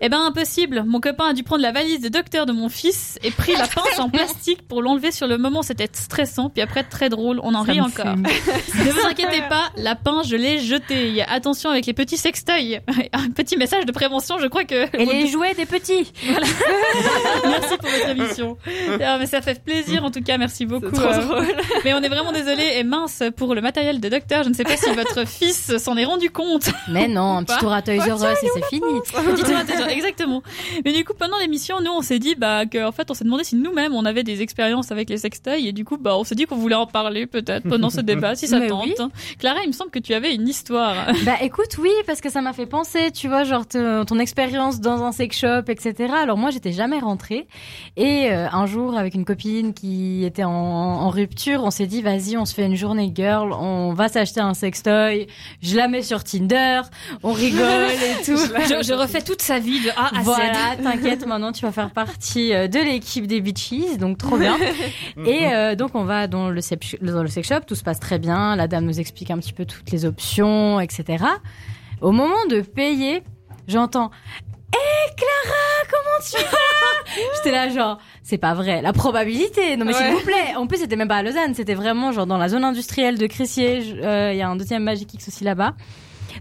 Eh 0.01 0.09
ben 0.09 0.19
impossible. 0.19 0.83
Mon 0.85 0.99
copain 0.99 1.29
a 1.29 1.33
dû 1.33 1.43
prendre 1.43 1.61
la 1.61 1.71
valise 1.71 2.01
de 2.01 2.09
docteur 2.09 2.45
de 2.45 2.51
mon 2.51 2.69
fils 2.71 3.19
et 3.23 3.31
pris 3.31 3.53
la 3.53 3.67
pince 3.67 3.99
en 3.99 4.09
plastique 4.11 4.67
pour 4.67 4.81
l'enlever 4.81 5.11
sur 5.11 5.27
le 5.27 5.37
moment. 5.37 5.61
C'était 5.61 5.89
stressant, 5.91 6.49
puis 6.49 6.61
après 6.61 6.83
très 6.83 7.09
drôle. 7.09 7.39
On 7.43 7.53
en 7.53 7.65
Ça 7.65 7.71
rit 7.71 7.81
encore. 7.81 8.15
Ne 8.81 8.91
vous 8.91 9.05
inquiétez 9.05 9.41
pas, 9.49 9.69
la 9.77 9.95
pince, 9.95 10.27
je 10.27 10.35
l'ai 10.35 10.59
jetée. 10.59 11.21
Attention 11.27 11.69
avec 11.69 11.85
les 11.85 11.93
petits 11.93 12.17
sextoys. 12.17 12.81
Un 13.13 13.29
petit 13.29 13.57
message 13.57 13.85
de 13.85 13.91
prévention, 13.91 14.39
je 14.39 14.47
crois 14.47 14.63
que... 14.63 14.95
Et 14.97 15.05
les 15.05 15.27
jouets 15.27 15.53
des 15.53 15.65
petits. 15.65 16.11
Merci 17.43 17.77
pour 17.77 17.89
votre 17.89 18.09
émission. 18.09 18.57
Ah, 19.03 19.17
mais 19.19 19.25
ça 19.27 19.41
fait 19.41 19.61
plaisir 19.63 20.03
en 20.03 20.11
tout 20.11 20.21
cas, 20.21 20.37
merci 20.37 20.65
beaucoup. 20.65 20.87
C'est 20.93 21.01
trop 21.01 21.09
euh, 21.09 21.25
drôle. 21.25 21.55
mais 21.83 21.93
on 21.93 22.01
est 22.01 22.09
vraiment 22.09 22.31
désolé 22.31 22.63
et 22.77 22.83
mince 22.83 23.23
pour 23.35 23.53
le 23.55 23.61
matériel 23.61 23.99
de 23.99 24.09
docteur. 24.09 24.43
Je 24.43 24.49
ne 24.49 24.53
sais 24.53 24.63
pas 24.63 24.77
si 24.77 24.89
votre 24.91 25.27
fils 25.27 25.77
s'en 25.77 25.97
est 25.97 26.05
rendu 26.05 26.29
compte. 26.29 26.69
Mais 26.87 27.07
non, 27.07 27.37
un 27.37 27.43
petit 27.43 27.57
tour 27.57 27.73
à 27.73 27.81
Toys 27.81 27.99
R 27.99 28.15
Us 28.15 28.43
et 28.43 28.47
c'est 28.53 28.65
fini. 28.67 28.99
Exactement. 29.89 30.41
Mais 30.85 30.93
du 30.93 31.03
coup, 31.03 31.13
pendant 31.17 31.37
l'émission, 31.37 31.81
nous, 31.81 31.91
on 31.91 32.01
s'est 32.01 32.19
dit 32.19 32.35
bah 32.35 32.60
que 32.65 32.85
en 32.85 32.91
fait, 32.91 33.09
on 33.11 33.13
s'est 33.13 33.23
demandé 33.23 33.43
si 33.43 33.55
nous-mêmes 33.55 33.93
on 33.93 34.05
avait 34.05 34.23
des 34.23 34.41
expériences 34.41 34.91
avec 34.91 35.09
les 35.09 35.17
sextoys 35.17 35.67
et 35.67 35.71
du 35.71 35.85
coup, 35.85 35.97
bah 35.97 36.15
on 36.17 36.23
s'est 36.23 36.35
dit 36.35 36.45
qu'on 36.45 36.55
voulait 36.57 36.75
en 36.75 36.85
parler 36.87 37.25
peut-être 37.27 37.67
pendant 37.67 37.89
ce 37.89 38.01
débat 38.01 38.35
si 38.35 38.47
ça 38.47 38.59
Mais 38.61 38.67
tente. 38.67 38.85
oui. 38.85 38.95
Clara, 39.39 39.59
il 39.63 39.67
me 39.67 39.73
semble 39.73 39.91
que 39.91 39.99
tu 39.99 40.13
avais 40.13 40.33
une 40.35 40.47
histoire. 40.47 40.95
Bah 41.25 41.35
écoute, 41.41 41.77
oui, 41.79 41.91
parce 42.07 42.19
que 42.21 42.29
ça 42.29 42.41
m'a 42.41 42.53
fait 42.53 42.65
penser, 42.65 43.11
tu 43.11 43.27
vois, 43.27 43.43
genre 43.43 43.67
te- 43.67 44.03
ton 44.03 44.17
expérience 44.19 44.79
dans 44.81 45.03
un 45.03 45.11
sex 45.11 45.37
shop, 45.37 45.63
etc. 45.67 46.13
Alors 46.21 46.37
moi, 46.37 46.49
j'étais 46.49 46.71
jamais 46.71 46.99
rentrée. 46.99 47.47
Et 47.97 48.29
euh, 48.31 48.47
un 48.51 48.65
jour, 48.65 48.97
avec 48.97 49.13
une 49.13 49.25
copine 49.25 49.73
qui 49.73 50.23
était 50.25 50.43
en, 50.43 50.51
en 50.51 51.09
rupture, 51.09 51.63
on 51.63 51.71
s'est 51.71 51.85
dit, 51.87 52.01
vas-y, 52.01 52.37
on 52.37 52.45
se 52.45 52.53
fait 52.53 52.65
une 52.65 52.75
journée 52.75 53.11
girl, 53.13 53.51
on 53.53 53.93
va 53.93 54.07
s'acheter 54.09 54.39
un 54.39 54.53
sextoy, 54.53 55.27
je 55.61 55.75
la 55.75 55.87
mets 55.87 56.01
sur 56.01 56.23
Tinder, 56.23 56.81
on 57.23 57.31
rigole 57.33 57.89
et 57.91 58.23
tout. 58.25 58.37
Je, 58.37 58.83
je 58.83 58.93
refais 58.93 59.21
toute 59.21 59.41
sa 59.41 59.59
vie 59.59 59.79
de 59.81 59.89
A 59.89 60.17
à 60.17 60.21
Z. 60.21 60.23
Voilà, 60.25 60.75
t'inquiète, 60.81 61.25
maintenant 61.27 61.51
tu 61.51 61.65
vas 61.65 61.71
faire 61.71 61.91
partie 61.91 62.50
de 62.67 62.79
l'équipe 62.83 63.27
des 63.27 63.41
Beaches, 63.41 63.97
donc 63.97 64.17
trop 64.17 64.37
bien. 64.37 64.57
Et 65.25 65.47
euh, 65.47 65.75
donc 65.75 65.91
on 65.95 66.03
va 66.03 66.27
dans 66.27 66.49
le, 66.49 66.61
sex- 66.61 66.97
dans 67.01 67.21
le 67.23 67.27
sex 67.29 67.47
shop, 67.47 67.61
tout 67.67 67.75
se 67.75 67.83
passe 67.83 67.99
très 67.99 68.19
bien, 68.19 68.55
la 68.55 68.67
dame 68.67 68.85
nous 68.85 68.99
explique 68.99 69.31
un 69.31 69.37
petit 69.37 69.53
peu 69.53 69.65
toutes 69.65 69.89
les 69.91 70.05
options, 70.05 70.79
etc. 70.79 71.23
Au 72.01 72.11
moment 72.11 72.45
de 72.49 72.61
payer, 72.61 73.23
j'entends 73.67 74.11
Hé 74.73 75.15
Clara, 75.17 75.89
comment 75.91 76.25
tu 76.25 76.37
vas? 76.51 77.21
J'étais 77.35 77.51
là 77.51 77.67
genre, 77.69 77.97
c'est 78.23 78.37
pas 78.37 78.53
vrai, 78.53 78.81
la 78.81 78.93
probabilité, 78.93 79.75
non 79.75 79.85
mais 79.85 79.91
s'il 79.93 80.05
Ouais. 80.05 80.11
vous 80.13 80.21
plaît. 80.21 80.55
En 80.55 80.65
plus 80.65 80.77
c'était 80.79 80.95
même 80.95 81.09
pas 81.09 81.17
à 81.17 81.23
Lausanne, 81.23 81.53
c'était 81.55 81.73
vraiment 81.75 82.11
genre 82.13 82.25
dans 82.25 82.37
la 82.37 82.47
zone 82.47 82.63
industrielle 82.63 83.17
de 83.17 83.27
Crissier, 83.27 83.81
euh, 84.01 84.31
il 84.33 84.37
y 84.37 84.41
a 84.41 84.47
un 84.47 84.55
deuxième 84.55 84.83
Magic 84.83 85.13
X 85.13 85.27
aussi 85.27 85.43
là-bas. 85.43 85.73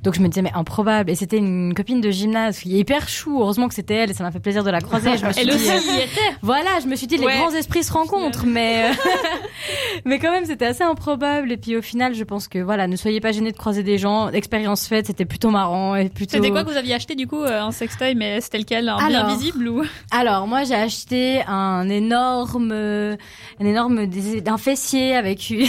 Donc 0.03 0.14
je 0.14 0.20
me 0.20 0.29
disais 0.29 0.42
mais 0.42 0.53
improbable 0.55 1.11
et 1.11 1.14
c'était 1.14 1.38
une 1.38 1.74
copine 1.74 2.00
de 2.00 2.11
gymnase 2.11 2.59
qui 2.59 2.76
est 2.76 2.81
hyper 2.81 3.09
chou 3.09 3.40
heureusement 3.40 3.68
que 3.68 3.74
c'était 3.74 3.94
elle 3.94 4.11
et 4.11 4.14
ça 4.14 4.24
m'a 4.24 4.31
fait 4.31 4.40
plaisir 4.40 4.64
de 4.64 4.70
la 4.70 4.81
croiser 4.81 5.16
je 5.16 5.26
me 5.26 5.33
suis 5.33 5.42
Elle 5.42 5.48
dit, 5.48 5.55
aussi 5.57 5.70
euh, 5.70 5.92
y 5.92 5.96
était. 6.03 6.37
voilà, 6.42 6.81
je 6.83 6.87
me 6.87 6.96
suis 6.96 7.07
dit 7.07 7.16
les 7.16 7.26
grands 7.26 7.50
esprits 7.50 7.85
se 7.85 7.92
rencontrent, 7.92 8.46
mais 8.46 8.90
euh, 8.90 8.94
mais 10.05 10.18
quand 10.18 10.31
même 10.31 10.44
c'était 10.44 10.66
assez 10.66 10.85
improbable. 10.85 11.53
Et 11.53 11.57
puis 11.57 11.76
au 11.76 11.83
final, 11.83 12.14
je 12.14 12.24
pense 12.24 12.48
que 12.48 12.59
voilà, 12.59 12.87
ne 12.87 12.96
soyez 12.96 13.20
pas 13.20 13.33
gênés 13.33 13.53
de 13.53 13.57
croiser 13.57 13.83
des 13.83 13.98
gens. 13.98 14.29
Expérience 14.31 14.87
faite, 14.87 15.07
c'était 15.07 15.24
plutôt 15.24 15.50
marrant 15.50 15.94
et 15.96 16.09
plutôt. 16.09 16.37
C'était 16.37 16.50
quoi 16.50 16.64
que 16.64 16.70
vous 16.70 16.76
aviez 16.76 16.94
acheté 16.94 17.14
du 17.14 17.26
coup 17.26 17.42
euh, 17.42 17.61
un 17.61 17.72
sextoy 17.72 18.14
mais 18.14 18.40
c'était 18.40 18.59
lequel? 18.59 18.88
Un 18.88 19.09
bien 19.09 19.20
Alors. 19.20 19.37
visible 19.37 19.68
ou? 19.68 19.83
Alors 20.11 20.46
moi 20.46 20.64
j'ai 20.64 20.74
acheté 20.74 21.42
un 21.46 21.88
énorme, 21.88 22.70
euh, 22.72 23.16
un 23.61 23.66
énorme 23.66 24.07
un 24.46 24.59
fessier 24.59 25.14
avec 25.14 25.40
j'ai 25.48 25.64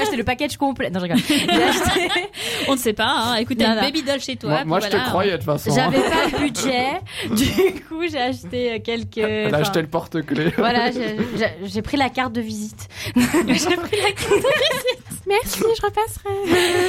acheté 0.00 0.16
le 0.16 0.24
package 0.24 0.56
complet. 0.56 0.90
Non 0.90 1.00
je 1.00 1.04
rigole. 1.04 1.18
Acheté. 1.18 2.08
on 2.68 2.72
ne 2.72 2.78
sait 2.78 2.92
pas 2.92 3.08
hein. 3.08 3.36
Écoutez 3.50 3.66
Non, 3.66 3.74
une 3.74 3.80
baby 3.80 4.02
doll 4.02 4.20
chez 4.20 4.36
toi. 4.36 4.64
Moi, 4.64 4.78
je 4.80 4.88
te 4.88 4.96
croyais 4.96 5.32
de 5.32 5.36
toute 5.38 5.46
façon. 5.46 5.70
hein. 5.70 5.74
J'avais 5.74 6.08
pas 6.08 6.26
le 6.32 6.38
budget. 6.44 6.86
Du 7.30 7.80
coup 7.82 8.02
j'ai 8.10 8.20
acheté 8.20 8.72
euh, 8.74 8.78
quelques. 8.82 9.18
Elle 9.18 9.46
a 9.46 9.48
enfin, 9.48 9.58
acheté 9.60 9.80
le 9.82 9.88
porte-clés. 9.88 10.52
Voilà, 10.56 10.90
j'ai- 10.90 11.82
pris 11.82 11.96
la 11.96 12.08
carte 12.10 12.32
de 12.32 12.40
visite. 12.40 12.88
j'ai 13.16 13.76
pris 13.76 13.96
la 14.00 14.12
carte 14.12 14.30
de 14.30 14.36
visite. 14.36 15.04
Merci, 15.26 15.60
je 15.60 15.82
repasserai. 15.82 16.30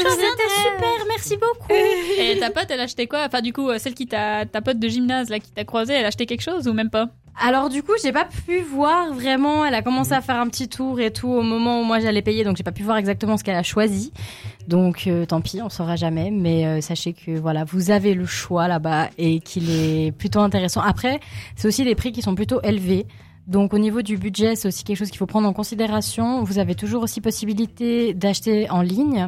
C'était 0.10 0.50
super, 0.50 1.06
merci 1.08 1.38
beaucoup. 1.38 1.72
Et 2.18 2.40
ta 2.40 2.50
pote, 2.50 2.66
elle 2.70 2.80
a 2.80 2.84
acheté 2.84 3.06
quoi? 3.08 3.24
Enfin, 3.26 3.42
du 3.42 3.54
coup, 3.54 3.70
euh, 3.70 3.78
celle 3.78 3.94
qui 3.94 4.08
t'a, 4.08 4.46
ta 4.46 4.62
pote 4.62 4.80
de 4.80 4.88
gymnase 4.88 5.30
là, 5.30 5.40
qui 5.40 5.52
t'a 5.52 5.64
croisé, 5.64 5.94
elle 5.94 6.06
a 6.06 6.08
acheté 6.08 6.26
quelque 6.26 6.42
chose 6.42 6.68
ou 6.68 6.74
même 6.74 6.90
pas? 6.90 7.08
Alors 7.40 7.70
du 7.70 7.82
coup, 7.82 7.94
j'ai 8.04 8.12
pas 8.12 8.26
pu 8.26 8.62
voir 8.62 9.14
vraiment. 9.14 9.66
Elle 9.66 9.74
a 9.74 9.82
commencé 9.82 10.14
à 10.14 10.22
faire 10.22 10.36
un 10.36 10.48
petit 10.48 10.68
tour 10.68 11.00
et 11.00 11.12
tout 11.12 11.30
au 11.30 11.42
moment 11.42 11.82
où 11.82 11.84
moi 11.84 12.00
j'allais 12.00 12.22
payer, 12.22 12.44
donc 12.44 12.58
j'ai 12.58 12.64
pas 12.64 12.72
pu 12.72 12.84
voir 12.84 12.98
exactement 12.98 13.38
ce 13.38 13.44
qu'elle 13.44 13.56
a 13.56 13.64
choisi. 13.64 14.12
Donc 14.68 15.08
euh, 15.08 15.26
tant 15.26 15.42
pis, 15.42 15.62
on 15.62 15.70
saura 15.70 15.96
jamais. 15.96 16.30
Mais 16.30 16.66
euh, 16.66 16.82
sachez 16.82 17.14
que 17.14 17.32
voilà, 17.40 17.64
vous 17.64 17.90
avez 17.90 18.14
le 18.14 18.26
choix 18.26 18.68
là-bas 18.68 19.10
et 19.18 19.40
qu'il 19.40 19.70
est 19.70 20.12
plutôt 20.12 20.40
intéressant. 20.40 20.82
Après, 20.82 21.20
c'est 21.56 21.68
aussi 21.68 21.84
des 21.84 21.96
prix 21.96 22.12
qui 22.12 22.22
sont 22.22 22.36
plutôt 22.36 22.62
élevés. 22.62 23.08
Donc 23.48 23.74
au 23.74 23.80
niveau 23.80 24.02
du 24.02 24.18
budget, 24.18 24.56
c'est 24.56 24.68
aussi 24.68 24.84
quelque 24.84 24.98
chose 24.98 25.10
qu'il 25.10 25.18
faut 25.18 25.26
prendre 25.26 25.48
en 25.48 25.54
considération. 25.54 26.44
Vous 26.44 26.60
avez 26.60 26.76
toujours 26.76 27.04
aussi 27.04 27.22
possibilité 27.22 28.14
d'acheter 28.14 28.70
en 28.70 28.82
ligne. 28.82 29.28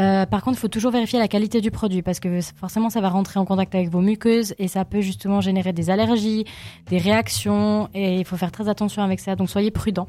Euh, 0.00 0.26
par 0.26 0.42
contre, 0.42 0.58
il 0.58 0.60
faut 0.60 0.68
toujours 0.68 0.92
vérifier 0.92 1.18
la 1.18 1.28
qualité 1.28 1.60
du 1.60 1.70
produit 1.70 2.02
parce 2.02 2.20
que 2.20 2.40
forcément, 2.56 2.90
ça 2.90 3.00
va 3.00 3.08
rentrer 3.10 3.38
en 3.38 3.44
contact 3.44 3.74
avec 3.74 3.90
vos 3.90 4.00
muqueuses 4.00 4.54
et 4.58 4.68
ça 4.68 4.84
peut 4.84 5.00
justement 5.00 5.40
générer 5.40 5.72
des 5.72 5.90
allergies, 5.90 6.44
des 6.88 6.98
réactions 6.98 7.88
et 7.94 8.18
il 8.18 8.24
faut 8.24 8.36
faire 8.36 8.52
très 8.52 8.68
attention 8.68 9.02
avec 9.02 9.20
ça. 9.20 9.36
Donc, 9.36 9.50
soyez 9.50 9.70
prudents. 9.70 10.08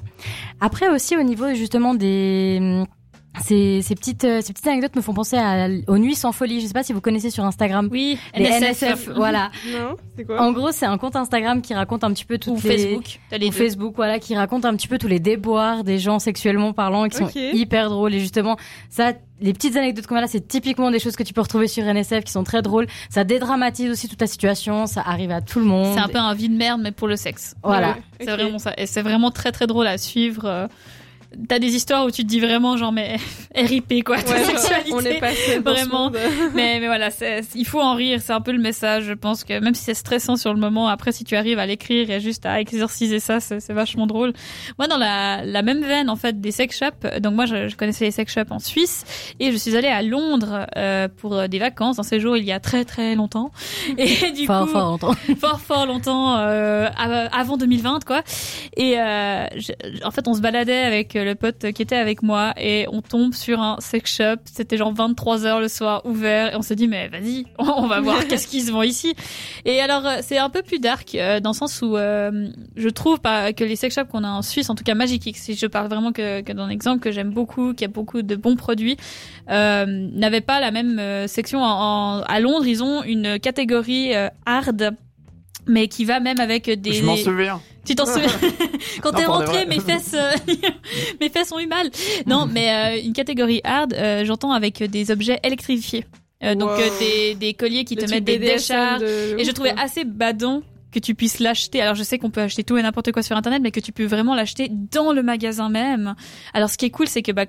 Après 0.60 0.90
aussi, 0.90 1.18
au 1.18 1.24
niveau 1.24 1.54
justement 1.54 1.94
des 1.94 2.86
ces, 3.40 3.82
ces, 3.82 3.96
petites, 3.96 4.26
euh, 4.26 4.42
ces 4.42 4.52
petites 4.52 4.68
anecdotes 4.68 4.96
me 4.96 5.02
font 5.02 5.14
penser 5.14 5.38
à, 5.38 5.68
aux 5.88 5.98
Nuits 5.98 6.16
sans 6.16 6.32
folie. 6.34 6.60
Je 6.60 6.68
sais 6.68 6.74
pas 6.74 6.84
si 6.84 6.92
vous 6.92 7.00
connaissez 7.00 7.30
sur 7.30 7.46
Instagram. 7.46 7.88
Oui, 7.90 8.18
les 8.36 8.50
NSF. 8.50 9.10
voilà. 9.16 9.52
Non, 9.72 9.96
c'est 10.18 10.26
quoi 10.26 10.42
En 10.42 10.52
gros, 10.52 10.72
c'est 10.72 10.86
un 10.86 10.98
compte 10.98 11.16
Instagram 11.16 11.62
qui 11.62 11.74
raconte 11.74 12.04
un 12.04 12.12
petit 12.12 12.26
peu 12.26 12.38
toutes 12.38 12.62
ou 12.64 12.68
les... 12.68 12.78
Facebook. 12.78 13.20
T'as 13.30 13.38
les 13.38 13.48
ou. 13.48 13.52
Facebook, 13.52 13.94
voilà, 13.96 14.20
qui 14.20 14.36
raconte 14.36 14.66
un 14.66 14.76
petit 14.76 14.88
peu 14.88 14.98
tous 14.98 15.08
les 15.08 15.20
déboires 15.20 15.84
des 15.84 15.98
gens 15.98 16.20
sexuellement 16.20 16.74
parlant 16.74 17.06
et 17.06 17.10
qui 17.10 17.18
sont 17.18 17.30
hyper 17.34 17.90
drôles. 17.90 18.14
Et 18.14 18.20
justement, 18.20 18.58
ça, 18.90 19.14
les 19.40 19.54
petites 19.54 19.78
anecdotes 19.78 20.08
comme 20.08 20.18
là, 20.18 20.28
c'est 20.28 20.46
typiquement 20.46 20.92
des 20.92 21.00
choses 21.00 21.16
que 21.16 21.24
tu 21.24 21.34
peux 21.34 21.42
retrouver 21.42 21.68
sur 21.68 21.86
NSF 21.86 22.26
qui 22.26 22.32
sont 22.34 22.44
très 22.44 22.62
drôles. 22.62 22.88
Ça 23.10 23.24
dédramatise 23.24 23.90
aussi 23.90 24.10
toute 24.10 24.22
la 24.22 24.28
situation. 24.28 24.88
Ça 24.88 25.02
arrive 25.06 25.32
à 25.32 25.42
tout 25.42 25.60
le 25.60 25.66
monde. 25.66 25.94
C'est 25.94 26.02
un 26.02 26.10
peu 26.10 26.20
un 26.20 26.34
vie 26.34 26.50
de 26.50 26.58
merde, 26.58 26.82
mais 26.84 26.92
pour 26.92 27.08
le 27.08 27.16
sexe. 27.16 27.56
Voilà. 27.64 27.92
Ouais, 27.92 27.96
C'est 28.20 28.32
vraiment 28.32 28.60
ça. 28.60 28.74
Et 28.78 28.88
c'est 28.88 29.02
vraiment 29.02 29.32
très 29.32 29.52
très 29.54 29.68
drôle 29.68 29.88
à 29.88 29.98
suivre. 29.98 30.68
Euh. 31.34 31.38
T'as 31.48 31.60
des 31.60 31.76
histoires 31.76 32.06
où 32.06 32.12
tu 32.12 32.24
te 32.24 32.28
dis 32.28 32.40
vraiment 32.40 32.78
genre 32.78 32.92
mais 32.92 33.18
RIP 33.56 34.04
quoi, 34.04 34.22
ta 34.22 34.34
Ouais, 34.34 34.44
sexualité. 34.46 34.92
on 34.94 35.00
est 35.02 35.20
passé 35.20 35.60
dans 35.60 35.76
ce 35.76 35.80
Vraiment. 35.86 36.04
monde. 36.06 36.18
mais, 36.56 36.80
mais 36.80 36.88
voilà, 36.88 37.10
c'est- 37.10 37.42
il 37.56 37.66
faut 37.66 37.82
en 37.82 37.96
rire. 37.96 38.20
C'est 38.22 38.34
un 38.34 38.42
peu 38.42 38.52
le 38.52 38.60
message. 38.60 39.04
Je 39.06 39.14
pense 39.14 39.44
que 39.44 39.60
même 39.60 39.74
si 39.76 39.84
c'est 39.84 39.94
stressant 39.94 40.36
sur 40.36 40.54
le 40.54 40.60
moment, 40.60 40.88
après, 40.88 41.12
si 41.12 41.24
tu 41.24 41.36
arrives 41.36 41.60
à 41.60 41.66
l'écrire 41.66 42.10
et 42.10 42.20
juste 42.20 42.46
à 42.46 42.60
exorciser 42.62 43.20
ça, 43.20 43.40
c'est 43.40 43.60
c'est 43.60 43.74
vachement 43.74 44.08
drôle. 44.08 44.34
Moi, 44.78 44.88
dans 44.88 44.98
la, 44.98 45.44
la 45.44 45.62
même 45.62 45.82
veine, 45.82 46.10
en 46.10 46.16
fait, 46.16 46.40
des 46.42 46.52
sex 46.52 46.78
shops, 46.78 47.20
donc 47.20 47.34
moi, 47.34 47.46
je, 47.46 47.68
je 47.68 47.76
connaissais 47.76 48.06
les 48.06 48.12
sex 48.12 48.34
shops 48.34 48.52
en 48.52 48.60
Suisse 48.60 49.04
et 49.40 49.52
je 49.52 49.58
suis 49.58 49.76
allée 49.76 49.88
à 49.88 50.02
Londres 50.02 50.66
euh, 50.78 51.08
pour 51.18 51.48
des 51.48 51.60
vacances, 51.60 52.00
un 52.00 52.04
séjour 52.04 52.38
il 52.38 52.46
y 52.46 52.52
a 52.52 52.60
très 52.60 52.86
très 52.86 53.16
longtemps. 53.16 53.52
Et 53.98 54.32
du 54.36 54.46
fort, 54.46 54.66
coup, 54.66 54.72
fort 54.72 54.90
longtemps. 54.92 55.14
fort 55.40 55.60
fort 55.62 55.86
longtemps 55.86 56.38
euh, 56.38 56.88
av- 56.98 57.30
avant 57.32 57.58
2020 57.58 58.04
quoi 58.06 58.24
et 58.78 59.00
euh, 59.00 59.46
je- 59.56 59.72
en 60.06 60.12
fait 60.12 60.28
on 60.28 60.34
se 60.34 60.42
baladait 60.42 60.78
avec 60.84 61.16
le 61.24 61.36
pote 61.36 61.72
qui 61.74 61.82
était 61.82 61.96
avec 61.96 62.24
moi 62.24 62.54
et 62.58 62.86
on 62.92 63.02
tombe 63.02 63.34
sur 63.34 63.60
un 63.62 63.78
sex 63.80 64.16
shop. 64.18 64.36
C'était 64.46 64.78
genre 64.78 64.94
23 64.94 65.46
heures 65.46 65.60
le 65.60 65.68
soir 65.68 66.02
ouvert 66.06 66.54
et 66.54 66.56
on 66.56 66.62
se 66.62 66.74
dit 66.74 66.88
mais 66.88 67.08
vas-y 67.08 67.46
on 67.60 67.88
va 67.88 68.00
voir 68.02 68.26
qu'est-ce 68.28 68.48
qui 68.48 68.62
se 68.62 68.72
vend 68.72 68.82
ici. 68.84 69.14
Et 69.66 69.80
alors 69.82 70.06
euh, 70.06 70.18
c'est 70.22 70.38
un 70.38 70.50
peu 70.50 70.62
plus 70.62 70.80
dark 70.80 71.16
euh, 71.16 71.40
dans 71.40 71.52
le 71.52 71.56
sens 71.56 71.82
où 71.82 71.98
euh, 71.98 72.48
je 72.76 72.90
trouve 72.90 73.20
pas 73.20 73.54
que 73.54 73.64
les 73.64 73.76
sex 73.76 73.96
shops 73.96 74.10
qu'on 74.12 74.24
a 74.24 74.30
en 74.30 74.42
Suisse 74.42 74.70
en 74.70 74.76
tout 74.76 74.84
cas 74.84 74.96
Magic 74.96 75.26
X 75.26 75.42
si 75.42 75.56
je 75.56 75.66
parle 75.68 75.88
vraiment 75.88 76.12
que, 76.12 76.42
d'un 76.42 76.70
exemple 76.70 77.00
que 77.02 77.12
j'aime 77.12 77.32
beaucoup 77.32 77.74
qui 77.74 77.86
a 77.86 77.88
beaucoup 77.88 78.22
de 78.22 78.36
bons 78.36 78.56
produits 78.56 78.98
euh, 79.50 79.86
n'avaient 79.88 80.42
pas 80.42 80.60
la 80.60 80.72
même 80.72 81.00
euh, 81.00 81.28
section. 81.28 81.62
En, 81.64 82.20
en- 82.20 82.22
à 82.24 82.40
Londres 82.40 82.66
ils 82.68 82.84
ont 82.84 83.04
une 83.04 83.40
catégorie 83.40 84.16
euh, 84.16 84.28
hard 84.46 84.96
mais 85.68 85.88
qui 85.88 86.06
va 86.06 86.20
même 86.20 86.40
avec 86.40 86.70
des. 86.70 86.94
Je 86.94 87.04
m'en 87.04 87.16
souviens. 87.18 87.62
Tu 87.86 87.96
t'en 87.96 88.06
souviens 88.06 88.28
Quand 89.02 89.12
t'es 89.12 89.26
rentré, 89.26 89.66
mes 89.66 89.80
fesses, 89.80 90.14
euh, 90.14 90.32
mes 91.22 91.30
fesses 91.30 91.52
ont 91.52 91.60
eu 91.60 91.68
mal. 91.68 91.90
Non, 92.28 92.46
mais 92.52 92.70
euh, 93.00 93.02
une 93.04 93.14
catégorie 93.14 93.62
hard, 93.64 93.94
euh, 93.94 94.24
j'entends 94.26 94.52
avec 94.52 94.84
des 94.84 95.12
objets 95.12 95.40
électrifiés. 95.44 96.06
Euh, 96.44 96.56
donc 96.56 96.70
Wow. 96.70 96.80
euh, 96.80 96.90
des, 97.00 97.36
des 97.36 97.54
colliers 97.54 97.84
qui 97.86 97.96
Le 97.96 98.04
te 98.04 98.10
mettent 98.12 98.24
des 98.24 98.40
décharges. 98.40 99.02
de- 99.02 99.36
Et 99.40 99.44
je 99.44 99.52
trouvais 99.52 99.74
assez 99.78 100.04
badant 100.06 100.62
que 100.92 101.00
tu 101.00 101.16
puisses 101.16 101.40
l'acheter. 101.40 101.82
Alors 101.82 101.96
je 101.96 102.04
sais 102.04 102.18
qu'on 102.20 102.30
peut 102.32 102.42
acheter 102.42 102.64
tout 102.64 102.78
et 102.78 102.82
n'importe 102.82 103.12
quoi 103.12 103.22
sur 103.24 103.36
internet, 103.38 103.62
mais 103.64 103.72
que 103.72 103.80
tu 103.80 103.92
peux 103.92 104.06
vraiment 104.06 104.36
l'acheter 104.36 104.70
dans 104.70 105.14
le 105.14 105.24
magasin 105.24 105.70
même. 105.70 106.16
Alors 106.54 106.70
ce 106.70 106.78
qui 106.78 106.86
est 106.86 106.90
cool, 106.90 107.08
c'est 107.08 107.22
que 107.22 107.32
bah 107.32 107.46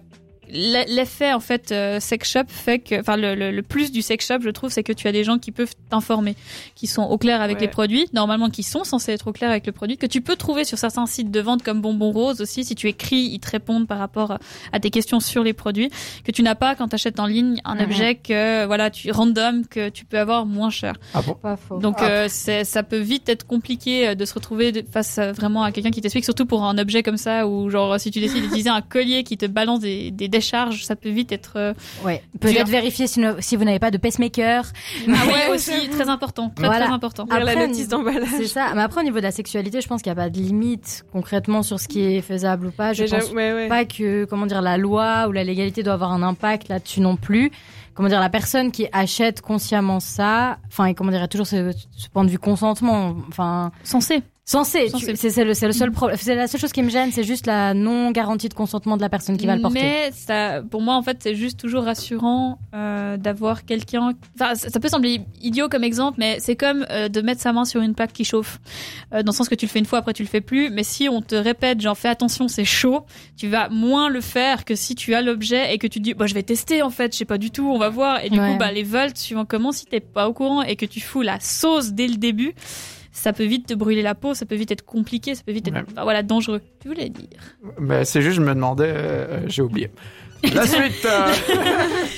l'effet 0.53 1.33
en 1.33 1.41
fait 1.41 1.73
euh, 1.73 1.99
sex 2.01 2.31
shop 2.31 2.45
fait 2.49 2.79
que, 2.79 3.01
enfin 3.01 3.17
le, 3.17 3.35
le, 3.35 3.51
le 3.51 3.63
plus 3.63 3.91
du 3.91 4.03
sex 4.03 4.27
shop, 4.27 4.41
je 4.43 4.51
trouve, 4.51 4.71
c'est 4.71 4.83
que 4.83 4.93
tu 4.93 5.09
as 5.09 5.13
des 5.13 5.25
gens 5.25 5.39
qui 5.39 5.51
peuvent 5.53 5.73
t'informer, 5.91 6.37
qui 6.75 6.87
sont 6.87 7.03
au 7.03 7.19
clair 7.19 7.41
avec 7.41 7.57
Ouais. 7.57 7.63
les 7.63 7.69
produits, 7.69 8.07
normalement 8.13 8.49
qui 8.51 8.63
sont 8.63 8.85
censés 8.85 9.13
être 9.13 9.29
au 9.29 9.33
clair 9.33 9.51
avec 9.51 9.67
le 9.67 9.73
produit, 9.73 9.97
que 9.97 10.07
tu 10.07 10.21
peux 10.21 10.37
trouver 10.37 10.65
sur 10.65 10.79
certains 10.79 11.07
sites 11.07 11.31
de 11.31 11.41
vente 11.41 11.63
comme 11.63 11.81
Bonbon 11.81 12.11
Rose 12.13 12.41
aussi. 12.41 12.65
Si 12.65 12.75
tu 12.75 12.89
écris, 12.89 13.17
ils 13.33 13.41
te 13.41 13.51
répondent 13.51 13.87
par 13.87 13.99
rapport 13.99 14.39
à 14.73 14.81
tes 14.81 14.91
questions 14.91 15.21
sur 15.21 15.43
les 15.45 15.53
produits 15.53 15.91
que 16.25 16.31
tu 16.33 16.43
n'as 16.43 16.55
pas 16.55 16.75
quand 16.75 16.89
tu 16.89 16.95
achètes 16.95 17.21
en 17.21 17.27
ligne 17.27 17.61
un 17.65 17.79
objet 17.83 18.15
que 18.17 18.65
voilà 18.67 18.91
tu 18.91 19.11
random 19.11 19.67
que 19.67 19.89
tu 19.89 20.05
peux 20.05 20.19
avoir 20.19 20.47
moins 20.47 20.71
cher. 20.71 20.95
Ah 21.15 21.23
bon? 21.23 21.35
Pas 21.35 21.57
faux. 21.57 21.79
Donc 21.79 21.97
Ah. 21.99 22.09
euh, 22.09 22.27
c'est 22.31 22.65
ça 22.65 22.83
peut 22.83 22.99
vite 22.99 23.29
être 23.29 23.47
compliqué 23.47 24.09
euh, 24.09 24.15
de 24.15 24.25
se 24.25 24.35
retrouver 24.35 24.85
face 24.91 25.19
à, 25.19 25.33
vraiment 25.33 25.63
à 25.63 25.73
quelqu'un 25.73 25.91
qui 25.91 26.01
t'explique, 26.01 26.25
surtout 26.25 26.47
pour 26.47 26.65
un 26.65 26.79
objet 26.79 27.03
comme 27.03 27.17
ça 27.17 27.47
où 27.47 27.69
genre 27.71 27.99
si 28.01 28.11
tu 28.11 28.21
décides 28.21 28.43
d'utiliser 28.43 28.71
un 28.71 28.81
collier 28.83 29.25
qui 29.25 29.37
te 29.37 29.47
balance 29.47 29.81
des, 29.81 30.11
des 30.11 30.29
décharges, 30.43 30.85
ça 30.85 30.97
peut 30.97 31.09
vite 31.11 31.33
être. 31.33 31.53
euh, 31.57 31.75
ouais. 32.05 32.23
Peut-être 32.41 32.69
vérifier 32.69 33.07
si, 33.07 33.21
ne- 33.21 33.41
si 33.41 33.57
vous 33.57 33.65
n'avez 33.65 33.79
pas 33.79 33.91
de 33.91 33.99
pacemaker. 33.99 34.65
Ah 35.09 35.27
ouais 35.27 35.55
aussi 35.55 35.89
très 35.91 36.09
important, 36.09 36.51
très 36.51 36.67
Voilà. 36.67 36.87
très 36.87 36.95
important. 36.95 37.27
La 37.31 37.55
notice 37.67 37.89
d'emballage. 37.89 38.29
C'est 38.37 38.47
ça. 38.47 38.73
Mais 38.75 38.83
après, 38.83 39.01
au 39.01 39.05
niveau 39.05 39.19
de 39.19 39.23
la 39.23 39.31
sexualité, 39.31 39.81
je 39.81 39.89
pense 39.89 40.03
qu'il 40.03 40.13
n'y 40.13 40.19
a 40.19 40.23
pas 40.23 40.31
de 40.31 40.37
limite 40.39 41.05
concrètement 41.13 41.63
sur 41.63 41.79
ce 41.81 41.89
qui 41.89 42.01
est 42.05 42.21
faisable 42.23 42.67
ou 42.67 42.71
pas. 42.71 42.93
Je 42.93 43.03
Déjà, 43.05 43.19
pense 43.21 43.31
ouais, 43.33 43.53
ouais. 43.53 43.69
pas 43.69 43.85
que, 43.85 44.25
comment 44.25 44.47
dire, 44.47 44.63
la 44.63 44.77
loi 44.79 45.27
ou 45.29 45.33
la 45.33 45.45
légalité 45.45 45.83
doit 45.83 45.95
avoir 45.95 46.13
un 46.13 46.23
impact 46.23 46.69
là-dessus 46.69 47.01
non 47.01 47.17
plus. 47.17 47.51
Comment 47.95 48.09
dire, 48.09 48.21
la 48.21 48.31
personne 48.31 48.73
qui 48.73 48.87
achète 48.93 49.43
consciemment 49.43 50.01
ça, 50.01 50.57
enfin, 50.69 50.87
et 50.87 50.95
comment 50.95 51.11
dire, 51.11 51.29
toujours 51.29 51.47
ce, 51.47 51.73
ce 51.95 52.09
point 52.09 52.25
de 52.25 52.31
vue 52.31 52.39
consentement, 52.39 53.15
enfin, 53.29 53.71
Censé. 53.85 54.23
Censé. 54.53 54.89
C'est 55.17 55.45
le, 55.45 55.55
c'est 55.55 55.67
le 55.67 55.73
seul 55.73 55.91
problème. 55.91 56.19
C'est 56.21 56.35
la 56.35 56.47
seule 56.47 56.61
chose 56.61 56.73
qui 56.73 56.83
me 56.83 56.91
gêne, 56.91 57.11
c'est 57.13 57.25
juste 57.25 57.47
la 57.47 57.75
non 57.75 58.11
garantie 58.11 58.49
de 58.49 58.55
consentement 58.55 58.97
de 58.97 59.03
la 59.03 59.09
personne 59.09 59.37
qui 59.37 59.47
va 59.47 59.57
le 59.57 59.63
porter. 59.63 59.81
Mais 59.81 60.11
ça, 60.13 60.63
pour 60.71 60.81
moi, 60.83 60.95
en 60.95 61.03
fait, 61.03 61.19
c'est 61.23 61.35
juste 61.35 61.59
toujours 61.59 61.85
rassurant 61.85 62.59
euh, 62.75 63.17
d'avoir 63.17 63.65
quelqu'un. 63.65 64.13
Enfin, 64.35 64.55
ça, 64.55 64.69
ça 64.71 64.81
peut 64.81 64.89
sembler 64.89 65.23
idiot 65.41 65.69
comme 65.69 65.85
exemple, 65.85 66.17
mais 66.19 66.39
c'est 66.41 66.57
comme 66.57 66.87
euh, 66.91 67.09
de 67.09 67.21
mettre 67.21 67.41
sa 67.41 67.53
main 67.53 67.65
sur 67.65 67.81
une 67.83 67.95
plaque 67.95 68.13
qui 68.13 68.25
chauffe. 68.25 68.61
Euh, 69.15 69.23
dans 69.23 69.33
le 69.33 69.37
sens 69.37 69.49
que 69.49 69.55
tu 69.55 69.67
le 69.67 69.71
fais 69.71 69.79
une 69.79 69.87
fois, 69.87 69.99
après 70.01 70.13
tu 70.13 70.23
le 70.23 70.29
fais 70.29 70.41
plus. 70.41 70.71
Mais 70.71 70.85
si 70.85 71.09
on 71.09 71.21
te 71.23 71.35
répète, 71.35 71.81
genre 71.81 71.97
fais 71.97 72.09
attention, 72.09 72.49
c'est 72.49 72.65
chaud, 72.65 73.05
tu 73.37 73.49
vas 73.49 73.69
moins 73.69 74.09
le 74.09 74.21
faire 74.21 74.65
que 74.65 74.75
si 74.75 74.95
tu 74.95 75.15
as 75.15 75.23
l'objet 75.23 75.75
et 75.75 75.79
que 75.79 75.87
tu 75.87 75.99
te 75.99 76.05
dis, 76.05 76.15
bah 76.15 76.27
je 76.27 76.35
vais 76.35 76.43
tester 76.43 76.83
en 76.83 76.91
fait, 76.91 77.13
je 77.13 77.19
sais 77.19 77.25
pas 77.25 77.39
du 77.39 77.51
tout, 77.51 77.71
on 77.71 77.79
va 77.79 77.89
voir. 77.89 78.23
Et 78.25 78.29
du 78.31 78.39
Ouais. 78.39 78.53
coup, 78.53 78.59
bah 78.59 78.73
les 78.73 78.83
volts 78.83 79.17
suivant 79.17 79.45
comment, 79.45 79.73
si 79.73 79.87
t'es 79.87 80.01
pas 80.01 80.29
au 80.29 80.33
courant 80.33 80.63
et 80.63 80.77
que 80.77 80.85
tu 80.87 81.01
fous 81.01 81.23
la 81.23 81.39
sauce 81.41 81.93
dès 81.93 82.07
le 82.09 82.17
début. 82.17 82.55
Ça 83.13 83.33
peut 83.35 83.45
vite 83.45 83.67
te 83.67 83.75
brûler 83.75 84.03
la 84.03 84.15
peau, 84.15 84.33
ça 84.35 84.47
peut 84.47 84.55
vite 84.55 84.71
être 84.71 84.85
compliqué, 84.85 85.35
ça 85.35 85.43
peut 85.45 85.53
vite 85.53 85.69
être 85.69 85.75
Ouais. 85.75 85.85
enfin, 85.93 86.03
voilà 86.03 86.23
dangereux. 86.23 86.63
Tu 86.81 86.89
voulais 86.89 87.11
dire 87.11 87.29
Mais 87.79 88.05
c'est 88.07 88.23
juste, 88.23 88.37
je 88.37 88.41
me 88.41 88.55
demandais, 88.55 88.89
euh, 88.89 89.49
j'ai 89.49 89.61
oublié. 89.63 89.91
La 90.55 90.67
suite. 90.67 91.05
euh, 91.05 91.33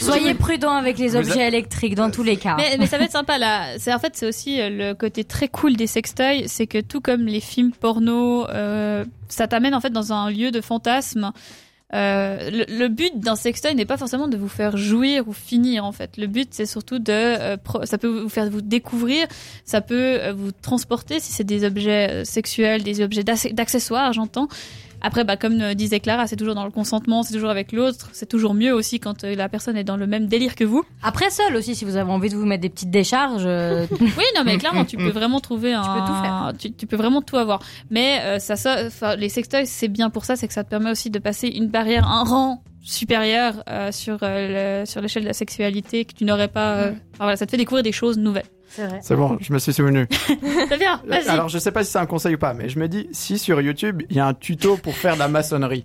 Soyez 0.00 0.32
prudent 0.34 0.72
avec 0.72 0.96
les 0.98 1.14
objets 1.16 1.42
a- 1.42 1.48
électriques 1.48 1.94
dans 1.94 2.10
tous 2.10 2.22
les 2.22 2.36
cas. 2.38 2.54
Mais, 2.56 2.76
mais 2.78 2.86
ça 2.86 2.96
va 2.96 3.04
être 3.04 3.10
sympa 3.12 3.36
là. 3.38 3.76
C'est 3.78 3.92
en 3.92 3.98
fait 3.98 4.12
c'est 4.16 4.26
aussi 4.26 4.60
euh, 4.60 4.70
le 4.70 4.94
côté 4.94 5.24
très 5.24 5.48
cool 5.48 5.76
des 5.76 5.86
sextoys, 5.86 6.44
c'est 6.46 6.66
que 6.66 6.80
tout 6.80 7.00
comme 7.02 7.26
les 7.26 7.40
films 7.40 7.72
porno, 7.72 8.48
euh, 8.48 9.04
ça 9.28 9.46
t'amène 9.46 9.74
en 9.74 9.80
fait 9.80 9.90
dans 9.90 10.12
un 10.12 10.30
lieu 10.30 10.50
de 10.50 10.60
fantasme. 10.62 11.32
Euh, 11.92 12.50
le, 12.50 12.64
le 12.78 12.88
but 12.88 13.20
d'un 13.20 13.36
sextoy 13.36 13.74
n'est 13.74 13.84
pas 13.84 13.98
forcément 13.98 14.26
de 14.26 14.36
vous 14.36 14.48
faire 14.48 14.76
jouir 14.76 15.28
ou 15.28 15.32
finir 15.32 15.84
en 15.84 15.92
fait. 15.92 16.16
Le 16.16 16.26
but 16.26 16.48
c'est 16.52 16.66
surtout 16.66 16.98
de, 16.98 17.12
euh, 17.12 17.56
pro- 17.56 17.84
ça 17.84 17.98
peut 17.98 18.08
vous 18.22 18.28
faire 18.28 18.48
vous 18.50 18.62
découvrir, 18.62 19.26
ça 19.64 19.80
peut 19.80 19.94
euh, 20.20 20.32
vous 20.32 20.50
transporter 20.50 21.20
si 21.20 21.32
c'est 21.32 21.44
des 21.44 21.62
objets 21.64 22.08
euh, 22.10 22.24
sexuels, 22.24 22.82
des 22.82 23.00
objets 23.02 23.22
d'ac- 23.22 23.52
d'accessoires, 23.54 24.12
j'entends. 24.12 24.48
Après, 25.06 25.22
bah, 25.22 25.36
comme 25.36 25.60
euh, 25.60 25.74
disait 25.74 26.00
Clara, 26.00 26.26
c'est 26.26 26.36
toujours 26.36 26.54
dans 26.54 26.64
le 26.64 26.70
consentement, 26.70 27.22
c'est 27.22 27.34
toujours 27.34 27.50
avec 27.50 27.72
l'autre, 27.72 28.08
c'est 28.12 28.28
toujours 28.28 28.54
mieux 28.54 28.72
aussi 28.72 28.98
quand 29.00 29.22
euh, 29.24 29.34
la 29.34 29.48
personne 29.50 29.76
est 29.76 29.84
dans 29.84 29.98
le 29.98 30.06
même 30.06 30.26
délire 30.26 30.54
que 30.54 30.64
vous. 30.64 30.82
Après, 31.02 31.28
seul 31.28 31.54
aussi, 31.56 31.74
si 31.76 31.84
vous 31.84 31.96
avez 31.96 32.10
envie 32.10 32.30
de 32.30 32.36
vous 32.36 32.46
mettre 32.46 32.62
des 32.62 32.70
petites 32.70 32.90
décharges, 32.90 33.44
euh, 33.46 33.86
Oui, 34.00 34.24
non, 34.36 34.42
mais 34.44 34.56
clairement, 34.56 34.84
tu 34.86 34.96
peux 34.96 35.10
vraiment 35.10 35.40
trouver 35.40 35.74
un. 35.74 35.82
peux 35.82 36.00
tout 36.12 36.20
faire. 36.22 36.52
Tu, 36.58 36.72
tu 36.72 36.86
peux 36.86 36.96
vraiment 36.96 37.20
tout 37.22 37.36
avoir. 37.36 37.60
Mais 37.90 38.20
euh, 38.24 38.38
ça, 38.38 38.56
ça, 38.56 39.14
les 39.16 39.28
sextoys, 39.28 39.66
c'est 39.66 39.88
bien 39.88 40.08
pour 40.10 40.24
ça, 40.24 40.36
c'est 40.36 40.48
que 40.48 40.54
ça 40.54 40.64
te 40.64 40.70
permet 40.70 40.90
aussi 40.90 41.10
de 41.10 41.18
passer 41.18 41.48
une 41.48 41.68
barrière, 41.68 42.08
un 42.08 42.24
rang 42.24 42.62
supérieur 42.82 43.62
euh, 43.68 43.90
sur 43.92 44.18
euh, 44.22 44.80
le- 44.82 44.86
sur 44.86 45.00
l'échelle 45.00 45.22
de 45.24 45.28
la 45.28 45.32
sexualité 45.34 46.04
que 46.04 46.12
tu 46.14 46.24
n'aurais 46.24 46.48
pas. 46.48 46.74
euh, 46.74 46.90
enfin, 47.14 47.24
voilà, 47.24 47.36
ça 47.36 47.46
te 47.46 47.50
fait 47.50 47.56
découvrir 47.56 47.82
des 47.82 47.92
choses 47.92 48.18
nouvelles. 48.18 48.44
C'est 48.68 48.86
vrai. 48.86 49.00
C'est 49.02 49.16
bon, 49.16 49.38
je 49.40 49.52
me 49.52 49.58
suis 49.58 49.72
souvenu. 49.72 50.06
Très 50.66 50.78
bien. 50.78 51.00
Vas-y. 51.06 51.28
Alors, 51.28 51.48
je 51.48 51.58
sais 51.58 51.72
pas 51.72 51.84
si 51.84 51.92
c'est 51.92 51.98
un 51.98 52.06
conseil 52.06 52.34
ou 52.34 52.38
pas, 52.38 52.54
mais 52.54 52.68
je 52.68 52.78
me 52.78 52.88
dis, 52.88 53.08
si 53.12 53.38
sur 53.38 53.60
YouTube, 53.60 54.02
il 54.10 54.16
y 54.16 54.20
a 54.20 54.26
un 54.26 54.34
tuto 54.34 54.76
pour 54.76 54.94
faire 54.94 55.14
de 55.14 55.20
la 55.20 55.28
maçonnerie, 55.28 55.84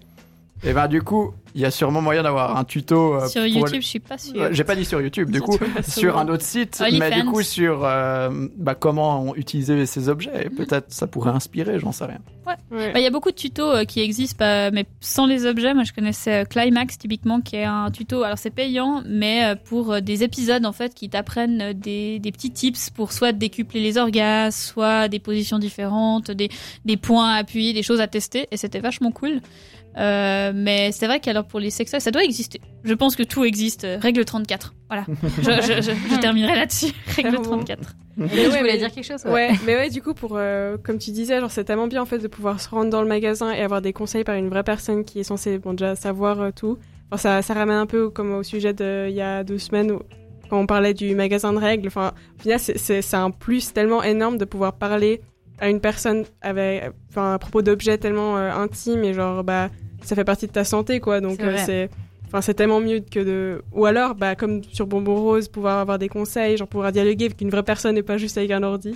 et 0.64 0.74
ben 0.74 0.88
du 0.88 1.02
coup, 1.02 1.34
il 1.56 1.62
y 1.62 1.66
a 1.66 1.72
sûrement 1.72 2.02
moyen 2.02 2.24
d'avoir 2.24 2.58
un 2.58 2.64
tuto. 2.64 3.16
euh, 3.16 3.28
Sur 3.28 3.42
pour 3.42 3.48
YouTube, 3.52 3.74
les- 3.76 3.82
je 3.82 3.88
suis 3.88 4.00
pas 4.00 4.18
sûre. 4.18 4.36
Ouais, 4.40 4.50
J'ai 4.52 4.64
pas 4.64 4.76
dit 4.76 4.86
sur 4.86 5.02
YouTube, 5.02 5.32
du 5.32 5.42
coup, 5.42 5.58
sur 5.88 6.18
un 6.18 6.28
autre 6.28 6.44
site, 6.44 6.82
mais 7.00 7.12
du 7.12 7.26
coup 7.26 7.42
sur 7.42 7.84
euh, 7.86 8.30
bah, 8.58 8.76
comment 8.76 9.36
utiliser 9.36 9.86
ces 9.86 10.10
objets. 10.10 10.46
Et 10.46 10.50
Peut-être 10.50 10.92
ça 10.92 11.08
pourrait 11.08 11.32
inspirer, 11.32 11.80
j'en 11.80 11.92
sais 11.92 12.06
rien. 12.06 12.20
Ouais. 12.72 12.92
Bah, 12.94 13.00
Il 13.00 13.04
y 13.04 13.08
a 13.08 13.10
beaucoup 13.12 13.30
de 13.32 13.36
tutos 13.36 13.72
euh, 13.72 13.84
qui 13.86 14.00
existent, 14.02 14.36
bah, 14.40 14.70
mais 14.72 14.86
sans 15.02 15.26
les 15.26 15.46
objets. 15.46 15.74
Moi, 15.74 15.84
je 15.84 15.94
connaissais 15.94 16.42
euh, 16.42 16.46
Climax 16.46 16.98
typiquement, 16.98 17.42
qui 17.42 17.56
est 17.58 17.64
un 17.66 17.90
tuto. 17.92 18.24
Alors, 18.24 18.38
c'est 18.38 18.50
payant, 18.50 19.02
mais 19.08 19.46
euh, 19.46 19.56
pour 19.56 19.94
euh, 19.94 20.00
des 20.02 20.24
épisodes 20.24 20.66
en 20.66 20.72
fait 20.74 20.94
qui 20.94 21.10
t'apprennent 21.10 21.62
euh, 21.62 21.74
des, 21.74 22.20
des 22.20 22.32
petits 22.32 22.52
tips 22.52 22.90
pour 22.90 23.12
soit 23.12 23.32
décupler 23.32 23.82
les 23.82 23.98
orgasmes, 23.98 24.52
soit 24.74 25.08
des 25.08 25.20
positions 25.20 25.58
différentes, 25.60 26.32
des, 26.32 26.50
des 26.86 26.98
points 26.98 27.34
à 27.34 27.38
appuyer, 27.38 27.74
des 27.74 27.84
choses 27.84 28.02
à 28.02 28.08
tester. 28.08 28.48
Et 28.52 28.58
c'était 28.58 28.80
vachement 28.80 29.12
cool. 29.12 29.42
Euh, 29.98 30.52
mais 30.56 30.92
c'est 30.92 31.08
vrai 31.08 31.20
qu'alors 31.20 31.46
pour 31.46 31.60
les 31.60 31.70
sextoys, 31.72 32.00
ça 32.00 32.12
doit 32.12 32.24
exister. 32.24 32.62
Je 32.84 32.94
pense 32.94 33.16
que 33.16 33.24
tout 33.24 33.44
existe. 33.44 33.84
Euh, 33.84 33.98
Règle 34.00 34.24
34. 34.24 34.74
Voilà. 34.88 35.06
je, 35.38 35.44
je, 35.44 35.82
je, 35.82 35.92
je 36.16 36.20
terminerai 36.20 36.56
là-dessus. 36.56 36.94
Règle 37.16 37.30
Clairement. 37.30 37.42
34. 37.42 37.80
Et 37.82 38.22
Mais 38.22 38.28
je 38.30 38.36
ouais, 38.36 38.48
voulais 38.48 38.62
mais- 38.64 38.78
dire 38.78 38.92
quelque 38.92 39.06
chose. 39.06 39.24
ouais. 39.26 39.32
Ouais, 39.32 39.52
mais 39.66 39.76
ouais, 39.76 39.90
du 39.90 40.02
coup, 40.02 40.14
pour 40.14 40.34
euh, 40.36 40.78
comme 40.84 40.98
tu 41.00 41.12
disais, 41.12 41.40
genre 41.40 41.52
c'est 41.52 41.64
tellement 41.64 41.88
bien 41.88 42.02
en 42.02 42.06
fait 42.06 42.20
de 42.20 42.28
pouvoir 42.28 42.60
se 42.60 42.70
rendre 42.70 42.90
dans 42.90 43.02
le 43.02 43.08
magasin 43.08 43.52
et 43.52 43.62
avoir 43.62 43.82
des 43.82 43.94
conseils 43.94 44.24
par 44.24 44.36
une 44.36 44.50
vraie 44.50 44.64
personne 44.64 45.04
qui 45.06 45.20
est 45.20 45.24
censée 45.24 45.58
bon 45.58 45.74
déjà 45.74 45.96
savoir 45.96 46.40
euh, 46.42 46.50
tout. 46.56 46.78
Enfin, 47.12 47.18
ça, 47.18 47.42
ça 47.42 47.54
ramène 47.54 47.78
un 47.78 47.86
peu 47.88 48.10
comme 48.10 48.34
au 48.36 48.44
sujet 48.44 48.74
de 48.74 49.08
il 49.10 49.16
y 49.16 49.22
a 49.22 49.44
deux 49.44 49.58
semaines 49.58 49.92
où, 49.92 50.00
quand 50.50 50.60
on 50.60 50.66
parlait 50.68 50.94
du 50.94 51.16
magasin 51.16 51.54
de 51.54 51.58
règles. 51.60 51.88
Enfin, 51.88 52.12
au 52.38 52.42
final, 52.42 52.60
c'est 52.60 53.14
un 53.16 53.32
plus 53.32 53.74
tellement 53.74 54.04
énorme 54.04 54.38
de 54.38 54.46
pouvoir 54.46 54.74
parler 54.74 55.22
à 55.62 55.70
une 55.70 55.80
personne 55.82 56.26
avec, 56.42 56.84
enfin, 57.10 57.34
à 57.34 57.40
propos 57.40 57.62
d'objets 57.62 57.98
tellement 57.98 58.38
euh, 58.38 58.52
intimes 58.52 59.04
et 59.04 59.14
genre 59.14 59.44
bah 59.44 59.70
ça 60.04 60.16
fait 60.16 60.24
partie 60.24 60.48
de 60.48 60.52
ta 60.52 60.64
santé 60.64 61.00
quoi. 61.00 61.22
Donc 61.22 61.38
C'est 61.40 61.46
euh, 61.46 61.58
c'est 61.66 61.90
Enfin, 62.28 62.42
c'est 62.42 62.54
tellement 62.54 62.80
mieux 62.80 63.00
que 63.00 63.20
de. 63.20 63.64
Ou 63.74 63.88
alors, 63.88 64.14
bah, 64.14 64.36
comme 64.36 64.64
sur 64.64 64.86
Bonbon 64.86 65.16
Rose, 65.16 65.48
pouvoir 65.48 65.80
avoir 65.80 65.98
des 65.98 66.10
conseils, 66.10 66.58
genre 66.58 66.68
pouvoir 66.68 66.92
dialoguer 66.92 67.26
avec 67.26 67.42
une 67.42 67.50
vraie 67.50 67.64
personne 67.64 67.98
et 67.98 68.04
pas 68.04 68.18
juste 68.18 68.38
avec 68.38 68.52
un 68.52 68.62
ordi. 68.62 68.96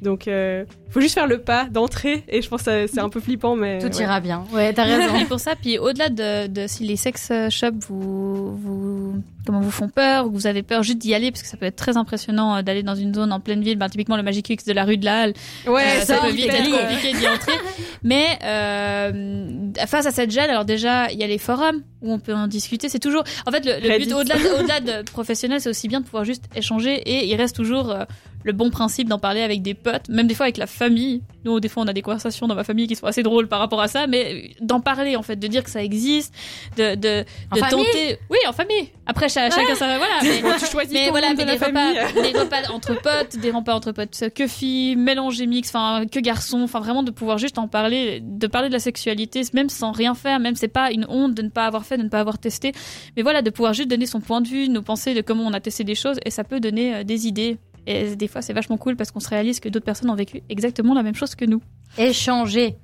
Donc, 0.00 0.28
euh, 0.28 0.64
faut 0.90 1.00
juste 1.00 1.14
faire 1.14 1.26
le 1.26 1.38
pas 1.38 1.64
d'entrée 1.64 2.22
et 2.28 2.40
je 2.40 2.48
pense 2.48 2.62
que 2.62 2.86
ça- 2.86 2.86
c'est 2.86 3.00
un 3.00 3.08
peu 3.08 3.18
flippant, 3.18 3.56
mais. 3.56 3.80
Tout 3.80 3.88
ouais. 3.88 4.02
ira 4.04 4.20
bien. 4.20 4.44
Ouais, 4.52 4.72
t'as 4.72 4.84
raison. 4.84 5.12
Et 5.20 5.24
pour 5.24 5.40
ça, 5.40 5.54
puis 5.60 5.76
au-delà 5.76 6.08
de, 6.08 6.46
de 6.46 6.68
si 6.68 6.84
les 6.84 6.94
sex 6.94 7.32
shops 7.50 7.84
vous, 7.88 8.56
vous, 8.56 9.22
comment 9.48 9.60
vous 9.60 9.70
font 9.70 9.88
peur 9.88 10.26
ou 10.26 10.28
que 10.28 10.34
vous 10.34 10.46
avez 10.46 10.62
peur 10.62 10.82
juste 10.82 10.98
d'y 10.98 11.14
aller 11.14 11.30
parce 11.30 11.42
que 11.42 11.48
ça 11.48 11.56
peut 11.56 11.64
être 11.64 11.76
très 11.76 11.96
impressionnant 11.96 12.56
euh, 12.56 12.62
d'aller 12.62 12.82
dans 12.82 12.94
une 12.94 13.14
zone 13.14 13.32
en 13.32 13.40
pleine 13.40 13.62
ville, 13.62 13.78
ben, 13.78 13.88
typiquement 13.88 14.18
le 14.18 14.22
Magic 14.22 14.50
X 14.50 14.66
de 14.66 14.74
la 14.74 14.84
rue 14.84 14.98
de 14.98 15.06
la 15.06 15.22
Halle, 15.22 15.32
Ouais, 15.66 15.82
euh, 15.82 16.00
ça, 16.00 16.16
ça, 16.16 16.20
peut 16.20 16.32
vite 16.32 16.50
être 16.50 16.70
compliqué 16.70 17.16
d'y 17.16 17.26
entrer. 17.26 17.54
Mais 18.02 18.38
euh, 18.44 19.70
face 19.86 20.04
à 20.04 20.10
cette 20.10 20.30
gêne, 20.30 20.50
alors 20.50 20.66
déjà 20.66 21.10
il 21.10 21.18
y 21.18 21.24
a 21.24 21.26
les 21.26 21.38
forums 21.38 21.82
où 22.02 22.12
on 22.12 22.18
peut 22.18 22.34
en 22.34 22.46
discuter. 22.46 22.88
C'est 22.88 22.98
toujours, 22.98 23.24
en 23.46 23.50
fait, 23.50 23.64
le, 23.64 23.98
but 23.98 24.12
au-delà 24.12 24.36
de, 24.36 24.60
au-delà 24.60 24.80
de 24.80 25.02
professionnel, 25.10 25.60
c'est 25.60 25.70
aussi 25.70 25.88
bien 25.88 26.00
de 26.00 26.04
pouvoir 26.04 26.24
juste 26.24 26.44
échanger 26.54 26.94
et 26.94 27.26
il 27.26 27.34
reste 27.36 27.56
toujours 27.56 27.90
euh, 27.90 28.04
le 28.44 28.52
bon 28.52 28.70
principe 28.70 29.08
d'en 29.08 29.18
parler 29.18 29.42
avec 29.42 29.62
des 29.62 29.74
potes, 29.74 30.08
même 30.08 30.26
des 30.26 30.34
fois 30.34 30.44
avec 30.44 30.58
la 30.58 30.66
famille. 30.66 31.22
Nous, 31.44 31.58
des 31.60 31.68
fois, 31.68 31.82
on 31.82 31.88
a 31.88 31.92
des 31.92 32.02
conversations 32.02 32.46
dans 32.46 32.54
ma 32.54 32.64
famille 32.64 32.86
qui 32.86 32.94
sont 32.94 33.06
assez 33.06 33.22
drôles 33.22 33.48
par 33.48 33.58
rapport 33.58 33.80
à 33.80 33.88
ça, 33.88 34.06
mais 34.06 34.52
d'en 34.60 34.80
parler 34.80 35.16
en 35.16 35.22
fait, 35.22 35.36
de 35.36 35.46
dire 35.46 35.64
que 35.64 35.70
ça 35.70 35.82
existe, 35.82 36.32
de 36.76 36.94
de, 36.94 37.24
de 37.54 37.60
tenter. 37.60 38.18
Oui, 38.30 38.38
en 38.46 38.52
famille. 38.52 38.90
Après, 39.06 39.28
cha- 39.38 39.50
chacun 39.50 39.74
ça 39.74 39.86
va, 39.86 39.98
voilà. 39.98 40.14
Mais, 40.22 40.42
Bon, 40.42 40.50
tu 40.58 40.66
choisis 40.66 40.92
mais 40.92 41.10
voilà, 41.10 41.28
mais 41.30 41.34
de 41.44 41.50
des 41.50 41.58
la 41.58 41.66
repas, 41.66 42.22
des 42.22 42.38
repas 42.38 42.70
entre 42.72 43.00
potes, 43.00 43.36
des 43.40 43.50
repas 43.50 43.74
entre 43.74 43.92
potes 43.92 44.30
que 44.34 44.46
filles, 44.46 44.96
mélangés 44.96 45.46
mix, 45.46 45.68
enfin 45.68 46.06
que 46.10 46.18
garçons, 46.20 46.62
enfin 46.62 46.80
vraiment 46.80 47.02
de 47.02 47.10
pouvoir 47.10 47.38
juste 47.38 47.58
en 47.58 47.68
parler, 47.68 48.20
de 48.22 48.46
parler 48.46 48.68
de 48.68 48.72
la 48.74 48.78
sexualité, 48.80 49.42
même 49.54 49.68
sans 49.68 49.92
rien 49.92 50.14
faire, 50.14 50.38
même 50.40 50.54
c'est 50.56 50.68
pas 50.68 50.90
une 50.92 51.06
honte 51.08 51.34
de 51.34 51.42
ne 51.42 51.48
pas 51.50 51.64
avoir 51.66 51.84
fait, 51.84 51.96
de 51.98 52.02
ne 52.02 52.08
pas 52.08 52.20
avoir 52.20 52.38
testé, 52.38 52.72
mais 53.16 53.22
voilà 53.22 53.42
de 53.42 53.50
pouvoir 53.50 53.72
juste 53.74 53.88
donner 53.88 54.06
son 54.06 54.20
point 54.20 54.40
de 54.40 54.48
vue, 54.48 54.68
nos 54.68 54.82
pensées 54.82 55.14
de 55.14 55.20
comment 55.20 55.44
on 55.44 55.52
a 55.52 55.60
testé 55.60 55.84
des 55.84 55.94
choses 55.94 56.18
et 56.24 56.30
ça 56.30 56.44
peut 56.44 56.60
donner 56.60 56.94
euh, 56.96 57.04
des 57.04 57.26
idées. 57.26 57.58
Et 57.86 58.16
des 58.16 58.28
fois 58.28 58.42
c'est 58.42 58.52
vachement 58.52 58.76
cool 58.76 58.96
parce 58.96 59.10
qu'on 59.10 59.20
se 59.20 59.28
réalise 59.30 59.60
que 59.60 59.68
d'autres 59.70 59.86
personnes 59.86 60.10
ont 60.10 60.14
vécu 60.14 60.42
exactement 60.50 60.92
la 60.94 61.02
même 61.02 61.14
chose 61.14 61.34
que 61.34 61.44
nous. 61.46 61.62
Échanger. 61.96 62.76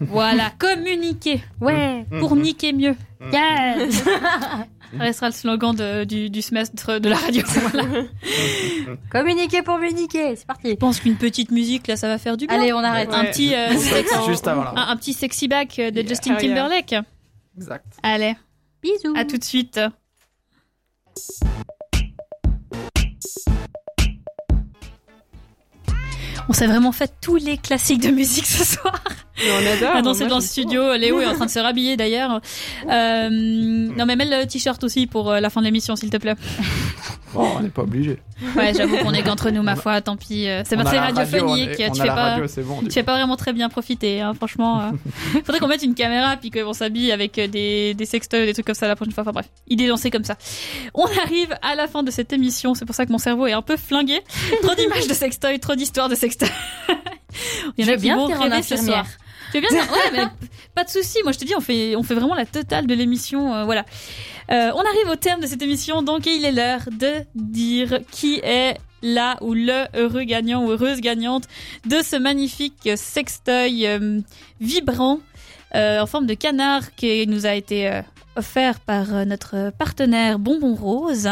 Voilà, 0.00 0.50
communiquer 0.58 1.42
Ouais. 1.60 2.06
pour 2.20 2.36
niquer 2.36 2.72
mieux. 2.72 2.94
Yes. 3.32 4.04
Ça 4.98 5.04
restera 5.04 5.28
le 5.28 5.34
slogan 5.34 5.74
de- 5.74 6.04
du, 6.04 6.30
du 6.30 6.42
semestre 6.42 6.98
de 7.00 7.08
la 7.08 7.16
radio. 7.16 7.42
Voilà. 7.72 8.04
Communiquer 9.10 9.62
pour 9.62 9.76
communiquer. 9.76 10.36
C'est 10.36 10.46
parti. 10.46 10.70
Je 10.70 10.74
pense 10.74 11.00
qu'une 11.00 11.16
petite 11.16 11.50
musique 11.50 11.86
là 11.86 11.96
ça 11.96 12.08
va 12.08 12.18
faire 12.18 12.36
du 12.36 12.46
bien. 12.46 12.58
Allez, 12.60 12.72
on 12.72 12.78
arrête. 12.78 13.12
un 13.12 13.24
petit 13.26 13.54
euh, 13.54 13.68
sex- 13.76 14.10
Juste 14.26 14.46
avant 14.48 14.64
là. 14.64 14.72
un, 14.76 14.88
un 14.92 14.96
petit 14.96 15.12
sexy 15.12 15.48
back 15.48 15.76
de 15.76 15.82
Yeah. 16.00 16.06
Justin 16.08 16.32
yeah. 16.32 16.40
Timberlake. 16.40 16.94
Exact. 17.56 17.86
Allez, 18.02 18.34
Bisous. 18.82 19.14
à 19.16 19.24
tout 19.24 19.38
de 19.38 19.44
suite. 19.44 19.80
On 26.48 26.52
s'est 26.52 26.66
vraiment 26.66 26.92
fait 26.92 27.12
tous 27.20 27.36
les 27.36 27.56
classiques 27.56 28.02
de 28.02 28.10
musique 28.10 28.46
ce 28.46 28.64
soir. 28.64 29.00
Mais 29.38 29.50
on 29.52 29.72
adore. 29.76 29.96
à 29.96 30.02
danser 30.02 30.20
moi, 30.20 30.28
dans 30.30 30.36
le 30.36 30.42
studio. 30.42 30.94
Léo 30.94 31.20
est 31.20 31.26
en 31.26 31.34
train 31.34 31.46
de 31.46 31.50
se 31.50 31.58
rhabiller 31.58 31.96
d'ailleurs. 31.96 32.40
Euh, 32.88 33.28
non 33.30 34.06
mais 34.06 34.16
mets 34.16 34.24
le 34.26 34.46
t-shirt 34.46 34.82
aussi 34.84 35.06
pour 35.06 35.30
euh, 35.30 35.40
la 35.40 35.50
fin 35.50 35.60
de 35.60 35.66
l'émission 35.66 35.96
s'il 35.96 36.10
te 36.10 36.16
plaît. 36.18 36.34
Bon, 37.34 37.48
on 37.56 37.60
n'est 37.62 37.68
pas 37.68 37.82
obligé. 37.82 38.20
Ouais, 38.56 38.72
j'avoue 38.74 38.96
qu'on 38.98 39.12
est 39.12 39.24
qu'entre 39.24 39.50
nous 39.50 39.62
ma 39.64 39.74
foi, 39.74 40.00
tant 40.00 40.16
pis. 40.16 40.46
euh, 40.48 40.62
C'est 40.64 40.76
On 40.76 40.80
a 40.82 40.84
très 40.84 40.94
la 40.94 41.02
radio, 41.06 41.16
radiophonique. 41.24 41.70
on 41.78 41.82
est- 41.82 41.88
on 41.88 41.92
tu 41.92 42.00
fais 42.02 42.06
pas. 42.06 42.14
radio, 42.14 42.46
c'est 42.46 42.62
bon. 42.62 42.80
Tu 42.80 42.90
fais 42.92 43.02
pas 43.02 43.14
vraiment 43.16 43.34
très 43.36 43.52
bien 43.52 43.68
profiter, 43.68 44.20
hein, 44.20 44.34
franchement. 44.34 44.80
euh. 44.82 44.90
Faudrait 45.44 45.58
qu'on 45.58 45.66
mette 45.66 45.82
une 45.82 45.94
caméra 45.96 46.36
puis 46.36 46.52
qu'on 46.52 46.72
s'habille 46.72 47.10
avec 47.10 47.34
des, 47.34 47.94
des 47.94 48.06
sextoys, 48.06 48.46
des 48.46 48.52
trucs 48.52 48.66
comme 48.66 48.76
ça 48.76 48.86
la 48.86 48.94
prochaine 48.94 49.12
fois. 49.12 49.22
Enfin 49.22 49.32
bref, 49.32 49.46
idée 49.66 49.88
lancée 49.88 50.12
comme 50.12 50.22
ça. 50.22 50.36
On 50.94 51.06
arrive 51.24 51.52
à 51.60 51.74
la 51.74 51.88
fin 51.88 52.04
de 52.04 52.12
cette 52.12 52.32
émission, 52.32 52.74
c'est 52.76 52.84
pour 52.84 52.94
ça 52.94 53.04
que 53.04 53.10
mon 53.10 53.18
cerveau 53.18 53.48
est 53.48 53.52
un 53.52 53.62
peu 53.62 53.76
flingué. 53.76 54.20
Trop 54.62 54.76
d'images 54.76 55.08
de 55.08 55.14
sextoys, 55.14 55.58
trop 55.58 55.74
d'histoires 55.74 56.08
de 56.08 56.14
sextoys. 56.14 56.46
Il 57.76 57.84
y 57.84 57.88
en 57.88 57.88
a 57.88 57.90
veux 57.90 57.96
qui 57.96 58.02
bien 58.04 58.16
vont 58.16 58.32
en 58.32 58.38
rêver 58.42 58.62
ce 58.62 58.76
soir. 58.76 59.06
Infirmière. 59.58 59.60
Tu 59.60 59.60
veux 59.60 59.60
bien 59.60 59.84
dire 59.84 59.92
Ouais, 59.92 60.10
mais 60.12 60.46
pas 60.74 60.84
de 60.84 60.90
souci. 60.90 61.18
Moi, 61.22 61.32
je 61.32 61.38
te 61.38 61.44
dis, 61.44 61.54
on 61.56 61.60
fait, 61.60 61.96
on 61.96 62.02
fait 62.02 62.14
vraiment 62.14 62.34
la 62.34 62.46
totale 62.46 62.86
de 62.86 62.94
l'émission. 62.94 63.54
euh, 63.54 63.64
voilà. 63.64 63.84
Euh, 64.50 64.70
on 64.74 64.80
arrive 64.80 65.08
au 65.10 65.16
terme 65.16 65.40
de 65.40 65.46
cette 65.46 65.62
émission, 65.62 66.02
donc 66.02 66.26
il 66.26 66.44
est 66.44 66.52
l'heure 66.52 66.82
de 66.90 67.24
dire 67.34 68.00
qui 68.10 68.40
est 68.42 68.76
là 69.02 69.36
ou 69.40 69.54
le 69.54 69.84
heureux 69.94 70.24
gagnant 70.24 70.64
ou 70.64 70.70
heureuse 70.70 71.00
gagnante 71.00 71.44
de 71.86 72.02
ce 72.02 72.16
magnifique 72.16 72.90
sextoy 72.96 73.86
euh, 73.86 74.20
vibrant 74.60 75.20
en 75.74 76.06
forme 76.06 76.26
de 76.26 76.34
canard 76.34 76.94
qui 76.94 77.26
nous 77.26 77.46
a 77.46 77.54
été 77.54 78.00
offert 78.36 78.78
par 78.78 79.26
notre 79.26 79.72
partenaire 79.76 80.38
Bonbon 80.38 80.76
Rose. 80.76 81.30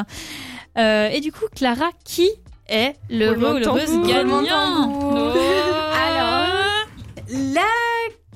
Et 0.77 1.20
du 1.20 1.31
coup, 1.31 1.45
Clara, 1.55 1.91
qui 2.05 2.29
est 2.68 2.97
ou 3.09 3.14
l'heureuse 3.14 3.66
roulement 3.66 4.05
de 4.05 4.09
gagnant. 4.09 5.01
Oh. 5.01 5.72
La 7.33 7.62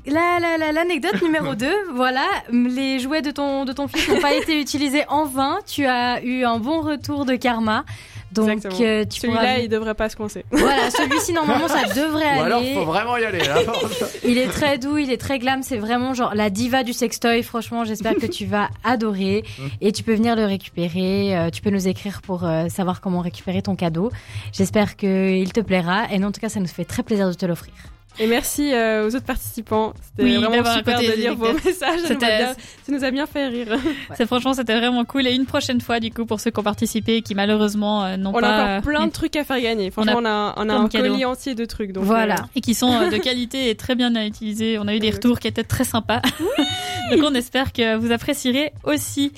la- 0.07 0.39
la- 0.39 0.57
la- 0.57 0.73
l'anecdote 0.73 1.21
numéro 1.23 1.55
2, 1.57 1.69
voilà, 1.95 2.25
les 2.53 2.99
jouets 3.01 3.23
de 3.23 3.31
ton, 3.33 3.65
de 3.65 3.73
ton 3.73 3.89
fils 3.89 4.09
n'ont 4.09 4.21
pas 4.21 4.35
été 4.35 4.61
utilisés 4.61 5.05
en 5.09 5.25
vain. 5.27 5.59
Tu 5.67 5.85
as 5.85 6.23
eu 6.23 6.45
un 6.45 6.59
bon 6.59 6.81
retour 6.81 7.25
de 7.25 7.35
karma. 7.37 7.85
Donc, 8.33 8.65
euh, 8.81 9.05
tu 9.05 9.21
Celui-là, 9.21 9.41
pourras... 9.41 9.59
il 9.59 9.69
devrait 9.69 9.95
pas 9.95 10.09
se 10.09 10.17
coincer. 10.17 10.45
Voilà, 10.51 10.91
celui-ci, 10.91 11.33
normalement, 11.33 11.69
ça 11.69 11.85
devrait 11.95 12.39
Ou 12.39 12.43
alors, 12.43 12.59
aller. 12.61 12.75
faut 12.75 12.85
vraiment 12.85 13.17
y 13.17 13.25
aller. 13.25 13.39
Là. 13.39 13.57
Il 14.25 14.37
est 14.37 14.49
très 14.49 14.79
doux, 14.79 14.99
il 14.99 15.11
est 15.11 15.17
très 15.17 15.39
glam, 15.39 15.63
c'est 15.63 15.79
vraiment 15.79 16.13
genre 16.13 16.35
la 16.35 16.51
diva 16.51 16.83
du 16.83 16.93
sextoy. 16.93 17.43
Franchement, 17.43 17.85
j'espère 17.85 18.15
que 18.17 18.27
tu 18.27 18.45
vas 18.45 18.69
adorer 18.85 19.45
et 19.81 19.93
tu 19.93 20.03
peux 20.03 20.15
venir 20.15 20.35
le 20.37 20.45
récupérer. 20.45 21.37
euh, 21.39 21.51
tu 21.51 21.63
peux 21.63 21.71
nous 21.71 21.89
écrire 21.89 22.21
pour 22.21 22.45
euh, 22.45 22.69
savoir 22.69 23.01
comment 23.01 23.21
récupérer 23.21 23.63
ton 23.63 23.75
cadeau. 23.77 24.11
J'espère 24.53 24.97
qu'il 24.97 25.51
te 25.53 25.61
plaira 25.61 26.05
et 26.13 26.19
nous, 26.19 26.27
en 26.29 26.33
tout 26.33 26.41
cas, 26.41 26.49
ça 26.51 26.61
nous 26.61 26.67
fait 26.67 26.85
très 26.85 27.03
plaisir 27.05 27.29
de 27.29 27.35
te 27.35 27.47
l'offrir. 27.47 27.73
Et 28.19 28.27
merci 28.27 28.73
euh, 28.73 29.07
aux 29.07 29.15
autres 29.15 29.27
participants. 29.27 29.93
C'était 30.03 30.23
Oui, 30.23 30.37
vraiment 30.43 30.75
super 30.75 30.99
de 31.01 31.13
lire 31.17 31.35
vos 31.37 31.53
messages. 31.53 31.75
Ça 31.77 31.97
nous 31.97 32.05
a 32.05 32.09
C'était- 32.09 32.39
bien- 32.39 32.55
ça 32.55 32.93
nous 32.93 33.05
a 33.05 33.11
bien 33.11 33.27
fait 33.27 33.47
rire. 33.49 33.69
C'est 34.17 34.27
franchement, 34.27 34.55
c'était 34.55 34.77
vraiment 34.79 35.05
cool. 35.05 35.27
Et 35.27 35.35
une 35.35 35.45
prochaine 35.47 35.81
fois, 35.81 36.01
du 36.01 36.11
coup, 36.11 36.25
pour 36.25 36.41
ceux 36.41 36.51
qui 36.51 36.59
ont 36.59 36.63
participé 36.63 37.17
et 37.17 37.23
qui 37.23 37.35
malheureusement 37.35 38.05
euh, 38.05 38.17
n'ont 38.17 38.31
On 38.35 38.41
pas. 38.41 38.47
a 38.49 38.53
euh, 38.53 38.79
encore 38.79 38.91
plein 38.91 39.07
de 39.07 39.13
trucs 39.13 39.37
à 39.37 39.45
faire 39.45 39.61
gagner. 39.61 39.91
Franchement, 39.91 40.15
on 40.17 40.25
a, 40.25 40.55
on 40.57 40.69
a, 40.69 40.79
de 40.79 40.85
un 40.85 40.89
cadeaux. 40.89 41.11
colis 41.11 41.25
entier 41.27 41.55
de 41.55 41.65
trucs. 41.67 41.93
Donc, 41.93 42.05
Voilà. 42.05 42.35
euh, 42.37 42.57
et 42.57 42.61
qui 42.63 42.75
sont 42.75 42.93
euh, 42.93 43.11
de 43.11 43.17
qualité 43.19 43.69
et 43.71 43.75
très 43.75 43.95
bien 43.95 44.15
à 44.17 44.25
utiliser. 44.25 44.79
On 44.79 44.89
a 44.89 44.95
eu 44.95 44.99
des 44.99 45.11
retours 45.11 45.39
qui 45.39 45.49
étaient 45.49 45.65
très 45.65 45.85
sympas. 45.85 46.23
Donc 47.11 47.21
on 47.23 47.35
espère 47.35 47.73
que 47.73 47.97
vous 47.97 48.11
apprécierez 48.13 48.73
aussi. 48.85 49.33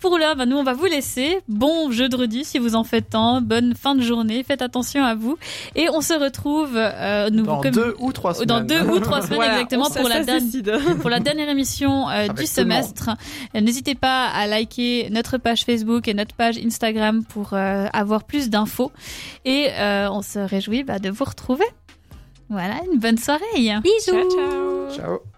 Pour 0.00 0.18
là, 0.18 0.34
bah, 0.34 0.46
nous 0.46 0.56
on 0.56 0.64
va 0.64 0.72
vous 0.72 0.86
laisser. 0.86 1.38
Bon 1.48 1.90
jeudi 1.92 2.44
si 2.44 2.58
vous 2.58 2.74
en 2.74 2.82
faites 2.84 3.10
tant. 3.10 3.40
Bonne 3.40 3.74
fin 3.74 3.94
de 3.94 4.02
journée. 4.02 4.42
Faites 4.42 4.62
attention 4.62 5.04
à 5.04 5.14
vous. 5.14 5.36
Et 5.76 5.88
on 5.90 6.00
se 6.00 6.14
retrouve 6.14 6.72
euh, 6.76 7.30
nous, 7.30 7.44
Dans 7.44 7.60
comme- 7.60 7.70
deux 7.72 7.94
ou 7.98 8.12
trois 8.12 8.21
semaines. 8.34 8.46
dans 8.48 8.60
deux 8.60 8.80
ou 8.82 9.00
trois 9.00 9.22
semaines 9.22 9.36
voilà, 9.36 9.52
exactement 9.60 9.90
pour 9.90 10.08
la 10.08 10.22
dernière 10.24 10.42
décide. 10.42 10.72
pour 11.00 11.10
la 11.10 11.20
dernière 11.20 11.48
émission 11.48 12.08
euh, 12.08 12.28
du 12.28 12.46
semestre. 12.46 13.10
N'hésitez 13.54 13.94
pas 13.94 14.28
à 14.28 14.46
liker 14.46 15.08
notre 15.10 15.38
page 15.38 15.64
Facebook 15.64 16.08
et 16.08 16.14
notre 16.14 16.34
page 16.34 16.58
Instagram 16.58 17.24
pour 17.24 17.52
euh, 17.52 17.86
avoir 17.92 18.24
plus 18.24 18.50
d'infos. 18.50 18.92
Et 19.44 19.68
euh, 19.78 20.08
on 20.10 20.22
se 20.22 20.38
réjouit 20.38 20.84
bah, 20.84 20.98
de 20.98 21.10
vous 21.10 21.24
retrouver. 21.24 21.66
Voilà, 22.48 22.76
une 22.92 22.98
bonne 22.98 23.18
soirée. 23.18 23.42
Bisous 23.56 23.80
Ciao, 24.10 24.30
ciao. 24.30 24.96
Ciao. 24.96 25.31